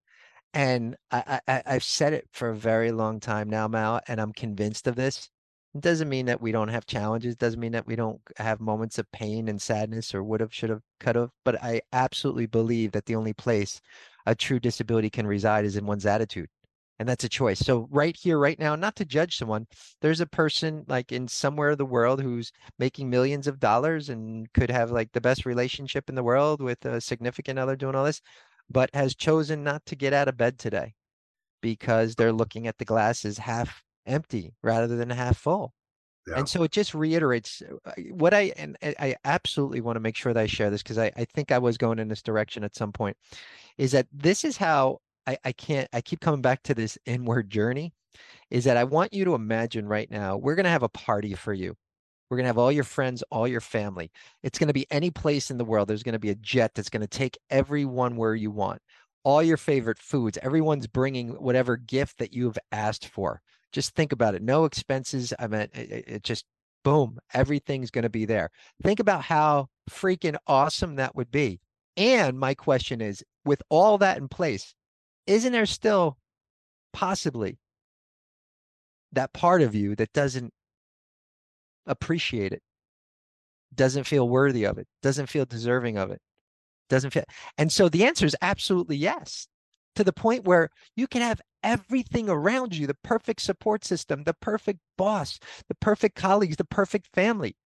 And 0.54 0.96
I, 1.10 1.40
I, 1.48 1.62
I've 1.66 1.84
said 1.84 2.12
it 2.12 2.28
for 2.32 2.50
a 2.50 2.56
very 2.56 2.92
long 2.92 3.20
time 3.20 3.48
now, 3.48 3.68
Mal, 3.68 4.00
and 4.08 4.20
I'm 4.20 4.32
convinced 4.32 4.86
of 4.86 4.96
this. 4.96 5.30
It 5.74 5.80
doesn't 5.80 6.08
mean 6.10 6.26
that 6.26 6.42
we 6.42 6.52
don't 6.52 6.68
have 6.68 6.84
challenges, 6.84 7.36
doesn't 7.36 7.60
mean 7.60 7.72
that 7.72 7.86
we 7.86 7.96
don't 7.96 8.20
have 8.36 8.60
moments 8.60 8.98
of 8.98 9.10
pain 9.12 9.48
and 9.48 9.60
sadness 9.60 10.14
or 10.14 10.22
would 10.22 10.40
have, 10.40 10.52
should 10.52 10.68
have, 10.68 10.82
could 11.00 11.16
have, 11.16 11.30
but 11.44 11.62
I 11.62 11.80
absolutely 11.92 12.46
believe 12.46 12.92
that 12.92 13.06
the 13.06 13.16
only 13.16 13.32
place 13.32 13.80
a 14.26 14.34
true 14.34 14.60
disability 14.60 15.10
can 15.10 15.26
reside 15.26 15.64
is 15.64 15.76
in 15.76 15.86
one's 15.86 16.06
attitude 16.06 16.48
And 16.98 17.08
that's 17.08 17.24
a 17.24 17.28
choice. 17.28 17.58
So 17.58 17.88
right 17.90 18.16
here, 18.16 18.38
right 18.38 18.58
now, 18.58 18.76
not 18.76 18.96
to 18.96 19.04
judge 19.04 19.36
someone, 19.36 19.66
there's 20.00 20.20
a 20.20 20.26
person 20.26 20.84
like 20.88 21.10
in 21.12 21.26
somewhere 21.28 21.70
of 21.70 21.78
the 21.78 21.86
world 21.86 22.22
who's 22.22 22.52
making 22.78 23.10
millions 23.10 23.46
of 23.46 23.58
dollars 23.58 24.08
and 24.08 24.52
could 24.52 24.70
have 24.70 24.90
like 24.92 25.12
the 25.12 25.20
best 25.20 25.44
relationship 25.46 26.08
in 26.08 26.14
the 26.14 26.22
world 26.22 26.62
with 26.62 26.84
a 26.84 27.00
significant 27.00 27.58
other 27.58 27.76
doing 27.76 27.94
all 27.96 28.04
this, 28.04 28.20
but 28.70 28.90
has 28.94 29.14
chosen 29.16 29.64
not 29.64 29.84
to 29.86 29.96
get 29.96 30.12
out 30.12 30.28
of 30.28 30.36
bed 30.36 30.58
today 30.58 30.94
because 31.62 32.14
they're 32.14 32.32
looking 32.32 32.66
at 32.66 32.78
the 32.78 32.84
glass 32.84 33.24
as 33.24 33.38
half 33.38 33.82
empty 34.06 34.54
rather 34.62 34.96
than 34.96 35.10
half 35.10 35.38
full. 35.38 35.72
Yeah. 36.26 36.38
And 36.38 36.48
so 36.48 36.62
it 36.62 36.70
just 36.70 36.94
reiterates 36.94 37.62
uh, 37.84 37.92
what 38.12 38.32
I, 38.32 38.52
and 38.56 38.76
I- 38.82 39.16
absolutely 39.24 39.80
want 39.80 39.96
to 39.96 40.00
make 40.00 40.16
sure 40.16 40.32
that 40.32 40.40
I 40.40 40.46
share 40.46 40.70
this 40.70 40.82
because 40.82 40.98
I, 40.98 41.10
I 41.16 41.24
think 41.24 41.50
I 41.50 41.58
was 41.58 41.76
going 41.76 41.98
in 41.98 42.08
this 42.08 42.22
direction 42.22 42.62
at 42.62 42.76
some 42.76 42.92
point, 42.92 43.16
is 43.76 43.92
that 43.92 44.06
this 44.12 44.44
is 44.44 44.56
how 44.56 45.00
I, 45.26 45.36
I 45.44 45.52
can't, 45.52 45.88
I 45.92 46.00
keep 46.00 46.20
coming 46.20 46.42
back 46.42 46.62
to 46.64 46.74
this 46.74 46.96
inward 47.06 47.50
journey, 47.50 47.92
is 48.50 48.64
that 48.64 48.76
I 48.76 48.84
want 48.84 49.12
you 49.12 49.24
to 49.24 49.34
imagine 49.34 49.86
right 49.86 50.10
now, 50.10 50.36
we're 50.36 50.54
going 50.54 50.64
to 50.64 50.70
have 50.70 50.82
a 50.82 50.88
party 50.88 51.34
for 51.34 51.52
you. 51.52 51.74
We're 52.30 52.36
going 52.36 52.44
to 52.44 52.48
have 52.50 52.58
all 52.58 52.72
your 52.72 52.84
friends, 52.84 53.22
all 53.30 53.46
your 53.46 53.60
family. 53.60 54.10
It's 54.42 54.58
going 54.58 54.68
to 54.68 54.72
be 54.72 54.86
any 54.90 55.10
place 55.10 55.50
in 55.50 55.58
the 55.58 55.64
world. 55.64 55.88
There's 55.88 56.02
going 56.02 56.14
to 56.14 56.18
be 56.18 56.30
a 56.30 56.34
jet 56.36 56.72
that's 56.74 56.88
going 56.88 57.02
to 57.02 57.06
take 57.06 57.36
everyone 57.50 58.16
where 58.16 58.34
you 58.34 58.50
want. 58.50 58.80
All 59.24 59.42
your 59.42 59.56
favorite 59.58 59.98
foods. 59.98 60.38
Everyone's 60.40 60.86
bringing 60.86 61.30
whatever 61.30 61.76
gift 61.76 62.18
that 62.18 62.32
you've 62.32 62.58
asked 62.72 63.08
for. 63.08 63.42
Just 63.72 63.94
think 63.94 64.12
about 64.12 64.34
it. 64.34 64.42
No 64.42 64.64
expenses. 64.64 65.32
I 65.38 65.46
mean, 65.46 65.62
it, 65.74 66.04
it- 66.06 66.22
just 66.22 66.44
boom, 66.84 67.18
everything's 67.32 67.90
going 67.92 68.02
to 68.02 68.10
be 68.10 68.24
there. 68.24 68.50
Think 68.82 68.98
about 69.00 69.22
how 69.22 69.68
freaking 69.90 70.36
awesome 70.48 70.96
that 70.96 71.14
would 71.14 71.30
be. 71.30 71.60
And 71.96 72.38
my 72.38 72.54
question 72.54 73.00
is, 73.00 73.22
with 73.44 73.62
all 73.68 73.98
that 73.98 74.18
in 74.18 74.28
place, 74.28 74.74
isn't 75.26 75.52
there 75.52 75.66
still 75.66 76.18
possibly 76.92 77.58
that 79.12 79.32
part 79.32 79.62
of 79.62 79.74
you 79.74 79.94
that 79.96 80.12
doesn't 80.12 80.52
appreciate 81.86 82.52
it, 82.52 82.62
doesn't 83.74 84.04
feel 84.04 84.28
worthy 84.28 84.64
of 84.64 84.78
it, 84.78 84.86
doesn't 85.02 85.26
feel 85.28 85.44
deserving 85.44 85.96
of 85.96 86.10
it, 86.10 86.20
doesn't 86.88 87.10
feel. 87.12 87.24
And 87.58 87.72
so 87.72 87.88
the 87.88 88.04
answer 88.04 88.26
is 88.26 88.36
absolutely 88.42 88.96
yes, 88.96 89.48
to 89.94 90.04
the 90.04 90.12
point 90.12 90.44
where 90.44 90.70
you 90.96 91.06
can 91.06 91.22
have 91.22 91.40
everything 91.62 92.28
around 92.28 92.74
you 92.76 92.86
the 92.86 92.96
perfect 93.04 93.42
support 93.42 93.84
system, 93.84 94.24
the 94.24 94.34
perfect 94.34 94.80
boss, 94.98 95.38
the 95.68 95.74
perfect 95.76 96.16
colleagues, 96.16 96.56
the 96.56 96.64
perfect 96.64 97.08
family. 97.14 97.56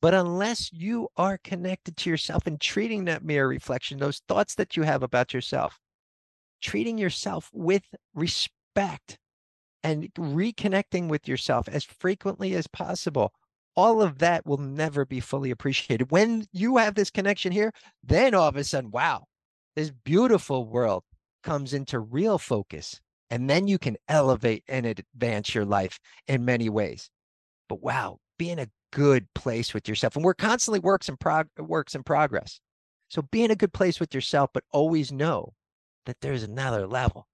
But 0.00 0.14
unless 0.14 0.72
you 0.72 1.08
are 1.16 1.38
connected 1.38 1.96
to 1.98 2.10
yourself 2.10 2.46
and 2.46 2.60
treating 2.60 3.06
that 3.06 3.24
mirror 3.24 3.48
reflection, 3.48 3.98
those 3.98 4.20
thoughts 4.28 4.54
that 4.56 4.76
you 4.76 4.82
have 4.82 5.02
about 5.02 5.32
yourself, 5.32 5.78
treating 6.60 6.98
yourself 6.98 7.50
with 7.52 7.84
respect 8.14 9.18
and 9.82 10.12
reconnecting 10.14 11.08
with 11.08 11.28
yourself 11.28 11.68
as 11.68 11.84
frequently 11.84 12.54
as 12.54 12.66
possible, 12.66 13.32
all 13.76 14.00
of 14.00 14.18
that 14.18 14.46
will 14.46 14.58
never 14.58 15.04
be 15.04 15.20
fully 15.20 15.50
appreciated. 15.50 16.10
When 16.10 16.46
you 16.52 16.76
have 16.76 16.94
this 16.94 17.10
connection 17.10 17.52
here, 17.52 17.72
then 18.02 18.34
all 18.34 18.48
of 18.48 18.56
a 18.56 18.64
sudden, 18.64 18.90
wow, 18.90 19.24
this 19.74 19.90
beautiful 19.90 20.66
world 20.66 21.02
comes 21.44 21.72
into 21.72 22.00
real 22.00 22.38
focus. 22.38 23.00
And 23.30 23.48
then 23.48 23.68
you 23.68 23.78
can 23.78 23.96
elevate 24.08 24.64
and 24.68 24.86
advance 24.86 25.54
your 25.54 25.64
life 25.64 25.98
in 26.26 26.44
many 26.44 26.68
ways. 26.68 27.10
But 27.68 27.82
wow, 27.82 28.18
be 28.38 28.50
in 28.50 28.58
a 28.58 28.68
good 28.92 29.26
place 29.34 29.72
with 29.72 29.88
yourself. 29.88 30.16
And 30.16 30.24
we're 30.24 30.34
constantly 30.34 30.80
works 30.80 31.08
in 31.08 31.16
prog- 31.16 31.48
works 31.58 31.94
in 31.94 32.02
progress. 32.02 32.60
So 33.08 33.22
be 33.22 33.44
in 33.44 33.50
a 33.50 33.56
good 33.56 33.72
place 33.72 34.00
with 34.00 34.14
yourself, 34.14 34.50
but 34.52 34.64
always 34.72 35.12
know 35.12 35.52
that 36.06 36.20
there's 36.20 36.42
another 36.42 36.86
level. 36.86 37.26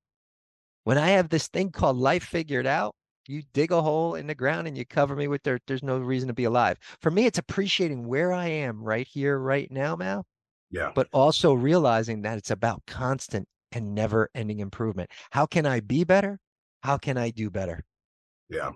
When 0.84 0.98
I 0.98 1.10
have 1.10 1.28
this 1.28 1.48
thing 1.48 1.70
called 1.70 1.96
life 1.96 2.24
figured 2.24 2.66
out, 2.66 2.94
you 3.26 3.42
dig 3.52 3.70
a 3.70 3.82
hole 3.82 4.14
in 4.14 4.26
the 4.26 4.34
ground 4.34 4.66
and 4.66 4.76
you 4.76 4.84
cover 4.84 5.14
me 5.14 5.28
with 5.28 5.42
dirt. 5.42 5.62
There's 5.66 5.82
no 5.82 5.98
reason 5.98 6.28
to 6.28 6.34
be 6.34 6.44
alive. 6.44 6.78
For 7.00 7.10
me, 7.10 7.26
it's 7.26 7.38
appreciating 7.38 8.06
where 8.06 8.32
I 8.32 8.46
am 8.46 8.82
right 8.82 9.06
here, 9.06 9.38
right 9.38 9.70
now, 9.70 9.96
Mal, 9.96 10.24
Yeah. 10.70 10.92
but 10.94 11.08
also 11.12 11.52
realizing 11.52 12.22
that 12.22 12.38
it's 12.38 12.50
about 12.50 12.82
constant 12.86 13.46
and 13.72 13.94
never 13.94 14.30
ending 14.34 14.60
improvement. 14.60 15.10
How 15.30 15.46
can 15.46 15.66
I 15.66 15.80
be 15.80 16.04
better? 16.04 16.38
How 16.82 16.96
can 16.98 17.16
I 17.18 17.30
do 17.30 17.50
better? 17.50 17.84
Yeah. 18.48 18.66
All 18.72 18.74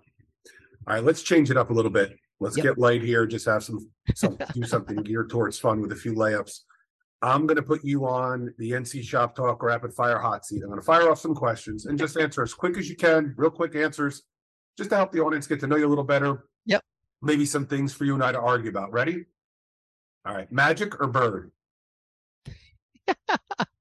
right, 0.87 1.03
let's 1.05 1.23
change 1.23 1.51
it 1.51 1.57
up 1.57 1.71
a 1.71 1.73
little 1.73 1.91
bit. 1.91 2.17
Let's 2.41 2.57
Yep. 2.57 2.65
get 2.65 2.79
light 2.79 3.03
here. 3.03 3.27
Just 3.27 3.47
have 3.47 3.65
some, 3.65 3.91
some 4.15 4.37
do 4.53 4.65
something 4.65 4.97
geared 5.03 5.31
towards 5.31 5.59
fun 5.59 5.81
with 5.81 5.93
a 5.93 5.97
few 5.97 6.13
layups. 6.15 6.61
I'm 7.23 7.47
gonna 7.47 7.63
put 7.63 7.83
you 7.85 8.07
on 8.07 8.53
the 8.59 8.73
NC 8.73 9.03
Shop 9.03 9.35
Talk 9.35 9.63
Rapid 9.63 9.95
Fire 9.95 10.19
Hot 10.19 10.45
Seat. 10.45 10.63
I'm 10.63 10.69
gonna 10.69 10.83
fire 10.83 11.11
off 11.11 11.19
some 11.19 11.35
questions 11.35 11.87
and 11.87 11.99
just 11.99 12.19
answer 12.19 12.43
as 12.43 12.53
quick 12.53 12.77
as 12.77 12.89
you 12.91 12.97
can, 12.97 13.33
real 13.39 13.51
quick 13.51 13.75
answers, 13.75 14.25
just 14.77 14.91
to 14.91 14.97
help 14.97 15.11
the 15.13 15.21
audience 15.21 15.47
get 15.47 15.61
to 15.61 15.67
know 15.67 15.77
you 15.77 15.87
a 15.87 15.89
little 15.89 16.05
better. 16.05 16.45
Yep. 16.67 16.83
Maybe 17.23 17.47
some 17.47 17.67
things 17.67 17.95
for 17.95 18.05
you 18.05 18.13
and 18.15 18.23
I 18.23 18.33
to 18.33 18.41
argue 18.41 18.69
about. 18.69 18.93
Ready? 18.93 19.25
All 20.27 20.35
right, 20.35 20.51
magic 20.53 21.01
or 21.01 21.07
bird? 21.07 21.51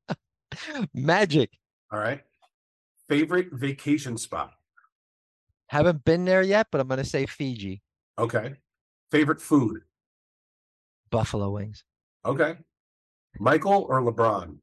Magic. 0.94 1.52
All 1.92 2.00
right. 2.00 2.22
Favorite 3.08 3.50
vacation 3.52 4.18
spot? 4.18 4.54
Haven't 5.68 6.06
been 6.06 6.26
there 6.26 6.42
yet, 6.42 6.68
but 6.72 6.82
I'm 6.82 6.88
going 6.88 7.00
to 7.00 7.06
say 7.06 7.26
Fiji. 7.26 7.82
Okay. 8.18 8.56
Favorite 9.12 9.42
food? 9.42 9.82
Buffalo 11.10 11.52
wings. 11.52 11.84
Okay. 12.26 12.56
Michael 13.40 13.86
or 13.90 14.02
LeBron? 14.02 14.58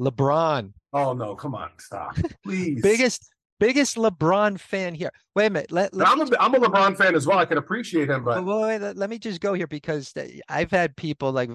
LeBron. 0.00 0.72
Oh 0.92 1.12
no, 1.12 1.34
come 1.34 1.54
on, 1.54 1.70
stop. 1.78 2.16
Please. 2.44 2.82
Biggest 2.82 3.30
biggest 3.58 3.96
LeBron 3.96 4.58
fan 4.58 4.94
here. 4.94 5.10
Wait 5.34 5.46
a 5.46 5.50
minute. 5.50 5.72
Let, 5.72 5.94
let 5.94 6.08
I'm 6.08 6.20
a, 6.20 6.28
I'm 6.38 6.54
a 6.54 6.58
LeBron 6.58 6.96
fan 6.96 7.14
as 7.14 7.26
well. 7.26 7.38
I 7.38 7.44
can 7.44 7.58
appreciate 7.58 8.10
him, 8.10 8.24
Wait, 8.24 8.34
but 8.36 8.44
wait, 8.44 8.60
wait, 8.60 8.78
let, 8.80 8.96
let 8.96 9.10
me 9.10 9.18
just 9.18 9.40
go 9.40 9.54
here 9.54 9.66
because 9.66 10.12
I've 10.48 10.70
had 10.70 10.96
people 10.96 11.32
like 11.32 11.50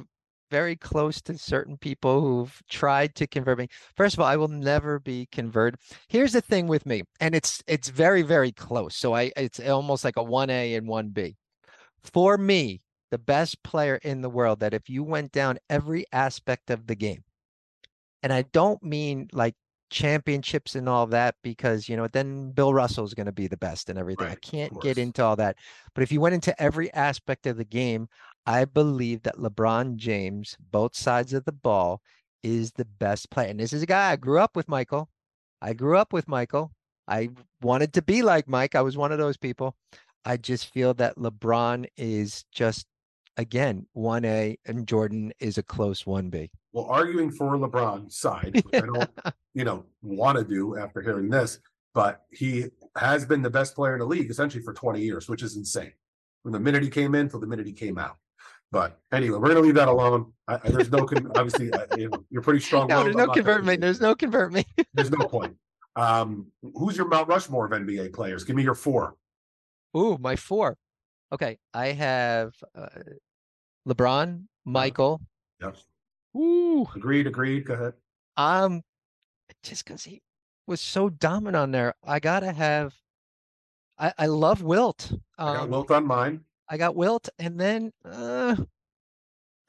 very 0.51 0.75
close 0.75 1.21
to 1.23 1.37
certain 1.37 1.77
people 1.77 2.21
who've 2.21 2.61
tried 2.69 3.15
to 3.15 3.27
convert 3.27 3.57
me. 3.57 3.69
First 3.95 4.15
of 4.15 4.19
all, 4.19 4.27
I 4.27 4.35
will 4.35 4.49
never 4.49 4.99
be 4.99 5.27
converted. 5.31 5.79
Here's 6.09 6.33
the 6.33 6.41
thing 6.41 6.67
with 6.67 6.85
me, 6.85 7.03
and 7.21 7.33
it's 7.33 7.63
it's 7.67 7.89
very 7.89 8.21
very 8.21 8.51
close. 8.51 8.95
So 8.97 9.15
I 9.15 9.31
it's 9.37 9.59
almost 9.59 10.03
like 10.03 10.17
a 10.17 10.23
one 10.23 10.49
A 10.51 10.75
and 10.75 10.87
one 10.87 11.09
B. 11.09 11.37
For 12.03 12.37
me, 12.37 12.81
the 13.11 13.17
best 13.17 13.63
player 13.63 13.97
in 14.03 14.21
the 14.21 14.29
world 14.29 14.59
that 14.59 14.73
if 14.73 14.89
you 14.89 15.03
went 15.03 15.31
down 15.31 15.59
every 15.69 16.05
aspect 16.11 16.69
of 16.69 16.87
the 16.87 16.95
game, 16.95 17.23
and 18.23 18.33
I 18.33 18.43
don't 18.53 18.83
mean 18.83 19.29
like 19.33 19.55
championships 19.91 20.75
and 20.75 20.87
all 20.87 21.05
that 21.07 21.35
because 21.43 21.89
you 21.89 21.97
know 21.97 22.07
then 22.07 22.51
Bill 22.51 22.73
Russell's 22.73 23.13
going 23.13 23.25
to 23.25 23.31
be 23.31 23.47
the 23.47 23.57
best 23.57 23.89
and 23.89 23.99
everything. 23.99 24.27
I 24.27 24.29
Right, 24.29 24.37
of 24.37 24.41
can't 24.41 24.81
get 24.81 24.97
into 24.97 25.23
all 25.23 25.35
that. 25.37 25.57
But 25.93 26.03
if 26.03 26.11
you 26.11 26.21
went 26.21 26.35
into 26.35 26.59
every 26.61 26.91
aspect 26.93 27.45
of 27.45 27.57
the 27.57 27.65
game, 27.65 28.07
I 28.45 28.65
believe 28.65 29.23
that 29.23 29.37
LeBron 29.37 29.97
James, 29.97 30.57
both 30.71 30.95
sides 30.95 31.33
of 31.33 31.45
the 31.45 31.51
ball, 31.51 32.01
is 32.43 32.71
the 32.71 32.85
best 32.85 33.29
player. 33.29 33.49
And 33.49 33.59
this 33.59 33.73
is 33.73 33.83
a 33.83 33.87
guy 33.87 34.11
I 34.11 34.15
grew 34.15 34.39
up 34.39 34.55
with, 34.55 34.67
Michael. 34.67 35.09
I 35.61 35.73
grew 35.73 35.97
up 35.97 36.11
with 36.11 36.27
Michael. 36.27 36.71
I 37.07 37.29
wanted 37.61 37.93
to 37.93 38.01
be 38.01 38.21
like 38.21 38.47
Mike. 38.47 38.75
I 38.75 38.81
was 38.81 38.97
one 38.97 39.11
of 39.11 39.17
those 39.19 39.37
people. 39.37 39.75
I 40.25 40.37
just 40.37 40.73
feel 40.73 40.93
that 40.95 41.17
LeBron 41.17 41.85
is 41.97 42.45
just 42.51 42.85
again 43.37 43.87
1A 43.95 44.57
and 44.65 44.87
Jordan 44.87 45.31
is 45.39 45.57
a 45.57 45.63
close 45.63 46.03
1B. 46.03 46.49
well, 46.73 46.85
arguing 46.85 47.31
for 47.31 47.57
LeBron's 47.57 48.17
side, 48.17 48.61
which 48.63 48.83
I 48.83 48.85
don't, 48.85 49.09
you 49.53 49.63
know, 49.63 49.85
want 50.01 50.37
to 50.37 50.43
do 50.43 50.77
after 50.77 51.01
hearing 51.01 51.29
this, 51.29 51.59
but 51.93 52.21
he 52.31 52.65
has 52.97 53.25
been 53.25 53.41
the 53.41 53.49
best 53.49 53.75
player 53.75 53.93
in 53.93 53.99
the 53.99 54.05
league 54.05 54.29
essentially 54.29 54.63
for 54.63 54.73
20 54.73 55.01
years, 55.01 55.29
which 55.29 55.43
is 55.43 55.57
insane. 55.57 55.93
From 56.43 56.51
the 56.51 56.59
minute 56.59 56.83
he 56.83 56.89
came 56.89 57.15
in 57.15 57.29
till 57.29 57.39
the 57.39 57.47
minute 57.47 57.65
he 57.65 57.73
came 57.73 57.97
out. 57.97 58.17
But 58.71 58.99
anyway, 59.11 59.37
we're 59.37 59.49
gonna 59.49 59.59
leave 59.59 59.75
that 59.75 59.87
alone. 59.89 60.31
I, 60.47 60.55
I- 60.55 60.69
there's 60.69 60.91
no, 60.91 61.05
con- 61.05 61.31
obviously, 61.35 61.71
uh, 61.73 61.85
you 61.97 62.09
know, 62.09 62.23
you're 62.29 62.41
pretty 62.41 62.61
strong. 62.61 62.87
No, 62.87 63.03
there's 63.03 63.15
no 63.15 63.27
convert 63.27 63.65
me. 63.65 63.75
There's 63.75 63.99
no 63.99 64.15
convert 64.15 64.53
me. 64.53 64.65
There's 64.93 65.11
no 65.11 65.27
point. 65.27 65.55
Um, 65.97 66.47
who's 66.75 66.95
your 66.95 67.07
Mount 67.07 67.27
Rushmore 67.27 67.65
of 67.65 67.71
NBA 67.71 68.13
players? 68.13 68.45
Give 68.45 68.55
me 68.55 68.63
your 68.63 68.75
four. 68.75 69.15
Ooh, 69.97 70.17
my 70.19 70.37
four. 70.37 70.77
Okay, 71.33 71.57
I 71.73 71.87
have 71.87 72.53
uh, 72.73 72.87
LeBron, 73.87 74.43
Michael. 74.65 75.21
Yep. 75.61 75.75
Ooh, 76.37 76.87
Agreed, 76.95 77.27
agreed. 77.27 77.65
Go 77.65 77.73
ahead. 77.73 77.93
um, 78.37 78.81
just 79.63 79.83
because 79.83 80.05
he 80.05 80.21
was 80.65 80.79
so 80.79 81.09
dominant 81.09 81.57
on 81.57 81.71
there, 81.71 81.93
I 82.05 82.19
gotta 82.19 82.53
have. 82.53 82.93
I 83.99 84.13
I 84.17 84.25
love 84.27 84.61
Wilt. 84.63 85.11
I 85.37 85.43
got 85.55 85.63
Um, 85.63 85.69
Wilt 85.71 85.91
on 85.91 86.07
mine. 86.07 86.45
I 86.71 86.77
got 86.77 86.95
Wilt, 86.95 87.27
and 87.37 87.59
then 87.59 87.91
uh, 88.05 88.55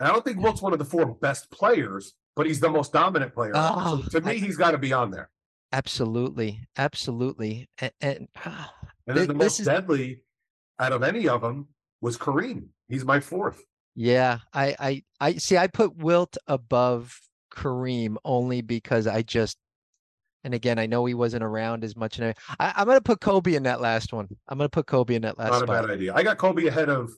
I 0.01 0.07
don't 0.07 0.25
think 0.25 0.39
Wilt's 0.39 0.63
one 0.63 0.73
of 0.73 0.79
the 0.79 0.85
four 0.85 1.05
best 1.17 1.51
players, 1.51 2.15
but 2.37 2.47
he's 2.47 2.61
the 2.61 2.71
most 2.71 2.93
dominant 2.93 3.35
player. 3.35 3.51
Oh, 3.57 4.05
so 4.09 4.21
to 4.21 4.25
me, 4.27 4.33
I- 4.33 4.37
he's 4.37 4.57
got 4.57 4.71
to 4.71 4.79
be 4.79 4.93
on 4.93 5.11
there. 5.11 5.29
absolutely, 5.73 6.61
absolutely, 6.77 7.69
and, 7.79 7.93
and 8.01 8.29
ah, 8.47 8.73
And 9.09 9.17
then 9.17 9.27
the 9.29 9.35
most 9.35 9.59
is- 9.61 9.67
deadly 9.67 10.23
out 10.79 10.93
of 10.93 11.03
any 11.03 11.29
of 11.29 11.41
them 11.43 11.69
was 12.01 12.17
Kareem. 12.17 12.67
He's 12.89 13.05
my 13.05 13.19
fourth. 13.21 13.63
yeah, 13.97 14.39
I 14.53 14.77
I 14.79 15.03
I 15.21 15.33
see. 15.35 15.57
I 15.59 15.67
put 15.67 15.97
Wilt 15.97 16.37
above 16.47 17.19
Kareem 17.53 18.17
only 18.25 18.61
because 18.63 19.07
I 19.07 19.23
just 19.23 19.59
And 20.45 20.55
again, 20.55 20.79
I 20.79 20.87
know 20.87 21.05
he 21.05 21.15
wasn't 21.15 21.45
around 21.45 21.85
as 21.85 21.97
much. 21.97 22.19
And 22.19 22.29
I, 22.29 22.35
I, 22.59 22.73
I'm 22.77 22.87
gonna 22.87 23.01
put 23.01 23.21
Kobe 23.21 23.55
in 23.55 23.63
that 23.65 23.81
last 23.81 24.13
one. 24.13 24.29
I'm 24.49 24.59
gonna 24.59 24.69
put 24.69 24.87
Kobe 24.87 25.15
in 25.15 25.23
that 25.23 25.39
last 25.39 25.51
one. 25.51 25.61
Not 25.61 25.63
a 25.65 25.73
spot. 25.73 25.87
bad 25.89 25.95
idea. 25.95 26.15
I 26.15 26.23
got 26.23 26.39
Kobe 26.39 26.67
ahead 26.67 26.89
of 26.89 27.11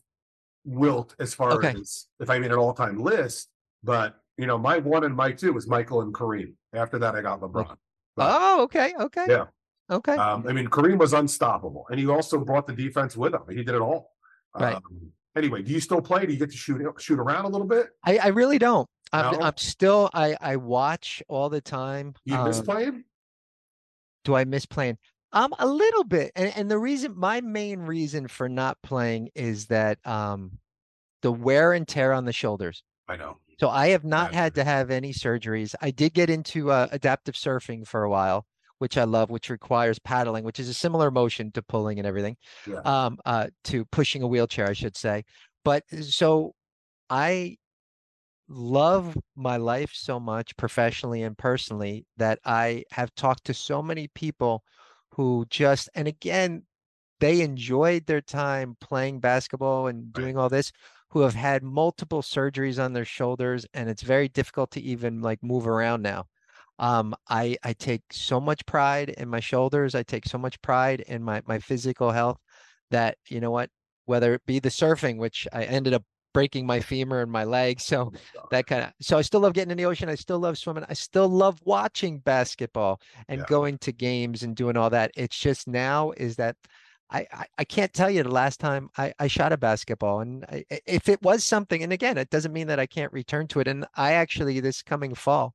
Wilt 0.64 1.14
as 1.18 1.34
far 1.34 1.52
Okay. 1.52 1.74
as 1.78 2.06
if 2.20 2.30
I 2.30 2.38
made 2.38 2.50
an 2.52 2.58
all-time 2.58 2.98
list, 2.98 3.48
but 3.82 4.16
you 4.36 4.46
know, 4.46 4.58
my 4.58 4.78
one 4.78 5.04
and 5.04 5.14
my 5.14 5.30
two 5.32 5.52
was 5.52 5.66
Michael 5.68 6.00
and 6.02 6.12
Kareem. 6.12 6.54
After 6.72 6.98
that, 6.98 7.14
I 7.14 7.22
got 7.22 7.40
LeBron. 7.40 7.76
Oh, 8.16 8.62
okay, 8.62 8.94
okay. 8.98 9.26
Yeah. 9.28 9.44
Okay. 9.90 10.14
Um, 10.16 10.46
I 10.48 10.52
mean, 10.52 10.68
Kareem 10.68 10.98
was 10.98 11.12
unstoppable, 11.12 11.86
and 11.90 12.00
he 12.00 12.06
also 12.08 12.38
brought 12.38 12.66
the 12.66 12.72
defense 12.72 13.16
with 13.16 13.34
him. 13.34 13.42
He 13.48 13.56
did 13.56 13.74
it 13.74 13.80
all. 13.80 14.12
Right. 14.58 14.76
Um, 14.76 15.12
anyway, 15.36 15.62
do 15.62 15.72
you 15.72 15.80
still 15.80 16.00
play? 16.00 16.24
Do 16.26 16.32
you 16.32 16.38
get 16.38 16.50
to 16.50 16.56
shoot 16.56 16.80
shoot 16.98 17.18
around 17.18 17.44
a 17.44 17.48
little 17.48 17.66
bit? 17.66 17.88
I, 18.04 18.18
I 18.18 18.26
really 18.28 18.58
don't. 18.58 18.88
I'm, 19.12 19.34
No? 19.34 19.40
I'm 19.42 19.56
still 19.56 20.10
I 20.14 20.36
I 20.40 20.56
watch 20.56 21.22
all 21.28 21.48
the 21.50 21.60
time. 21.60 22.14
You 22.24 22.38
miss 22.42 22.58
Um, 22.60 22.64
playing? 22.64 23.04
Do 24.24 24.34
I 24.34 24.44
miss 24.44 24.66
playing? 24.66 24.98
Um, 25.32 25.52
a 25.58 25.66
little 25.66 26.04
bit. 26.04 26.32
And 26.36 26.52
and 26.56 26.70
the 26.70 26.78
reason 26.78 27.14
my 27.16 27.40
main 27.40 27.80
reason 27.80 28.28
for 28.28 28.48
not 28.48 28.78
playing 28.82 29.30
is 29.34 29.66
that 29.66 29.98
um 30.06 30.58
the 31.22 31.32
wear 31.32 31.72
and 31.72 31.88
tear 31.88 32.12
on 32.12 32.24
the 32.24 32.32
shoulders. 32.32 32.82
I 33.08 33.16
know. 33.16 33.38
So 33.58 33.68
I 33.68 33.88
have 33.88 34.04
not 34.04 34.34
had 34.34 34.54
to 34.56 34.64
have 34.64 34.90
any 34.90 35.12
surgeries. 35.12 35.74
I 35.80 35.90
did 35.90 36.12
get 36.12 36.28
into 36.28 36.70
uh, 36.70 36.88
adaptive 36.90 37.34
surfing 37.34 37.86
for 37.86 38.02
a 38.02 38.10
while, 38.10 38.46
which 38.78 38.98
I 38.98 39.04
love, 39.04 39.30
which 39.30 39.48
requires 39.48 39.98
paddling, 39.98 40.44
which 40.44 40.58
is 40.58 40.68
a 40.68 40.74
similar 40.74 41.10
motion 41.10 41.52
to 41.52 41.62
pulling 41.62 41.98
and 41.98 42.06
everything. 42.06 42.36
Yeah. 42.66 42.80
Um, 42.80 43.18
uh, 43.24 43.48
to 43.64 43.84
pushing 43.86 44.22
a 44.22 44.26
wheelchair, 44.26 44.68
I 44.68 44.72
should 44.72 44.96
say. 44.96 45.24
But 45.64 45.84
uh, 45.92 46.02
so 46.02 46.54
I 47.08 47.56
love 48.54 49.16
my 49.36 49.56
life 49.56 49.90
so 49.94 50.20
much 50.20 50.56
professionally 50.56 51.22
and 51.22 51.36
personally 51.36 52.06
that 52.16 52.38
I 52.44 52.84
have 52.92 53.14
talked 53.14 53.44
to 53.46 53.54
so 53.54 53.82
many 53.82 54.08
people 54.08 54.62
who 55.10 55.46
just, 55.50 55.88
and 55.94 56.08
again, 56.08 56.64
they 57.20 57.40
enjoyed 57.40 58.06
their 58.06 58.20
time 58.20 58.76
playing 58.80 59.20
basketball 59.20 59.86
and 59.88 60.12
doing 60.12 60.36
all 60.36 60.48
this, 60.48 60.72
who 61.10 61.20
have 61.20 61.34
had 61.34 61.62
multiple 61.62 62.22
surgeries 62.22 62.82
on 62.82 62.92
their 62.92 63.04
shoulders, 63.04 63.66
and 63.74 63.88
it's 63.88 64.02
very 64.02 64.28
difficult 64.28 64.70
to 64.72 64.80
even 64.80 65.20
like 65.22 65.42
move 65.42 65.66
around 65.66 66.02
now. 66.02 66.26
Um, 66.78 67.14
I 67.28 67.56
I 67.62 67.72
take 67.74 68.02
so 68.10 68.40
much 68.40 68.66
pride 68.66 69.10
in 69.10 69.28
my 69.28 69.40
shoulders. 69.40 69.94
I 69.94 70.02
take 70.02 70.26
so 70.26 70.38
much 70.38 70.60
pride 70.62 71.02
in 71.02 71.22
my 71.22 71.42
my 71.46 71.58
physical 71.60 72.10
health 72.10 72.38
that 72.90 73.16
you 73.28 73.40
know 73.40 73.52
what, 73.52 73.70
whether 74.06 74.34
it 74.34 74.44
be 74.46 74.58
the 74.58 74.70
surfing, 74.70 75.18
which 75.18 75.46
I 75.52 75.64
ended 75.64 75.94
up 75.94 76.02
breaking 76.34 76.66
my 76.66 76.80
femur 76.80 77.22
and 77.22 77.32
my 77.32 77.44
leg, 77.44 77.80
so 77.80 78.12
that 78.50 78.66
kind 78.66 78.84
of 78.84 78.92
so 79.00 79.16
I 79.18 79.22
still 79.22 79.40
love 79.40 79.54
getting 79.54 79.70
in 79.72 79.78
the 79.78 79.86
ocean. 79.86 80.10
I 80.10 80.16
still 80.16 80.38
love 80.40 80.58
swimming. 80.58 80.84
I 80.90 80.94
still 80.94 81.28
love 81.28 81.58
watching 81.64 82.18
basketball 82.18 83.00
and 83.28 83.40
Yeah. 83.40 83.46
going 83.46 83.78
to 83.78 83.92
games 83.92 84.42
and 84.42 84.54
doing 84.56 84.76
all 84.76 84.90
that. 84.90 85.12
It's 85.16 85.38
just 85.38 85.68
now 85.68 86.12
is 86.12 86.36
that 86.36 86.56
I, 87.10 87.26
I 87.32 87.46
I 87.58 87.64
can't 87.64 87.92
tell 87.92 88.10
you 88.10 88.22
the 88.22 88.30
last 88.30 88.60
time 88.60 88.88
I 88.98 89.12
I 89.18 89.26
shot 89.28 89.52
a 89.52 89.56
basketball 89.56 90.20
and 90.20 90.44
I, 90.46 90.64
if 90.86 91.08
it 91.08 91.22
was 91.22 91.44
something 91.44 91.82
and 91.82 91.92
again 91.92 92.18
it 92.18 92.30
doesn't 92.30 92.52
mean 92.52 92.66
that 92.68 92.80
I 92.80 92.86
can't 92.86 93.12
return 93.12 93.46
to 93.48 93.60
it 93.60 93.68
and 93.68 93.86
I 93.94 94.12
actually 94.14 94.60
this 94.60 94.82
coming 94.82 95.14
fall 95.14 95.54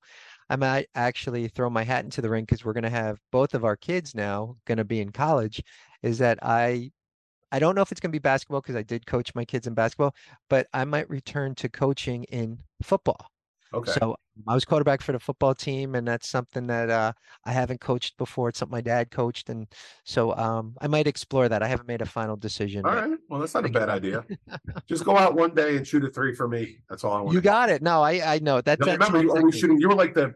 I 0.49 0.55
might 0.55 0.87
actually 0.95 1.47
throw 1.47 1.69
my 1.69 1.83
hat 1.83 2.03
into 2.05 2.21
the 2.21 2.29
ring 2.29 2.43
because 2.45 2.63
we're 2.65 2.73
gonna 2.73 2.89
have 2.89 3.19
both 3.31 3.53
of 3.53 3.65
our 3.65 3.75
kids 3.75 4.15
now 4.15 4.55
gonna 4.65 4.85
be 4.85 5.01
in 5.01 5.11
college 5.11 5.61
is 6.03 6.19
that 6.19 6.39
I 6.43 6.91
I 7.51 7.59
don't 7.59 7.75
know 7.75 7.81
if 7.81 7.91
it's 7.91 7.99
gonna 8.01 8.11
be 8.11 8.19
basketball 8.19 8.61
because 8.61 8.75
I 8.75 8.83
did 8.83 9.05
coach 9.05 9.33
my 9.35 9.45
kids 9.45 9.67
in 9.67 9.73
basketball 9.73 10.15
but 10.49 10.67
I 10.73 10.85
might 10.85 11.09
return 11.09 11.55
to 11.55 11.69
coaching 11.69 12.23
in 12.25 12.59
football 12.81 13.29
Okay. 13.73 13.91
so 13.91 14.15
I 14.47 14.53
was 14.53 14.65
quarterback 14.65 15.01
for 15.01 15.11
the 15.11 15.19
football 15.19 15.53
team, 15.53 15.93
and 15.93 16.07
that's 16.07 16.27
something 16.27 16.65
that 16.67 16.89
uh, 16.89 17.13
I 17.45 17.51
haven't 17.51 17.81
coached 17.81 18.17
before. 18.17 18.49
It's 18.49 18.59
something 18.59 18.75
my 18.75 18.81
dad 18.81 19.11
coached, 19.11 19.49
and 19.49 19.67
so 20.05 20.35
um, 20.35 20.75
I 20.81 20.87
might 20.87 21.05
explore 21.05 21.47
that. 21.49 21.61
I 21.61 21.67
haven't 21.67 21.87
made 21.87 22.01
a 22.01 22.05
final 22.05 22.35
decision. 22.35 22.85
all 22.85 22.95
right. 22.95 23.17
Well, 23.29 23.39
that's 23.39 23.53
not 23.53 23.65
a 23.65 23.69
bad 23.69 23.89
idea. 23.89 24.25
Just 24.87 25.05
go 25.05 25.17
out 25.17 25.35
one 25.35 25.53
day 25.53 25.77
and 25.77 25.85
shoot 25.85 26.03
a 26.03 26.09
three 26.09 26.33
for 26.33 26.47
me. 26.47 26.79
That's 26.89 27.03
all 27.03 27.13
I 27.13 27.21
want. 27.21 27.33
You 27.33 27.41
got 27.41 27.69
it. 27.69 27.81
No, 27.83 28.01
I 28.01 28.35
I 28.35 28.39
know 28.39 28.61
that. 28.61 28.79
Remember, 28.79 29.21
you 29.21 29.31
always 29.31 29.57
shooting. 29.57 29.79
You 29.79 29.89
were 29.89 29.95
like 29.95 30.13
the 30.15 30.33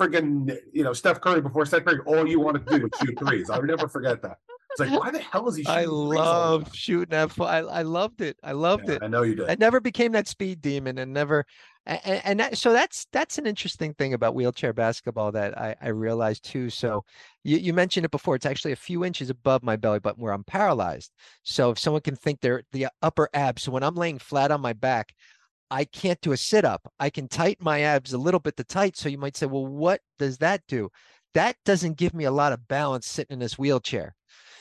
friggin' 0.00 0.56
you 0.72 0.84
know 0.84 0.94
Steph 0.94 1.20
Curry 1.20 1.42
before 1.42 1.66
Steph 1.66 1.84
Curry. 1.84 2.00
All 2.06 2.26
you 2.26 2.40
wanted 2.40 2.66
to 2.66 2.78
do 2.78 2.82
was 2.84 2.92
shoot 3.00 3.18
threes. 3.18 3.50
I 3.50 3.58
would 3.58 3.68
never 3.68 3.88
forget 3.88 4.22
that. 4.22 4.38
It's 4.72 4.80
like, 4.80 5.00
why 5.00 5.10
the 5.10 5.18
hell 5.18 5.48
is 5.48 5.56
he? 5.56 5.66
I 5.66 5.84
love 5.84 6.74
shooting 6.74 7.10
that. 7.10 7.32
I 7.40 7.58
I 7.58 7.82
loved 7.82 8.20
it. 8.20 8.36
I 8.42 8.52
loved 8.52 8.88
Yeah, 8.88 8.94
it. 8.96 9.02
I 9.02 9.08
know 9.08 9.22
you 9.22 9.34
did. 9.34 9.50
I 9.50 9.56
never 9.58 9.80
became 9.80 10.12
that 10.12 10.28
speed 10.28 10.60
demon 10.60 10.98
and 10.98 11.12
never 11.12 11.44
and, 11.86 12.20
and 12.24 12.40
that, 12.40 12.58
so 12.58 12.72
that's 12.72 13.06
that's 13.10 13.38
an 13.38 13.46
interesting 13.46 13.94
thing 13.94 14.14
about 14.14 14.34
wheelchair 14.34 14.72
basketball 14.72 15.32
that 15.32 15.58
I, 15.58 15.74
I 15.80 15.88
realized 15.88 16.44
too. 16.44 16.70
So 16.70 17.04
you, 17.42 17.56
you 17.56 17.72
mentioned 17.72 18.04
it 18.04 18.10
before. 18.10 18.36
It's 18.36 18.46
actually 18.46 18.72
a 18.72 18.76
few 18.76 19.04
inches 19.04 19.30
above 19.30 19.62
my 19.62 19.76
belly 19.76 19.98
button 19.98 20.22
where 20.22 20.32
I'm 20.32 20.44
paralyzed. 20.44 21.10
So 21.42 21.70
if 21.70 21.78
someone 21.78 22.02
can 22.02 22.16
think 22.16 22.40
they're 22.40 22.62
the 22.72 22.88
upper 23.02 23.28
abs, 23.32 23.62
so 23.62 23.72
when 23.72 23.82
I'm 23.82 23.94
laying 23.94 24.18
flat 24.18 24.50
on 24.50 24.60
my 24.60 24.72
back, 24.74 25.14
I 25.70 25.84
can't 25.84 26.20
do 26.20 26.32
a 26.32 26.36
sit 26.36 26.64
up. 26.64 26.92
I 27.00 27.10
can 27.10 27.28
tighten 27.28 27.64
my 27.64 27.80
abs 27.80 28.12
a 28.12 28.18
little 28.18 28.40
bit 28.40 28.56
to 28.58 28.64
tight. 28.64 28.96
So 28.96 29.08
you 29.08 29.18
might 29.18 29.36
say, 29.36 29.46
well, 29.46 29.66
what 29.66 30.00
does 30.18 30.38
that 30.38 30.62
do? 30.68 30.90
That 31.34 31.56
doesn't 31.64 31.96
give 31.96 32.12
me 32.12 32.24
a 32.24 32.30
lot 32.30 32.52
of 32.52 32.68
balance 32.68 33.06
sitting 33.06 33.34
in 33.34 33.38
this 33.38 33.58
wheelchair. 33.58 34.14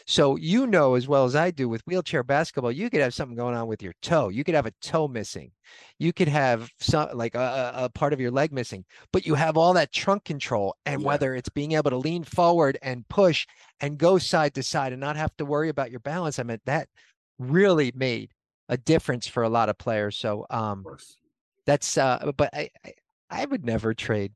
So 0.09 0.37
you 0.37 0.65
know 0.65 0.95
as 0.95 1.07
well 1.07 1.25
as 1.25 1.35
I 1.35 1.51
do 1.51 1.69
with 1.69 1.85
wheelchair 1.85 2.23
basketball, 2.23 2.71
you 2.71 2.89
could 2.89 2.99
have 3.01 3.13
something 3.13 3.37
going 3.37 3.55
on 3.55 3.67
with 3.67 3.83
your 3.83 3.93
toe. 4.01 4.29
You 4.29 4.43
could 4.43 4.55
have 4.55 4.65
a 4.65 4.71
toe 4.81 5.07
missing. 5.07 5.51
You 5.99 6.13
could 6.13 6.27
have 6.27 6.71
some 6.79 7.09
like 7.15 7.35
a, 7.35 7.71
a 7.75 7.89
part 7.89 8.11
of 8.11 8.19
your 8.19 8.31
leg 8.31 8.51
missing, 8.51 8.85
but 9.13 9.27
you 9.27 9.35
have 9.35 9.55
all 9.55 9.71
that 9.73 9.91
trunk 9.91 10.25
control. 10.25 10.75
And 10.87 11.03
Yeah. 11.03 11.05
whether 11.05 11.35
it's 11.35 11.49
being 11.49 11.73
able 11.73 11.91
to 11.91 11.97
lean 11.97 12.23
forward 12.23 12.79
and 12.81 13.07
push 13.07 13.45
and 13.81 13.99
go 13.99 14.17
side 14.17 14.55
to 14.55 14.63
side 14.63 14.93
and 14.93 14.99
not 14.99 15.15
have 15.15 15.35
to 15.37 15.45
worry 15.45 15.69
about 15.69 15.91
your 15.91 15.99
balance, 15.99 16.39
I 16.39 16.43
mean 16.43 16.59
that 16.65 16.89
really 17.37 17.91
made 17.95 18.31
a 18.67 18.77
difference 18.77 19.27
for 19.27 19.43
a 19.43 19.49
lot 19.49 19.69
of 19.69 19.77
players. 19.77 20.17
So 20.17 20.45
um 20.49 20.87
that's 21.65 21.97
uh 21.97 22.31
but 22.37 22.49
I 22.53 22.69
I, 22.85 22.93
I 23.29 23.45
would 23.45 23.65
never 23.65 23.93
trade 23.93 24.33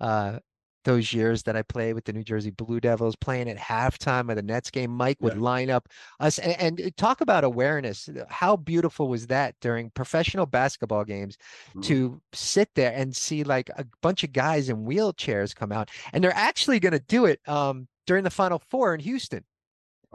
uh 0.00 0.40
those 0.84 1.12
years 1.12 1.42
that 1.44 1.56
I 1.56 1.62
played 1.62 1.94
with 1.94 2.04
the 2.04 2.12
New 2.12 2.24
Jersey 2.24 2.50
Blue 2.50 2.80
Devils 2.80 3.16
playing 3.16 3.48
at 3.48 3.56
halftime 3.56 4.28
of 4.30 4.36
the 4.36 4.42
Nets 4.42 4.70
game. 4.70 4.90
Mike 4.90 5.18
would 5.20 5.34
Yeah. 5.34 5.40
line 5.40 5.70
up 5.70 5.88
us 6.20 6.38
and, 6.38 6.60
and 6.60 6.80
uh, 6.80 6.90
talk 6.96 7.20
about 7.20 7.44
awareness. 7.44 8.08
uh, 8.08 8.24
How 8.28 8.56
beautiful 8.56 9.08
was 9.08 9.26
that 9.28 9.54
during 9.60 9.90
professional 9.90 10.46
basketball 10.46 11.04
games 11.04 11.36
Mhm. 11.76 11.82
to 11.84 12.20
sit 12.32 12.70
there 12.74 12.92
and 12.92 13.14
see 13.14 13.44
like 13.44 13.70
a 13.76 13.84
bunch 14.00 14.24
of 14.24 14.32
guys 14.32 14.68
in 14.68 14.84
wheelchairs 14.84 15.54
come 15.54 15.72
out 15.72 15.90
and 16.12 16.22
they're 16.22 16.34
actually 16.34 16.80
going 16.80 16.92
to 16.92 16.98
do 16.98 17.26
it 17.26 17.40
um 17.48 17.88
during 18.06 18.24
the 18.24 18.30
final 18.30 18.58
four 18.58 18.94
in 18.94 19.00
Houston. 19.00 19.44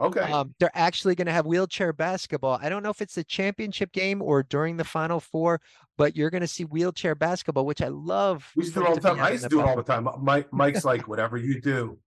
Okay. 0.00 0.20
Um, 0.20 0.54
they're 0.60 0.70
actually 0.74 1.14
going 1.14 1.26
to 1.26 1.32
have 1.32 1.44
wheelchair 1.46 1.92
basketball. 1.92 2.58
I 2.62 2.68
don't 2.68 2.82
know 2.82 2.90
if 2.90 3.02
it's 3.02 3.14
the 3.16 3.24
championship 3.24 3.90
game 3.92 4.22
or 4.22 4.44
during 4.44 4.76
the 4.76 4.84
final 4.84 5.18
four, 5.18 5.60
but 5.96 6.16
you're 6.16 6.30
going 6.30 6.42
to 6.42 6.46
see 6.46 6.64
wheelchair 6.64 7.14
basketball, 7.16 7.66
which 7.66 7.82
I 7.82 7.88
love. 7.88 8.50
we 8.56 8.62
used 8.64 8.74
to 8.74 8.80
do 8.80 8.86
it 8.86 8.88
all 8.88 8.94
the 8.94 9.00
time. 9.00 9.20
I 9.20 9.30
used 9.30 9.42
to 9.42 9.48
do 9.48 9.60
it 9.60 9.66
all 9.66 9.76
the 9.76 9.82
time. 9.82 10.08
Mike, 10.20 10.52
Mike's 10.52 10.84
like, 10.84 11.08
whatever 11.08 11.36
you 11.36 11.60
do, 11.60 11.98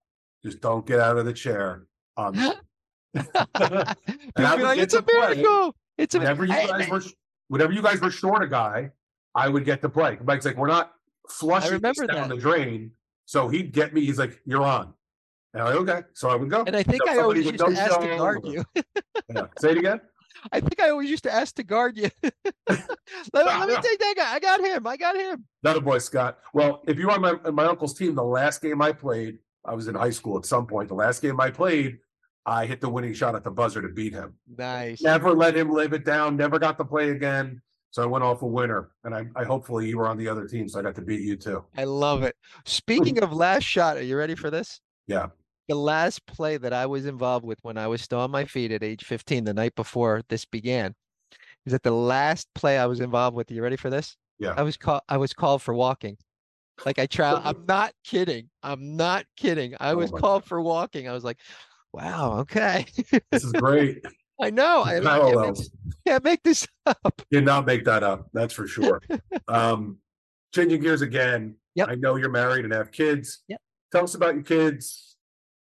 just 0.44 0.62
don't 0.62 0.86
get 0.86 1.00
out 1.00 1.18
of 1.18 1.26
the 1.26 1.34
chair. 1.34 1.86
Um, 2.16 2.34
People 2.34 2.56
I 4.38 4.56
like, 4.56 4.80
it's 4.80 4.94
a 4.94 5.04
miracle. 5.06 5.76
It's 5.98 6.16
a 6.16 6.20
whenever 6.20 6.46
you 6.46 6.54
guys 6.54 6.88
I- 6.88 6.90
were, 6.90 7.02
whenever 7.50 7.74
you 7.74 7.82
guys 7.82 8.00
were 8.00 8.12
short 8.12 8.42
a 8.42 8.48
guy, 8.48 8.92
I 9.36 9.50
would 9.50 9.66
get 9.66 9.82
to 9.82 9.90
play. 9.90 10.18
Mike's 10.24 10.46
like, 10.46 10.58
we're 10.58 10.68
not 10.68 10.94
flushing 11.30 11.80
down 11.80 11.94
that. 12.08 12.30
the 12.30 12.38
drain. 12.38 12.92
So 13.26 13.50
he'd 13.50 13.74
get 13.74 13.94
me. 13.94 14.06
He's 14.06 14.18
like, 14.20 14.40
you're 14.46 14.64
on. 14.64 14.94
Okay. 15.56 16.02
So 16.14 16.30
I 16.30 16.36
would 16.36 16.50
go. 16.50 16.64
and 16.66 16.76
I 16.76 16.84
think 16.84 17.04
So 17.06 17.12
I 17.12 17.18
always 17.22 17.46
used 17.46 17.58
to 17.60 17.68
ask 17.68 18.00
to 18.00 18.18
guard 18.18 18.40
you. 18.46 18.64
Yeah. 19.34 19.46
Say 19.60 19.72
it 19.72 19.78
again. 19.78 20.02
I 20.52 20.60
think 20.60 20.82
I 20.82 20.90
always 20.90 21.10
used 21.10 21.24
to 21.24 21.34
ask 21.34 21.56
to 21.56 21.64
guard 21.64 21.96
you. 21.98 22.10
let, 22.24 22.36
let 23.34 23.70
me 23.70 23.76
take 23.82 24.00
that 24.00 24.14
guy. 24.18 24.34
I 24.34 24.40
got 24.40 24.60
him. 24.60 24.86
I 24.88 24.98
got 24.98 25.16
him. 25.16 25.46
Not 25.64 25.78
a 25.78 25.82
boy, 25.82 26.00
Scott. 26.00 26.40
Well, 26.54 26.82
if 26.88 26.98
you 26.98 27.06
were 27.08 27.14
on 27.14 27.22
my, 27.22 27.52
my 27.52 27.66
uncle's 27.66 27.94
team, 27.94 28.16
the 28.16 28.24
last 28.24 28.62
game 28.62 28.82
I 28.82 28.92
played, 28.92 29.38
I 29.64 29.74
was 29.74 29.88
in 29.88 29.96
high 29.96 30.10
school 30.10 30.38
at 30.38 30.46
some 30.46 30.66
point. 30.68 30.90
The 30.90 30.96
last 30.96 31.22
game 31.22 31.40
I 31.40 31.52
played, 31.52 32.00
I 32.46 32.66
hit 32.66 32.82
the 32.82 32.90
winning 32.90 33.14
shot 33.14 33.36
at 33.36 33.44
the 33.44 33.52
buzzer 33.52 33.82
to 33.82 33.90
beat 33.90 34.14
him. 34.14 34.34
Nice. 34.58 35.02
Never 35.02 35.32
let 35.32 35.56
him 35.56 35.70
live 35.70 35.94
it 35.94 36.04
down. 36.04 36.36
Never 36.36 36.60
got 36.60 36.78
to 36.80 36.86
play 36.86 37.12
again. 37.12 37.62
So 37.92 38.02
I 38.02 38.06
went 38.06 38.24
off 38.24 38.42
a 38.42 38.48
winner, 38.48 38.90
and 39.04 39.14
I, 39.14 39.28
I 39.36 39.44
hopefully 39.44 39.88
you 39.90 39.98
were 39.98 40.08
on 40.08 40.18
the 40.18 40.28
other 40.28 40.48
team, 40.48 40.68
so 40.68 40.80
I 40.80 40.82
got 40.82 40.96
to 40.96 41.02
beat 41.02 41.22
you 41.22 41.36
too. 41.36 41.64
I 41.78 41.84
love 41.84 42.24
it. 42.24 42.36
Speaking 42.66 43.22
of 43.22 43.34
last 43.34 43.64
shot, 43.64 43.98
are 43.98 44.02
you 44.02 44.18
ready 44.18 44.34
for 44.36 44.50
this? 44.50 44.80
Yeah. 45.08 45.28
The 45.68 45.76
last 45.76 46.26
play 46.26 46.58
that 46.58 46.74
I 46.74 46.86
was 46.86 47.06
involved 47.06 47.46
with 47.46 47.60
when 47.62 47.78
I 47.78 47.88
was 47.88 48.02
still 48.02 48.20
on 48.20 48.32
my 48.32 48.46
feet 48.46 48.72
at 48.72 48.84
age 48.84 49.04
15, 49.06 49.44
the 49.44 49.54
night 49.54 49.76
before 49.76 50.22
this 50.28 50.46
began, 50.46 50.96
is 51.66 51.72
that 51.72 51.84
the 51.84 51.92
last 51.92 52.48
play 52.56 52.78
I 52.78 52.88
was 52.88 53.00
involved 53.00 53.36
with. 53.36 53.50
Are 53.52 53.54
You 53.54 53.64
ready 53.64 53.78
for 53.78 53.90
this? 53.90 54.18
Yeah. 54.40 54.54
I 54.58 54.64
was 54.64 54.76
called 54.76 55.02
I 55.08 55.18
was 55.18 55.34
called 55.34 55.62
for 55.62 55.74
walking. 55.74 56.18
Like 56.86 57.00
I 57.00 57.06
try 57.06 57.34
I'm 57.44 57.66
not 57.68 57.94
kidding. 58.04 58.50
I'm 58.64 58.98
not 58.98 59.26
kidding. 59.38 59.76
I 59.80 59.92
Oh 59.92 59.98
was 59.98 60.12
my 60.12 60.20
called 60.20 60.46
for 60.46 60.62
walking. 60.62 61.08
I 61.08 61.14
was 61.14 61.24
like, 61.24 61.38
wow, 61.94 62.40
okay. 62.40 62.86
This 63.32 63.44
is 63.44 63.52
great. 63.52 64.04
I 64.42 64.50
know. 64.50 64.82
I, 64.82 64.98
I 64.98 65.02
can't, 65.02 65.58
make, 65.58 65.68
can't 66.08 66.24
make 66.24 66.44
this 66.44 66.68
up. 66.88 67.22
Did 67.30 67.46
not 67.46 67.68
make 67.68 67.86
that 67.86 68.02
up. 68.02 68.28
That's 68.34 68.56
for 68.56 68.66
sure. 68.66 69.00
um, 69.48 69.98
changing 70.54 70.82
gears 70.82 71.04
again. 71.04 71.56
Yep. 71.76 71.90
I 71.90 71.96
know 71.96 72.16
you're 72.16 72.32
married 72.32 72.66
and 72.66 72.74
have 72.74 72.92
kids. 72.92 73.44
Yep. 73.48 73.62
tell 73.92 74.04
us 74.04 74.16
about 74.16 74.34
your 74.34 74.44
kids, 74.44 75.11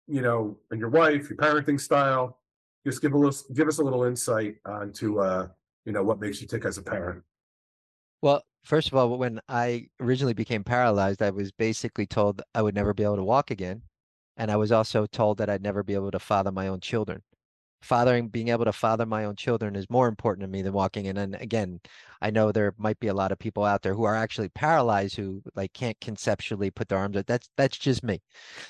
you 0.08 0.22
know, 0.22 0.56
and 0.70 0.80
your 0.80 0.88
wife, 0.88 1.28
your 1.28 1.36
parenting 1.36 1.80
style. 1.80 2.38
Just 2.86 3.02
give 3.02 3.12
a 3.12 3.18
little, 3.18 3.38
give 3.54 3.68
us 3.68 3.78
a 3.78 3.82
little 3.82 4.04
insight 4.04 4.56
onto, 4.64 5.20
uh, 5.20 5.48
you 5.84 5.92
know, 5.92 6.02
what 6.02 6.20
makes 6.20 6.40
you 6.40 6.46
tick 6.46 6.64
as 6.64 6.78
a 6.78 6.82
parent. 6.82 7.22
Well, 8.22 8.42
first 8.64 8.88
of 8.88 8.94
all, 8.94 9.16
when 9.18 9.40
I 9.48 9.88
originally 10.00 10.34
became 10.34 10.64
paralyzed, 10.64 11.22
I 11.22 11.30
was 11.30 11.52
basically 11.52 12.06
told 12.06 12.42
I 12.54 12.62
would 12.62 12.74
never 12.74 12.94
be 12.94 13.04
able 13.04 13.16
to 13.16 13.24
walk 13.24 13.50
again. 13.50 13.82
And 14.36 14.50
I 14.50 14.56
was 14.56 14.72
also 14.72 15.06
told 15.06 15.38
that 15.38 15.50
I'd 15.50 15.62
never 15.62 15.82
be 15.82 15.94
able 15.94 16.12
to 16.12 16.18
father 16.18 16.52
my 16.52 16.68
own 16.68 16.80
children. 16.80 17.22
Fathering, 17.80 18.28
being 18.28 18.48
able 18.48 18.64
to 18.64 18.72
father 18.72 19.06
my 19.06 19.24
own 19.24 19.36
children 19.36 19.76
is 19.76 19.88
more 19.88 20.08
important 20.08 20.42
to 20.42 20.48
me 20.48 20.62
than 20.62 20.72
walking. 20.72 21.06
In. 21.06 21.16
And 21.16 21.36
again, 21.36 21.80
I 22.20 22.30
know 22.30 22.50
there 22.50 22.74
might 22.76 22.98
be 22.98 23.06
a 23.06 23.14
lot 23.14 23.30
of 23.30 23.38
people 23.38 23.64
out 23.64 23.82
there 23.82 23.94
who 23.94 24.04
are 24.04 24.16
actually 24.16 24.48
paralyzed 24.48 25.16
who 25.16 25.42
like 25.54 25.72
can't 25.72 25.98
conceptually 26.00 26.70
put 26.70 26.88
their 26.88 26.98
arms 26.98 27.16
out. 27.16 27.26
That's 27.26 27.48
that's 27.56 27.78
just 27.78 28.02
me. 28.02 28.20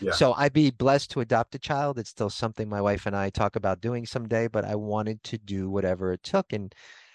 Yeah. 0.01 0.13
So 0.13 0.35
I'd 0.35 0.53
be 0.53 0.71
blessed 0.71 1.11
to 1.13 1.21
adopt 1.21 1.55
a 1.55 1.59
child. 1.59 1.99
It's 1.99 2.11
still 2.11 2.31
something 2.31 2.69
my 2.69 2.83
wife 2.83 3.07
and 3.07 3.17
I 3.17 3.31
talk 3.31 3.57
about 3.57 3.81
doing 3.81 4.05
someday, 4.05 4.47
but 4.47 4.65
I 4.65 4.75
wanted 4.75 5.23
to 5.25 5.39
do 5.39 5.71
whatever 5.71 6.13
it 6.13 6.23
took. 6.23 6.53
And 6.53 6.75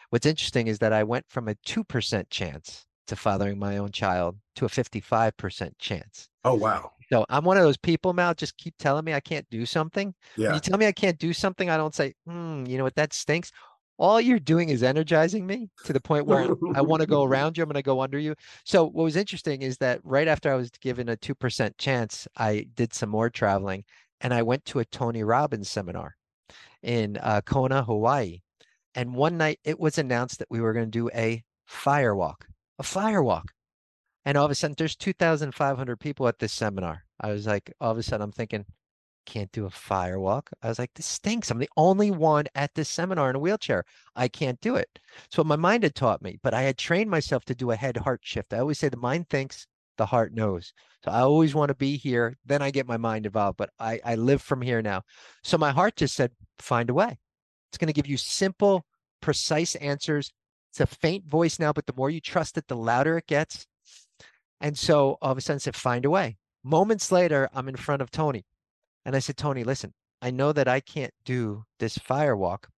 what's 0.10 0.26
interesting 0.26 0.68
is 0.68 0.80
that 0.80 0.94
I 0.94 1.04
went 1.04 1.26
from 1.30 1.48
a 1.48 1.56
2% 1.56 2.30
chance 2.30 2.86
to 3.08 3.16
fathering 3.16 3.60
my 3.60 3.78
own 3.78 3.92
child 3.92 4.38
to 4.56 4.66
a 4.66 4.70
55% 4.70 5.72
chance. 5.78 6.30
Oh, 6.44 6.56
wow. 6.56 6.92
So 7.12 7.26
I'm 7.30 7.44
one 7.44 7.58
of 7.58 7.64
those 7.64 7.78
people, 7.78 8.14
Mal, 8.14 8.34
just 8.34 8.58
keep 8.58 8.76
telling 8.78 9.06
me 9.06 9.14
I 9.14 9.20
can't 9.20 9.48
do 9.50 9.66
something. 9.66 10.14
When 10.36 10.46
Yeah. 10.46 10.54
you 10.56 10.60
tell 10.60 10.78
me 10.78 10.88
I 10.88 10.92
can't 10.92 11.20
do 11.20 11.34
something, 11.34 11.70
I 11.70 11.78
don't 11.78 11.94
say, 11.94 12.14
hmm, 12.26 12.66
you 12.66 12.78
know 12.78 12.84
what, 12.84 12.96
that 12.96 13.14
stinks. 13.14 13.52
All 13.98 14.20
you're 14.20 14.40
doing 14.40 14.70
is 14.70 14.82
energizing 14.82 15.46
me 15.46 15.70
to 15.84 15.94
the 15.94 16.02
point 16.02 16.26
where 16.26 16.50
I 16.76 16.82
want 16.82 17.02
to 17.02 17.08
go 17.08 17.24
around 17.26 17.58
you. 17.58 17.64
I'm 17.64 17.70
going 17.70 17.76
to 17.76 17.84
go 17.84 18.02
under 18.02 18.18
you. 18.18 18.36
So 18.66 18.86
what 18.86 19.04
was 19.04 19.16
interesting 19.16 19.62
is 19.62 19.78
that 19.78 20.00
right 20.04 20.28
after 20.28 20.52
I 20.52 20.56
was 20.56 20.72
given 20.82 21.10
a 21.10 21.18
2% 21.18 21.78
chance, 21.78 22.28
I 22.36 22.68
did 22.74 22.94
some 22.94 23.10
more 23.10 23.30
traveling 23.30 23.84
and 24.22 24.34
I 24.34 24.42
went 24.42 24.66
to 24.66 24.80
a 24.80 24.86
Tony 24.86 25.24
Robbins 25.24 25.70
seminar 25.70 26.16
in 26.82 27.18
uh, 27.18 27.42
Kona, 27.46 27.84
Hawaii. 27.84 28.42
And 28.96 29.14
one 29.14 29.38
night 29.38 29.60
it 29.64 29.80
was 29.80 29.98
announced 29.98 30.40
that 30.40 30.50
we 30.50 30.62
were 30.62 30.74
going 30.74 30.86
to 30.86 30.92
do 30.92 31.10
a 31.14 31.44
fire 31.68 32.16
walk, 32.16 32.48
a 32.80 32.84
fire 32.84 33.22
walk. 33.24 33.52
And 34.26 34.38
all 34.38 34.46
of 34.46 34.52
a 34.52 34.56
sudden 34.56 34.76
there's 34.78 34.96
2,500 34.96 36.00
people 36.00 36.28
at 36.28 36.40
this 36.40 36.54
seminar. 36.54 37.06
I 37.20 37.32
was 37.32 37.46
like, 37.48 37.74
all 37.80 37.92
of 37.92 37.98
a 37.98 38.04
sudden 38.04 38.24
I'm 38.24 38.32
thinking, 38.32 38.66
can't 39.26 39.52
do 39.52 39.66
a 39.66 39.70
fire 39.70 40.20
walk. 40.20 40.50
I 40.62 40.68
was 40.68 40.80
like, 40.80 40.94
this 40.94 41.06
stinks. 41.06 41.50
I'm 41.50 41.60
the 41.60 41.70
only 41.78 42.12
one 42.12 42.46
at 42.56 42.74
this 42.76 42.90
seminar 42.90 43.30
in 43.30 43.36
a 43.36 43.40
wheelchair. 43.40 43.86
I 44.16 44.28
can't 44.28 44.60
do 44.62 44.76
it. 44.76 45.00
So 45.30 45.42
what 45.42 45.48
my 45.48 45.56
mind 45.56 45.84
had 45.84 45.96
taught 45.96 46.22
me, 46.22 46.40
but 46.44 46.54
I 46.54 46.64
had 46.64 46.78
trained 46.78 47.10
myself 47.10 47.46
to 47.46 47.56
do 47.56 47.72
a 47.72 47.76
head 47.76 47.98
heart 47.98 48.22
shift. 48.24 48.54
I 48.54 48.60
always 48.60 48.80
say 48.80 48.90
the 48.90 48.98
mind 48.98 49.30
thinks, 49.30 49.68
the 49.98 50.06
heart 50.06 50.34
knows. 50.34 50.74
So 51.06 51.12
I 51.12 51.20
always 51.20 51.54
want 51.54 51.70
to 51.70 51.76
be 51.76 51.98
here. 51.98 52.38
Then 52.46 52.62
I 52.62 52.72
get 52.72 52.88
my 52.88 52.98
mind 52.98 53.26
involved, 53.26 53.58
but 53.58 53.70
I, 53.80 54.00
I 54.04 54.16
live 54.16 54.42
from 54.42 54.62
here 54.62 54.82
now. 54.82 55.04
So 55.44 55.58
my 55.58 55.72
heart 55.72 55.96
just 55.96 56.16
said, 56.16 56.32
find 56.60 56.90
a 56.90 56.94
way. 56.94 57.20
It's 57.70 57.78
going 57.78 57.88
to 57.88 57.94
give 57.94 58.08
you 58.08 58.18
simple, 58.18 58.86
precise 59.22 59.76
answers. 59.76 60.32
It's 60.72 60.80
a 60.80 60.88
faint 60.88 61.26
voice 61.26 61.60
now, 61.60 61.74
but 61.74 61.86
the 61.86 61.94
more 61.96 62.10
you 62.10 62.22
trust 62.22 62.58
it, 62.58 62.68
the 62.68 62.76
louder 62.76 63.18
it 63.18 63.28
gets. 63.28 63.68
And 64.64 64.78
so 64.78 65.18
all 65.22 65.32
of 65.34 65.38
a 65.38 65.42
sudden, 65.42 65.58
I 65.58 65.60
said, 65.60 65.76
find 65.76 66.06
a 66.06 66.10
way. 66.10 66.38
Moments 66.64 67.12
later, 67.12 67.50
I'm 67.54 67.68
in 67.68 67.76
front 67.76 68.02
of 68.02 68.10
Tony. 68.10 68.46
And 69.06 69.16
I 69.16 69.20
said, 69.20 69.36
Tony, 69.38 69.66
listen, 69.66 69.94
I 70.22 70.32
know 70.32 70.54
that 70.54 70.70
I 70.70 70.80
can't 70.80 71.14
do 71.26 71.66
this 71.80 71.98
fire 71.98 72.36
walk 72.38 72.70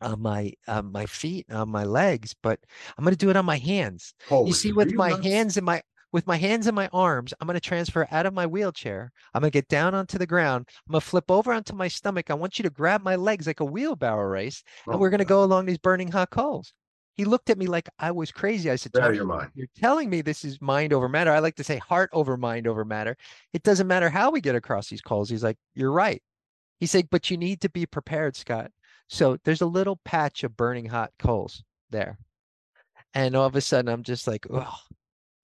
on 0.00 0.22
my 0.22 0.54
on 0.66 0.90
my 0.90 1.04
feet, 1.04 1.44
on 1.52 1.68
my 1.68 1.84
legs, 1.84 2.34
but 2.42 2.58
I'm 2.96 3.04
going 3.04 3.12
to 3.14 3.18
do 3.18 3.28
it 3.28 3.36
on 3.36 3.44
my 3.44 3.58
hands. 3.58 4.14
Holy, 4.26 4.48
You 4.48 4.54
see, 4.54 4.72
with 4.72 4.94
my 4.94 5.10
nuts? 5.10 5.26
hands 5.26 5.56
and 5.58 5.66
my 5.66 5.82
with 6.12 6.26
my 6.26 6.38
hands 6.38 6.66
and 6.66 6.74
my 6.74 6.88
arms, 6.94 7.34
I'm 7.38 7.46
going 7.46 7.54
to 7.54 7.60
transfer 7.60 8.08
out 8.10 8.24
of 8.26 8.32
my 8.34 8.46
wheelchair. 8.46 9.12
I'm 9.34 9.42
going 9.42 9.50
to 9.52 9.56
get 9.56 9.68
down 9.68 9.94
onto 9.94 10.16
the 10.18 10.26
ground. 10.26 10.66
I'm 10.88 10.92
going 10.92 11.00
to 11.02 11.06
flip 11.06 11.30
over 11.30 11.52
onto 11.52 11.74
my 11.74 11.88
stomach. 11.88 12.30
I 12.30 12.34
want 12.34 12.58
you 12.58 12.62
to 12.62 12.70
grab 12.70 13.02
my 13.02 13.16
legs 13.16 13.46
like 13.46 13.60
a 13.60 13.64
wheelbarrow 13.64 14.26
race, 14.26 14.64
Oh 14.86 14.92
and 14.92 15.00
we're 15.00 15.10
going 15.10 15.18
to 15.18 15.24
go 15.26 15.44
along 15.44 15.66
these 15.66 15.78
burning 15.78 16.10
hot 16.10 16.30
coals. 16.30 16.72
He 17.16 17.24
looked 17.24 17.50
at 17.50 17.58
me 17.58 17.66
like 17.66 17.88
I 17.98 18.12
was 18.12 18.32
crazy. 18.32 18.70
I 18.70 18.76
said, 18.76 18.96
out 18.96 19.14
your 19.14 19.26
mind. 19.26 19.50
you're 19.54 19.66
telling 19.76 20.08
me 20.08 20.22
this 20.22 20.44
is 20.44 20.60
mind 20.60 20.92
over 20.92 21.08
matter. 21.08 21.30
I 21.30 21.40
like 21.40 21.56
to 21.56 21.64
say 21.64 21.76
heart 21.78 22.08
over 22.12 22.36
mind 22.36 22.66
over 22.66 22.84
matter. 22.84 23.16
It 23.52 23.62
doesn't 23.62 23.86
matter 23.86 24.08
how 24.08 24.30
we 24.30 24.40
get 24.40 24.54
across 24.54 24.88
these 24.88 25.02
coals. 25.02 25.28
He's 25.28 25.44
like, 25.44 25.58
you're 25.74 25.92
right. 25.92 26.22
He 26.78 26.86
said, 26.86 27.08
but 27.10 27.30
you 27.30 27.36
need 27.36 27.60
to 27.60 27.68
be 27.68 27.84
prepared, 27.84 28.36
Scott. 28.36 28.70
So 29.08 29.36
there's 29.44 29.60
a 29.60 29.66
little 29.66 30.00
patch 30.04 30.44
of 30.44 30.56
burning 30.56 30.86
hot 30.86 31.10
coals 31.18 31.62
there. 31.90 32.18
And 33.12 33.34
all 33.34 33.46
of 33.46 33.56
a 33.56 33.60
sudden, 33.60 33.92
I'm 33.92 34.04
just 34.04 34.26
like, 34.26 34.46
oh, 34.50 34.78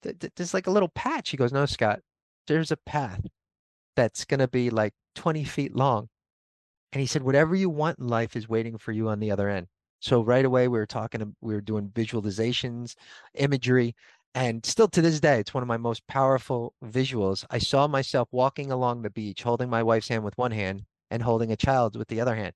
there's 0.02 0.54
like 0.54 0.68
a 0.68 0.70
little 0.70 0.88
patch. 0.88 1.30
He 1.30 1.36
goes, 1.36 1.52
no, 1.52 1.66
Scott, 1.66 2.00
there's 2.46 2.70
a 2.70 2.76
path 2.76 3.20
that's 3.96 4.24
going 4.24 4.40
to 4.40 4.48
be 4.48 4.70
like 4.70 4.94
20 5.16 5.44
feet 5.44 5.74
long. 5.74 6.08
And 6.92 7.00
he 7.00 7.06
said, 7.06 7.22
whatever 7.22 7.54
you 7.54 7.68
want 7.68 7.98
in 7.98 8.06
life 8.06 8.36
is 8.36 8.48
waiting 8.48 8.78
for 8.78 8.92
you 8.92 9.08
on 9.08 9.18
the 9.18 9.32
other 9.32 9.48
end. 9.48 9.66
So 10.00 10.22
right 10.22 10.44
away, 10.44 10.68
we 10.68 10.78
were 10.78 10.86
talking, 10.86 11.34
we 11.40 11.54
were 11.54 11.60
doing 11.60 11.90
visualizations, 11.94 12.94
imagery, 13.34 13.94
and 14.36 14.66
still 14.66 14.88
to 14.88 15.00
this 15.00 15.18
day, 15.18 15.40
it's 15.40 15.54
one 15.54 15.62
of 15.62 15.66
my 15.66 15.78
most 15.78 16.06
powerful 16.06 16.74
visuals. 16.84 17.46
I 17.48 17.56
saw 17.56 17.86
myself 17.86 18.28
walking 18.32 18.70
along 18.70 19.00
the 19.00 19.08
beach, 19.08 19.42
holding 19.42 19.70
my 19.70 19.82
wife's 19.82 20.08
hand 20.08 20.24
with 20.24 20.36
one 20.36 20.52
hand 20.52 20.84
and 21.10 21.22
holding 21.22 21.50
a 21.50 21.56
child 21.56 21.96
with 21.96 22.08
the 22.08 22.20
other 22.20 22.34
hand. 22.34 22.52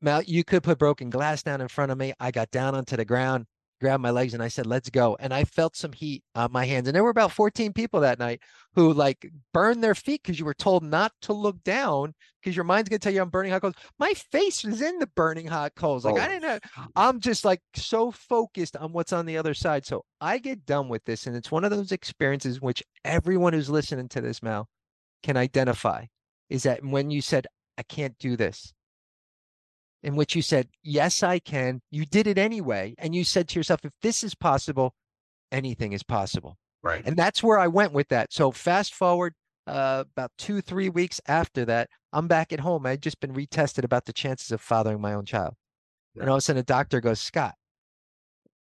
Mal, 0.00 0.22
you 0.22 0.44
could 0.44 0.62
put 0.62 0.78
broken 0.78 1.10
glass 1.10 1.42
down 1.42 1.60
in 1.60 1.66
front 1.66 1.90
of 1.90 1.98
me. 1.98 2.12
I 2.20 2.30
got 2.30 2.52
down 2.52 2.76
onto 2.76 2.96
the 2.96 3.04
ground, 3.04 3.46
grabbed 3.82 4.02
my 4.02 4.10
legs, 4.10 4.32
and 4.32 4.42
I 4.42 4.48
said, 4.48 4.64
let's 4.64 4.88
go. 4.88 5.16
And 5.20 5.34
I 5.34 5.44
felt 5.44 5.76
some 5.76 5.92
heat 5.92 6.22
on 6.34 6.52
my 6.52 6.64
hands. 6.64 6.88
And 6.88 6.94
there 6.94 7.02
were 7.02 7.10
about 7.10 7.32
14 7.32 7.72
people 7.72 8.00
that 8.00 8.18
night 8.18 8.40
who 8.74 8.92
like 8.92 9.30
burned 9.52 9.82
their 9.82 9.94
feet 9.94 10.22
because 10.22 10.38
you 10.38 10.44
were 10.44 10.54
told 10.54 10.84
not 10.84 11.12
to 11.22 11.32
look 11.32 11.62
down 11.64 12.14
because 12.40 12.56
your 12.56 12.64
mind's 12.64 12.88
gonna 12.88 13.00
tell 13.00 13.12
you 13.12 13.20
I'm 13.20 13.28
burning 13.28 13.52
hot 13.52 13.60
coals. 13.60 13.74
My 13.98 14.14
face 14.14 14.64
was 14.64 14.80
in 14.80 14.98
the 14.98 15.08
burning 15.08 15.46
hot 15.46 15.74
coals. 15.74 16.04
Like 16.04 16.16
I 16.16 16.20
Holy 16.20 16.40
didn't 16.40 16.42
know. 16.42 16.84
I'm 16.96 17.20
just 17.20 17.44
like 17.44 17.60
so 17.74 18.10
focused 18.10 18.76
on 18.76 18.92
what's 18.92 19.12
on 19.12 19.26
the 19.26 19.36
other 19.36 19.52
side. 19.52 19.84
So 19.84 20.04
I 20.20 20.38
get 20.38 20.64
done 20.64 20.88
with 20.88 21.04
this, 21.04 21.26
and 21.26 21.36
it's 21.36 21.50
one 21.50 21.64
of 21.64 21.70
those 21.70 21.92
experiences 21.92 22.60
which 22.60 22.82
everyone 23.04 23.52
who's 23.52 23.68
listening 23.68 24.08
to 24.10 24.20
this, 24.20 24.42
Mal, 24.42 24.68
can 25.22 25.36
identify. 25.36 26.06
Is 26.48 26.62
that 26.62 26.84
when 26.84 27.10
you 27.10 27.20
said, 27.20 27.46
I 27.78 27.82
can't 27.82 28.16
do 28.18 28.36
this, 28.36 28.72
in 30.02 30.16
which 30.16 30.34
you 30.34 30.42
said, 30.42 30.68
Yes, 30.82 31.22
I 31.22 31.38
can. 31.38 31.80
You 31.90 32.04
did 32.04 32.26
it 32.26 32.38
anyway. 32.38 32.94
And 32.98 33.14
you 33.14 33.24
said 33.24 33.48
to 33.48 33.58
yourself, 33.58 33.84
If 33.84 33.92
this 34.02 34.24
is 34.24 34.34
possible, 34.34 34.94
anything 35.50 35.92
is 35.92 36.02
possible. 36.02 36.56
Right. 36.82 37.02
And 37.04 37.16
that's 37.16 37.42
where 37.42 37.58
I 37.58 37.68
went 37.68 37.92
with 37.92 38.08
that. 38.08 38.32
So 38.32 38.50
fast 38.50 38.94
forward 38.94 39.34
uh, 39.66 40.04
about 40.16 40.32
two, 40.38 40.60
three 40.60 40.88
weeks 40.88 41.20
after 41.26 41.64
that, 41.66 41.88
I'm 42.12 42.26
back 42.26 42.52
at 42.52 42.60
home. 42.60 42.84
I'd 42.86 43.02
just 43.02 43.20
been 43.20 43.32
retested 43.32 43.84
about 43.84 44.06
the 44.06 44.12
chances 44.12 44.50
of 44.50 44.60
fathering 44.60 45.00
my 45.00 45.14
own 45.14 45.24
child. 45.24 45.54
And 46.18 46.28
all 46.28 46.36
of 46.36 46.38
a 46.40 46.42
sudden, 46.42 46.60
a 46.60 46.64
doctor 46.64 47.00
goes, 47.00 47.20
Scott, 47.20 47.54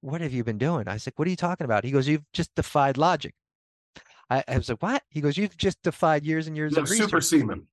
what 0.00 0.20
have 0.20 0.32
you 0.32 0.44
been 0.44 0.58
doing? 0.58 0.88
I 0.88 0.94
was 0.94 1.06
like, 1.06 1.18
What 1.18 1.26
are 1.28 1.30
you 1.30 1.36
talking 1.36 1.64
about? 1.64 1.84
He 1.84 1.92
goes, 1.92 2.08
You've 2.08 2.24
just 2.32 2.54
defied 2.56 2.98
logic. 2.98 3.34
I, 4.28 4.42
I 4.48 4.56
was 4.58 4.68
like, 4.68 4.82
What? 4.82 5.02
He 5.08 5.20
goes, 5.20 5.36
You've 5.38 5.56
just 5.56 5.80
defied 5.82 6.24
years 6.24 6.46
and 6.48 6.56
years 6.56 6.74
You 6.74 6.82
of 6.82 6.88
super 6.88 7.16
research. 7.18 7.24
semen. 7.40 7.66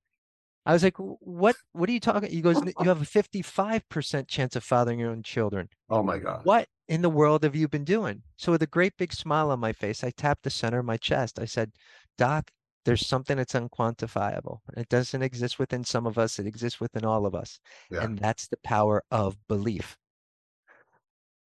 I 0.66 0.74
was 0.74 0.84
like, 0.84 0.98
What? 0.98 1.56
What 1.74 1.90
are 1.90 1.92
you 1.92 2.00
talking? 2.00 2.30
He 2.30 2.42
goes, 2.42 2.62
You 2.62 2.74
have 2.86 3.02
a 3.02 3.06
55% 3.06 4.28
chance 4.28 4.56
of 4.56 4.64
fathering 4.64 5.00
your 5.00 5.12
own 5.12 5.24
children. 5.24 5.70
Oh 5.90 6.04
my 6.04 6.18
God. 6.18 6.42
What 6.44 6.68
in 6.88 7.02
the 7.02 7.10
world 7.10 7.44
have 7.44 7.56
you 7.56 7.68
been 7.68 7.86
doing? 7.86 8.24
So 8.38 8.52
with 8.52 8.64
a 8.64 8.68
great 8.68 8.94
big 8.98 9.14
smile 9.14 9.52
on 9.52 9.60
my 9.60 9.74
face, 9.74 10.04
I 10.04 10.12
tapped 10.12 10.44
the 10.44 10.50
center 10.50 10.80
of 10.80 10.86
my 10.86 10.98
chest. 10.98 11.40
I 11.40 11.46
said, 11.46 11.72
Doc, 12.18 12.52
there's 12.86 13.06
something 13.06 13.38
that's 13.38 13.54
unquantifiable. 13.54 14.60
It 14.76 14.90
doesn't 14.90 15.22
exist 15.22 15.60
within 15.60 15.84
some 15.84 16.06
of 16.06 16.18
us, 16.18 16.40
it 16.40 16.48
exists 16.48 16.80
within 16.80 17.06
all 17.06 17.26
of 17.26 17.36
us. 17.36 17.60
Yeah. 17.92 18.04
And 18.04 18.18
that's 18.18 18.48
the 18.48 18.58
power 18.64 19.04
of 19.12 19.38
belief. 19.48 19.98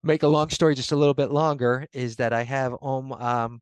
Make 0.04 0.24
a 0.24 0.28
long 0.28 0.50
story 0.50 0.76
just 0.76 0.92
a 0.92 0.98
little 0.98 1.14
bit 1.14 1.32
longer 1.32 1.88
is 1.94 2.18
that 2.18 2.34
I 2.34 2.44
have 2.44 2.76
um, 2.82 3.14
um, 3.14 3.62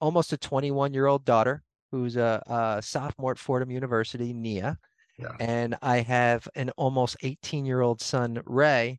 almost 0.00 0.32
a 0.32 0.38
21 0.38 0.94
year 0.94 1.06
old 1.06 1.24
daughter 1.24 1.62
who's 1.94 2.16
a, 2.16 2.42
a 2.46 2.82
sophomore 2.82 3.30
at 3.30 3.38
Fordham 3.38 3.70
University, 3.70 4.32
Nia. 4.32 4.76
Yeah. 5.16 5.28
And 5.38 5.76
I 5.80 5.98
have 5.98 6.48
an 6.56 6.70
almost 6.70 7.16
18 7.22 7.64
year 7.64 7.82
old 7.82 8.00
son, 8.00 8.42
Ray, 8.46 8.98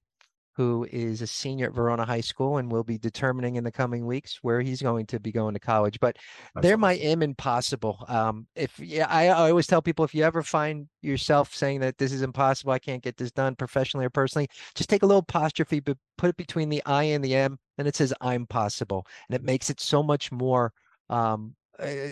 who 0.54 0.88
is 0.90 1.22
a 1.22 1.28
senior 1.28 1.66
at 1.66 1.74
Verona 1.74 2.06
High 2.06 2.22
School 2.22 2.56
and 2.56 2.72
will 2.72 2.86
be 2.86 2.98
determining 2.98 3.58
in 3.58 3.66
the 3.66 3.72
coming 3.72 4.06
weeks 4.06 4.40
where 4.44 4.62
he's 4.62 4.82
going 4.82 5.08
to 5.08 5.20
be 5.20 5.34
going 5.34 5.54
to 5.56 5.60
college. 5.60 6.00
But 6.00 6.16
That's 6.54 6.64
they're 6.64 6.78
my 6.78 6.94
awesome. 6.94 7.08
im 7.08 7.22
impossible. 7.24 8.06
Um, 8.08 8.48
if 8.56 8.80
yeah, 8.80 9.08
I, 9.10 9.28
I 9.28 9.50
always 9.50 9.68
tell 9.68 9.82
people 9.82 10.06
if 10.06 10.16
you 10.16 10.24
ever 10.24 10.42
find 10.42 10.88
yourself 11.02 11.54
saying 11.54 11.82
that 11.82 11.98
this 11.98 12.14
is 12.14 12.22
impossible, 12.22 12.72
I 12.72 12.80
can't 12.80 13.04
get 13.04 13.18
this 13.18 13.34
done 13.34 13.56
professionally 13.56 14.06
or 14.06 14.10
personally, 14.10 14.48
just 14.74 14.90
take 14.90 15.04
a 15.04 15.06
little 15.06 15.26
apostrophe, 15.28 15.82
but 15.82 15.98
put 16.18 16.30
it 16.30 16.38
between 16.38 16.70
the 16.70 16.82
I 16.86 17.04
and 17.04 17.22
the 17.22 17.36
M, 17.36 17.60
and 17.78 17.90
it 17.90 17.98
says 17.98 18.14
I'm 18.22 18.48
possible, 18.48 19.06
and 19.28 19.36
it 19.36 19.44
makes 19.44 19.70
it 19.70 19.82
so 19.82 20.02
much 20.02 20.32
more, 20.32 20.72
um, 21.10 21.56
uh, 21.78 22.08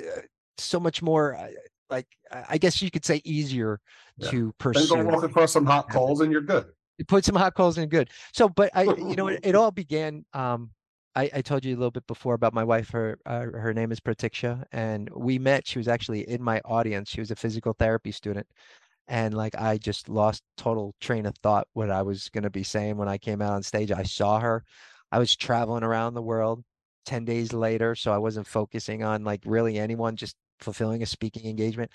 so 0.58 0.80
much 0.80 1.02
more. 1.02 1.36
Uh, 1.36 1.50
like 1.90 2.08
I 2.32 2.58
guess 2.58 2.82
you 2.82 2.90
could 2.90 3.06
say 3.06 3.22
easier 3.24 3.80
Yeah. 4.18 4.30
to 4.32 4.38
Then 4.38 4.54
pursue 4.58 4.88
go 4.96 5.04
walk 5.06 5.24
across 5.24 5.52
some 5.54 5.66
hot 5.66 5.90
coals 5.92 6.22
and 6.22 6.32
you're 6.32 6.42
good. 6.42 6.66
you 6.98 7.06
put 7.06 7.26
some 7.26 7.36
hot 7.36 7.54
coals 7.56 7.78
in 7.78 7.90
good. 7.90 8.10
So, 8.34 8.50
but 8.50 8.72
I, 8.74 8.84
you 8.98 9.16
know, 9.16 9.28
it, 9.28 9.42
it 9.44 9.56
all 9.56 9.72
began 9.72 10.26
um, 10.34 10.72
I, 11.16 11.30
I 11.36 11.42
told 11.42 11.64
you 11.64 11.76
a 11.76 11.78
little 11.78 11.92
bit 11.92 12.08
before 12.08 12.34
about 12.34 12.54
my 12.54 12.64
wife. 12.64 12.90
Her 12.90 13.20
uh, 13.26 13.46
her 13.52 13.74
name 13.74 13.92
is 13.92 14.00
Pratiksha, 14.00 14.64
and 14.72 15.10
we 15.16 15.38
met. 15.38 15.68
She 15.68 15.78
was 15.78 15.88
actually 15.88 16.28
in 16.28 16.42
my 16.42 16.60
audience. 16.66 17.10
She 17.10 17.20
was 17.22 17.30
a 17.32 17.36
physical 17.36 17.74
therapy 17.78 18.12
student, 18.12 18.48
and 19.08 19.34
like 19.36 19.56
I 19.56 19.78
just 19.78 20.10
lost 20.10 20.42
total 20.58 20.96
train 21.00 21.26
of 21.28 21.36
thought 21.44 21.68
what 21.74 21.92
I 21.92 22.02
was 22.02 22.30
gonna 22.30 22.50
be 22.50 22.64
saying 22.64 22.98
when 22.98 23.08
I 23.10 23.18
came 23.18 23.42
out 23.42 23.54
on 23.54 23.62
stage. 23.64 23.92
I 23.92 24.04
saw 24.04 24.40
her. 24.40 24.64
I 25.12 25.20
was 25.20 25.36
traveling 25.36 25.84
around 25.84 26.16
the 26.16 26.24
world 26.24 26.64
10 27.06 27.26
days 27.26 27.54
later, 27.54 27.94
so 27.96 28.12
I 28.12 28.18
wasn't 28.18 28.48
focusing 28.48 29.04
on 29.04 29.24
like 29.24 29.42
really 29.46 29.78
anyone, 29.78 30.16
just 30.16 30.36
fulfilling 30.64 31.04
a 31.04 31.06
speaking 31.06 31.50
engagement. 31.50 31.92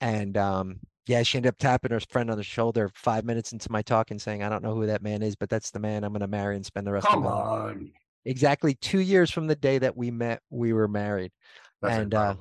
And 0.00 0.36
um 0.36 0.80
yeah, 1.06 1.22
she 1.22 1.38
ended 1.38 1.50
up 1.50 1.58
tapping 1.58 1.90
her 1.90 2.00
friend 2.00 2.30
on 2.30 2.36
the 2.36 2.44
shoulder 2.44 2.90
five 2.94 3.24
minutes 3.24 3.52
into 3.52 3.72
my 3.72 3.82
talk 3.82 4.10
and 4.10 4.20
saying, 4.20 4.42
I 4.42 4.48
don't 4.48 4.62
know 4.62 4.74
who 4.74 4.86
that 4.86 5.02
man 5.02 5.22
is, 5.22 5.34
but 5.34 5.48
that's 5.48 5.70
the 5.70 5.80
man 5.80 6.04
I'm 6.04 6.12
gonna 6.12 6.28
marry 6.28 6.56
and 6.56 6.64
spend 6.64 6.86
the 6.86 6.92
rest 6.92 7.06
Come 7.06 7.26
of 7.26 7.32
my 7.32 7.64
life. 7.64 7.76
Exactly 8.24 8.74
two 8.74 9.00
years 9.00 9.30
from 9.30 9.46
the 9.46 9.56
day 9.56 9.78
that 9.78 9.96
we 9.96 10.10
met, 10.10 10.42
we 10.50 10.72
were 10.72 10.88
married. 10.88 11.32
That's 11.80 11.94
And, 11.94 12.14
uh. 12.14 12.34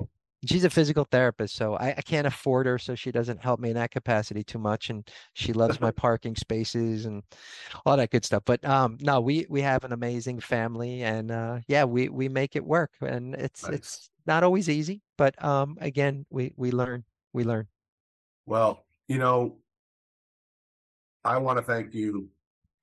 She's 0.45 0.63
a 0.63 0.69
physical 0.69 1.05
therapist, 1.11 1.55
so 1.55 1.75
I, 1.75 1.95
I 1.97 2.01
can't 2.01 2.25
afford 2.25 2.65
her, 2.65 2.77
so 2.77 2.95
she 2.95 3.11
doesn't 3.11 3.41
help 3.41 3.59
me 3.59 3.69
in 3.69 3.75
that 3.75 3.91
capacity 3.91 4.43
too 4.43 4.57
much. 4.57 4.89
And 4.89 5.05
she 5.33 5.51
loves 5.51 5.81
my 5.81 5.91
parking 6.05 6.35
spaces 6.35 7.05
and 7.05 7.23
all 7.85 7.97
that 7.97 8.09
good 8.09 8.23
stuff. 8.23 8.43
But 8.45 8.63
um, 8.63 8.97
no, 9.01 9.19
we 9.19 9.45
we 9.49 9.61
have 9.61 9.83
an 9.83 9.91
amazing 9.91 10.39
family, 10.39 11.03
and 11.03 11.31
uh, 11.31 11.59
yeah, 11.67 11.83
we 11.83 12.07
we 12.07 12.29
make 12.29 12.55
it 12.55 12.63
work. 12.63 12.91
And 13.01 13.35
it's 13.35 13.63
Nice. 13.63 13.73
it's 13.73 14.09
not 14.25 14.43
always 14.43 14.69
easy, 14.69 15.01
but 15.17 15.41
um, 15.43 15.77
again, 15.81 16.25
we 16.29 16.53
we 16.55 16.71
learn, 16.71 17.03
we 17.33 17.43
learn. 17.43 17.67
Well, 18.45 18.85
you 19.07 19.17
know, 19.17 19.57
I 21.25 21.37
want 21.37 21.57
to 21.57 21.63
thank 21.63 21.93
you 21.93 22.29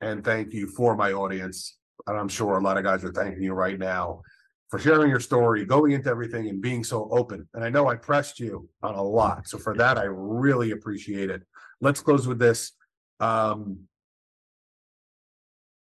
and 0.01 0.23
thank 0.23 0.53
you 0.53 0.69
for 0.69 0.95
my 0.95 1.13
audience. 1.13 1.79
And 2.07 2.19
I'm 2.19 2.29
sure 2.29 2.59
a 2.59 2.63
lot 2.63 2.77
of 2.77 2.85
guys 2.85 3.03
are 3.05 3.13
thanking 3.13 3.43
you 3.43 3.55
right 3.55 3.79
now 3.79 4.23
for 4.69 4.79
sharing 4.79 5.11
your 5.11 5.21
story, 5.21 5.65
going 5.65 5.93
into 5.93 6.11
everything 6.11 6.49
and 6.49 6.61
being 6.61 6.83
so 6.83 7.09
open. 7.11 7.49
And 7.55 7.65
I 7.65 7.69
know 7.69 7.89
I 7.89 7.95
pressed 7.95 8.41
you 8.41 8.69
on 8.83 8.95
a 8.95 9.03
lot. 9.03 9.47
So 9.47 9.59
for 9.59 9.75
that, 9.77 9.97
I 9.97 10.05
really 10.05 10.73
appreciate 10.73 11.31
it. 11.31 11.43
Let's 11.81 12.01
close 12.01 12.27
with 12.27 12.39
this. 12.39 12.73
Um, 13.21 13.81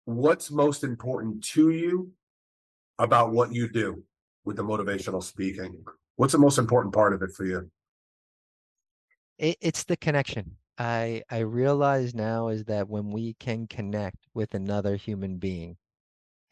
what's 0.06 0.52
most 0.52 0.84
important 0.84 1.44
to 1.52 1.70
you 1.70 2.12
about 3.00 3.32
what 3.32 3.54
you 3.54 3.70
do 3.70 4.04
with 4.44 4.58
the 4.58 4.64
motivational 4.64 5.24
speaking? 5.24 5.84
What's 6.18 6.34
the 6.34 6.40
most 6.40 6.58
important 6.58 6.94
part 6.94 7.14
of 7.14 7.22
it 7.22 7.32
for 7.32 7.46
you? 7.46 7.72
It, 9.38 9.58
it's 9.62 9.84
the 9.86 9.98
connection. 9.98 10.58
I 10.78 11.24
I 11.30 11.40
realize 11.40 12.16
now 12.16 12.48
is 12.50 12.66
that 12.66 12.90
when 12.90 13.12
we 13.12 13.36
can 13.36 13.68
connect 13.68 14.18
with 14.34 14.54
another 14.56 14.96
human 14.96 15.38
being, 15.38 15.78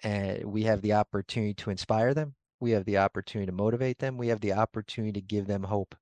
and 0.04 0.43
we 0.45 0.64
have 0.64 0.82
the 0.82 0.93
opportunity 0.93 1.54
to 1.56 1.70
inspire 1.70 2.14
them, 2.14 2.36
we 2.60 2.72
have 2.72 2.86
the 2.86 2.97
opportunity 2.97 3.47
to 3.47 3.56
motivate 3.56 3.99
them, 3.99 4.18
we 4.18 4.28
have 4.30 4.41
the 4.41 4.54
opportunity 4.54 5.14
to 5.14 5.22
give 5.22 5.47
them 5.47 5.64
hope. 5.64 5.95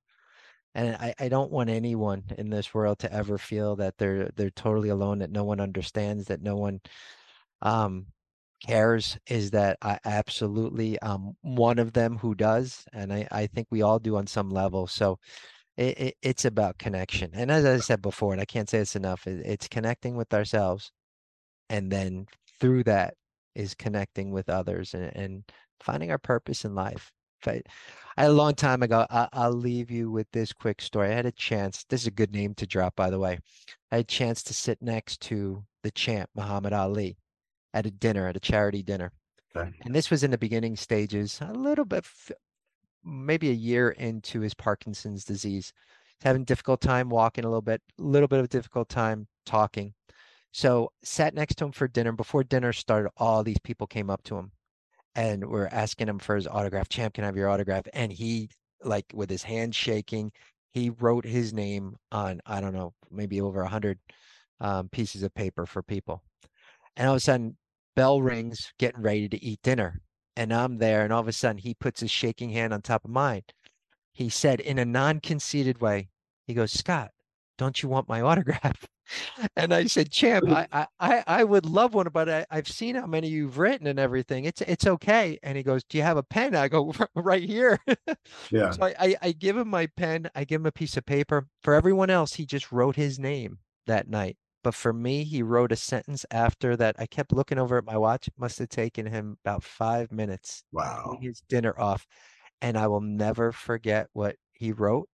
And 0.76 0.96
I, 0.96 1.14
I 1.20 1.30
don't 1.30 1.52
want 1.52 1.70
anyone 1.70 2.24
in 2.38 2.50
this 2.50 2.74
world 2.74 3.00
to 3.00 3.12
ever 3.14 3.38
feel 3.38 3.76
that 3.78 3.98
they're 3.98 4.30
they're 4.36 4.52
totally 4.52 4.90
alone, 4.90 5.20
that 5.20 5.32
no 5.32 5.44
one 5.44 5.60
understands, 5.60 6.28
that 6.28 6.42
no 6.42 6.56
one 6.56 6.82
um 7.62 8.08
cares 8.66 9.18
is 9.28 9.52
that 9.52 9.78
I 9.82 10.00
absolutely 10.06 11.00
um 11.00 11.36
one 11.42 11.80
of 11.80 11.94
them 11.94 12.18
who 12.18 12.36
does 12.36 12.86
and 12.94 13.14
I 13.14 13.28
I 13.32 13.48
think 13.48 13.68
we 13.72 13.82
all 13.82 14.00
do 14.00 14.18
on 14.18 14.28
some 14.28 14.50
level 14.50 14.88
so 14.88 15.18
it, 15.78 16.00
it 16.00 16.16
it's 16.22 16.46
about 16.46 16.78
connection 16.80 17.32
and 17.34 17.52
as 17.52 17.66
I 17.66 17.78
said 17.80 18.02
before 18.02 18.34
and 18.34 18.42
I 18.42 18.46
can't 18.46 18.70
say 18.70 18.80
this 18.80 18.96
enough 18.98 19.28
it, 19.28 19.46
it's 19.46 19.68
connecting 19.70 20.16
with 20.18 20.34
ourselves 20.34 20.92
and 21.70 21.92
then 21.92 22.28
through 22.60 22.84
that 22.86 23.16
is 23.56 23.74
connecting 23.76 24.32
with 24.32 24.50
others 24.50 24.94
and, 24.94 25.16
and 25.16 25.44
finding 25.80 26.12
our 26.12 26.18
purpose 26.18 26.66
in 26.66 26.76
life 26.76 27.12
If 27.42 27.48
I, 27.48 27.62
I 28.18 28.26
a 28.26 28.32
long 28.32 28.54
time 28.54 28.84
ago 28.84 29.06
I, 29.10 29.28
I'll 29.34 29.52
leave 29.54 29.92
you 29.92 30.12
with 30.12 30.28
this 30.32 30.54
quick 30.54 30.82
story 30.82 31.10
I 31.10 31.16
had 31.16 31.26
a 31.26 31.32
chance 31.32 31.86
this 31.90 32.02
is 32.02 32.08
a 32.08 32.12
good 32.12 32.34
name 32.34 32.54
to 32.56 32.68
drop 32.68 32.96
by 32.96 33.10
the 33.10 33.20
way 33.20 33.40
I 33.92 33.96
had 33.96 34.06
a 34.06 34.08
chance 34.08 34.44
to 34.44 34.54
sit 34.54 34.82
next 34.82 35.22
to 35.22 35.64
the 35.84 35.92
champ 35.92 36.30
Muhammad 36.36 36.74
Ali 36.74 37.18
at 37.74 37.86
a 37.86 37.92
dinner, 37.92 38.28
at 38.28 38.36
a 38.38 38.40
charity 38.40 38.84
dinner. 38.84 39.12
Okay. 39.56 39.72
And 39.82 39.94
this 39.94 40.10
was 40.10 40.24
in 40.24 40.32
the 40.32 40.38
beginning 40.38 40.76
stages, 40.76 41.40
a 41.42 41.54
little 41.54 41.86
bit, 41.86 42.06
maybe 43.04 43.50
a 43.50 43.54
year 43.54 43.90
into 43.92 44.42
his 44.42 44.54
Parkinson's 44.54 45.26
disease. 45.26 45.74
He's 46.18 46.26
having 46.26 46.44
difficult 46.44 46.82
time 46.82 47.10
walking 47.10 47.46
a 47.46 47.48
little 47.48 47.62
bit, 47.62 47.82
a 48.00 48.04
little 48.04 48.28
bit 48.28 48.40
of 48.40 48.50
difficult 48.50 48.90
time 48.90 49.28
talking. 49.46 49.94
So 50.52 50.92
sat 51.04 51.34
next 51.34 51.56
to 51.56 51.66
him 51.66 51.72
for 51.72 51.88
dinner. 51.88 52.12
Before 52.12 52.44
dinner 52.44 52.74
started, 52.74 53.12
all 53.18 53.44
these 53.44 53.60
people 53.60 53.88
came 53.88 54.10
up 54.10 54.24
to 54.24 54.38
him 54.38 54.52
and 55.16 55.46
were 55.46 55.70
asking 55.72 56.08
him 56.08 56.20
for 56.20 56.36
his 56.36 56.48
autograph. 56.48 56.90
Champ, 56.90 57.14
can 57.14 57.24
I 57.24 57.28
have 57.28 57.38
your 57.38 57.50
autograph? 57.50 57.86
And 57.94 58.12
he, 58.12 58.50
like, 58.84 59.06
with 59.14 59.30
his 59.30 59.44
hand 59.44 59.76
shaking, 59.76 60.32
he 60.72 60.90
wrote 60.90 61.26
his 61.26 61.54
name 61.54 61.96
on, 62.12 62.42
I 62.46 62.62
don't 62.62 62.74
know, 62.74 62.94
maybe 63.12 63.42
over 63.42 63.62
a 63.62 63.68
hundred 63.68 64.00
um, 64.60 64.90
pieces 64.90 65.24
of 65.24 65.34
paper 65.34 65.66
for 65.66 65.82
people. 65.82 66.24
And 66.96 67.08
all 67.08 67.14
of 67.14 67.18
a 67.18 67.22
sudden, 67.22 67.58
bell 67.96 68.22
rings, 68.22 68.74
getting 68.78 69.02
ready 69.02 69.30
to 69.30 69.44
eat 69.44 69.62
dinner. 69.62 70.02
And 70.36 70.54
I'm 70.54 70.78
there, 70.78 71.04
and 71.04 71.12
all 71.12 71.22
of 71.22 71.28
a 71.28 71.34
sudden, 71.34 71.58
he 71.58 71.74
puts 71.74 72.00
his 72.00 72.12
shaking 72.12 72.52
hand 72.52 72.74
on 72.74 72.82
top 72.82 73.04
of 73.04 73.12
mine. 73.12 73.44
He 74.14 74.30
said 74.30 74.60
in 74.60 74.80
a 74.80 74.86
non 74.86 75.20
conceited 75.20 75.82
way, 75.82 76.10
he 76.46 76.54
goes, 76.54 76.72
Scott, 76.72 77.12
don't 77.60 77.84
you 77.84 77.90
want 77.90 78.10
my 78.10 78.22
autograph? 78.22 78.88
And 79.56 79.74
I 79.74 79.86
said, 79.86 80.12
Champ, 80.12 80.46
I, 80.52 80.68
I, 80.72 80.88
I 81.00 81.24
I 81.28 81.44
would 81.44 81.66
love 81.66 81.96
one, 81.96 82.08
but 82.14 82.30
I, 82.30 82.46
I've 82.52 82.68
seen 82.68 82.96
how 82.96 83.08
many 83.08 83.28
you've 83.30 83.58
written 83.58 83.88
and 83.88 84.00
everything. 84.00 84.46
It's 84.46 84.62
it's 84.62 84.86
okay. 84.86 85.40
And 85.44 85.58
he 85.58 85.64
goes, 85.64 85.84
Do 85.84 85.98
you 85.98 86.04
have 86.04 86.18
a 86.18 86.24
pen? 86.24 86.56
I 86.56 86.68
go, 86.68 86.94
right 87.16 87.44
here. 87.44 87.80
Yeah. 88.52 88.76
So 88.80 88.86
I, 88.86 88.96
I, 89.00 89.16
I 89.24 89.32
give 89.32 89.58
him 89.58 89.68
my 89.70 89.88
pen, 89.98 90.30
I 90.36 90.44
give 90.46 90.62
him 90.62 90.68
a 90.68 90.72
piece 90.72 90.98
of 90.98 91.06
paper. 91.06 91.48
For 91.64 91.74
everyone 91.74 92.10
else, 92.12 92.34
he 92.36 92.46
just 92.46 92.72
wrote 92.72 92.96
his 92.96 93.18
name 93.20 93.60
that 93.88 94.08
night. 94.08 94.38
But 94.64 94.76
for 94.76 94.94
me, 94.94 95.24
he 95.24 95.42
wrote 95.42 95.72
a 95.72 95.76
sentence 95.78 96.26
after 96.32 96.76
that. 96.78 96.96
I 97.00 97.08
kept 97.08 97.32
looking 97.34 97.58
over 97.60 97.78
at 97.78 97.86
my 97.86 97.98
watch. 97.98 98.28
It 98.28 98.36
must 98.38 98.60
have 98.60 98.70
taken 98.70 99.06
him 99.08 99.38
about 99.46 99.64
five 99.64 100.12
minutes 100.12 100.64
Wow. 100.72 101.18
his 101.22 101.42
dinner 101.50 101.74
off. 101.80 102.06
And 102.62 102.78
I 102.78 102.88
will 102.88 103.02
never 103.02 103.52
forget 103.52 104.08
what 104.14 104.36
he 104.54 104.72
wrote 104.72 105.10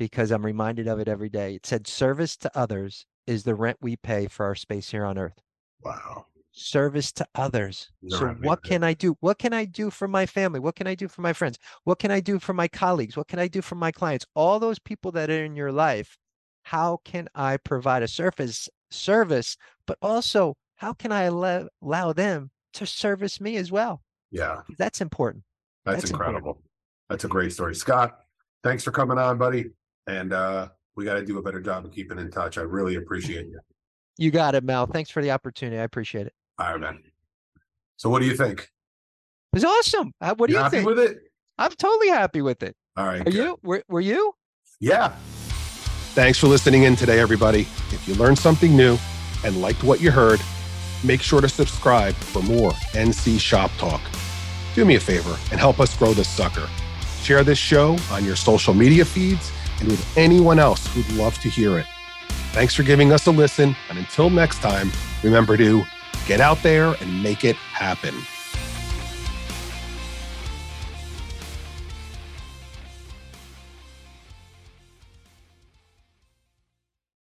because 0.00 0.30
I'm 0.30 0.44
reminded 0.46 0.88
of 0.88 0.98
it 0.98 1.08
every 1.08 1.28
day. 1.28 1.56
It 1.56 1.66
said, 1.66 1.86
Service 1.86 2.34
to 2.38 2.50
others 2.58 3.04
is 3.26 3.44
the 3.44 3.54
rent 3.54 3.76
we 3.82 3.96
pay 3.96 4.28
for 4.28 4.46
our 4.46 4.54
space 4.54 4.90
here 4.90 5.04
on 5.04 5.18
earth 5.18 5.38
Wow. 5.84 6.24
service 6.52 7.12
to 7.12 7.26
others. 7.34 7.90
Never 8.00 8.18
So 8.18 8.26
had 8.28 8.40
me 8.40 8.48
what 8.48 8.62
can 8.62 8.82
I 8.82 8.94
do? 8.94 9.14
What 9.20 9.38
can 9.38 9.52
I 9.52 9.66
do 9.66 9.90
for 9.90 10.08
my 10.08 10.24
family? 10.24 10.58
What 10.58 10.74
can 10.74 10.86
I 10.86 10.94
do 10.94 11.06
for 11.06 11.20
my 11.20 11.34
friends? 11.34 11.58
What 11.84 11.98
can 11.98 12.10
I 12.10 12.20
do 12.20 12.38
for 12.38 12.54
my 12.54 12.66
colleagues? 12.66 13.14
What 13.14 13.28
can 13.28 13.38
I 13.38 13.46
do 13.46 13.60
for 13.60 13.74
my 13.74 13.92
clients? 13.92 14.24
All 14.34 14.58
those 14.58 14.78
people 14.78 15.12
that 15.12 15.28
are 15.28 15.44
in 15.44 15.54
your 15.54 15.70
life, 15.70 16.16
how 16.62 17.00
can 17.04 17.28
I 17.34 17.58
provide 17.58 18.02
a 18.02 18.08
service 18.08 18.70
service, 18.90 19.58
but 19.86 19.98
also 20.00 20.56
how 20.76 20.94
can 20.94 21.12
I 21.12 21.24
allow, 21.24 21.68
allow 21.82 22.14
them 22.14 22.50
to 22.72 22.86
service 22.86 23.38
me 23.38 23.58
as 23.58 23.70
well? 23.70 24.02
Yeah. 24.30 24.62
That's 24.78 25.02
important. 25.02 25.44
That's, 25.84 26.00
That's 26.00 26.10
important. 26.12 26.36
incredible. 26.38 26.62
That's 27.10 27.24
a 27.24 27.28
great 27.28 27.52
story. 27.52 27.74
Scott, 27.74 28.20
thanks 28.62 28.82
for 28.82 28.92
coming 28.92 29.18
on, 29.18 29.36
buddy. 29.36 29.72
And 30.10 30.32
uh 30.32 30.68
we 30.96 31.04
got 31.04 31.14
to 31.14 31.24
do 31.24 31.38
a 31.38 31.42
better 31.42 31.60
job 31.60 31.84
of 31.86 31.92
keeping 31.92 32.18
in 32.18 32.30
touch. 32.30 32.58
I 32.58 32.62
really 32.62 32.96
appreciate 32.96 33.46
you. 33.46 33.60
You 34.18 34.30
got 34.30 34.54
it, 34.54 34.64
Mal. 34.64 34.86
Thanks 34.86 35.08
for 35.08 35.22
the 35.22 35.30
opportunity. 35.30 35.78
I 35.78 35.84
appreciate 35.84 36.26
it. 36.26 36.34
All 36.58 36.72
right, 36.72 36.80
man. 36.80 36.98
So 37.96 38.10
what 38.10 38.20
do 38.20 38.26
you 38.26 38.36
think? 38.36 38.62
It 39.52 39.56
was 39.56 39.64
awesome. 39.64 40.12
Uh, 40.20 40.34
What 40.34 40.48
do 40.48 40.52
You 40.52 40.58
you 40.58 40.62
happy 40.64 40.76
think? 40.78 40.88
with 40.88 40.98
it? 40.98 41.18
I'm 41.58 41.70
totally 41.72 42.08
happy 42.08 42.42
with 42.42 42.62
it. 42.62 42.74
All 42.96 43.06
right. 43.06 43.20
Are 43.20 43.24
good. 43.24 43.34
you? 43.34 43.58
Were, 43.62 43.82
were 43.88 44.00
you? 44.00 44.34
Yeah. 44.80 45.14
Thanks 46.12 46.38
for 46.38 46.48
listening 46.48 46.82
in 46.82 46.96
today, 46.96 47.20
everybody. 47.20 47.60
If 47.92 48.06
you 48.06 48.14
learned 48.16 48.38
something 48.38 48.76
new 48.76 48.98
and 49.44 49.62
liked 49.62 49.84
what 49.84 50.00
you 50.00 50.10
heard, 50.10 50.40
make 51.04 51.22
sure 51.22 51.40
to 51.40 51.48
subscribe 51.48 52.14
for 52.14 52.42
more 52.42 52.72
NC 52.92 53.38
Shop 53.40 53.70
Talk. 53.78 54.00
Do 54.74 54.84
me 54.84 54.96
a 54.96 55.00
favor 55.00 55.38
and 55.50 55.58
help 55.60 55.78
us 55.80 55.96
grow 55.96 56.12
this 56.14 56.28
sucker. 56.28 56.68
Share 57.22 57.44
this 57.44 57.58
show 57.58 57.96
on 58.10 58.24
your 58.24 58.36
social 58.36 58.74
media 58.74 59.04
feeds 59.04 59.50
and 59.80 59.88
with 59.88 60.16
anyone 60.16 60.58
else 60.58 60.86
who'd 60.88 61.10
love 61.12 61.38
to 61.40 61.48
hear 61.48 61.78
it. 61.78 61.86
Thanks 62.52 62.74
for 62.74 62.82
giving 62.82 63.12
us 63.12 63.26
a 63.26 63.30
listen. 63.30 63.76
And 63.88 63.98
until 63.98 64.30
next 64.30 64.60
time, 64.60 64.90
remember 65.22 65.56
to 65.56 65.84
get 66.26 66.40
out 66.40 66.62
there 66.62 66.94
and 67.00 67.22
make 67.22 67.44
it 67.44 67.56
happen. 67.56 68.14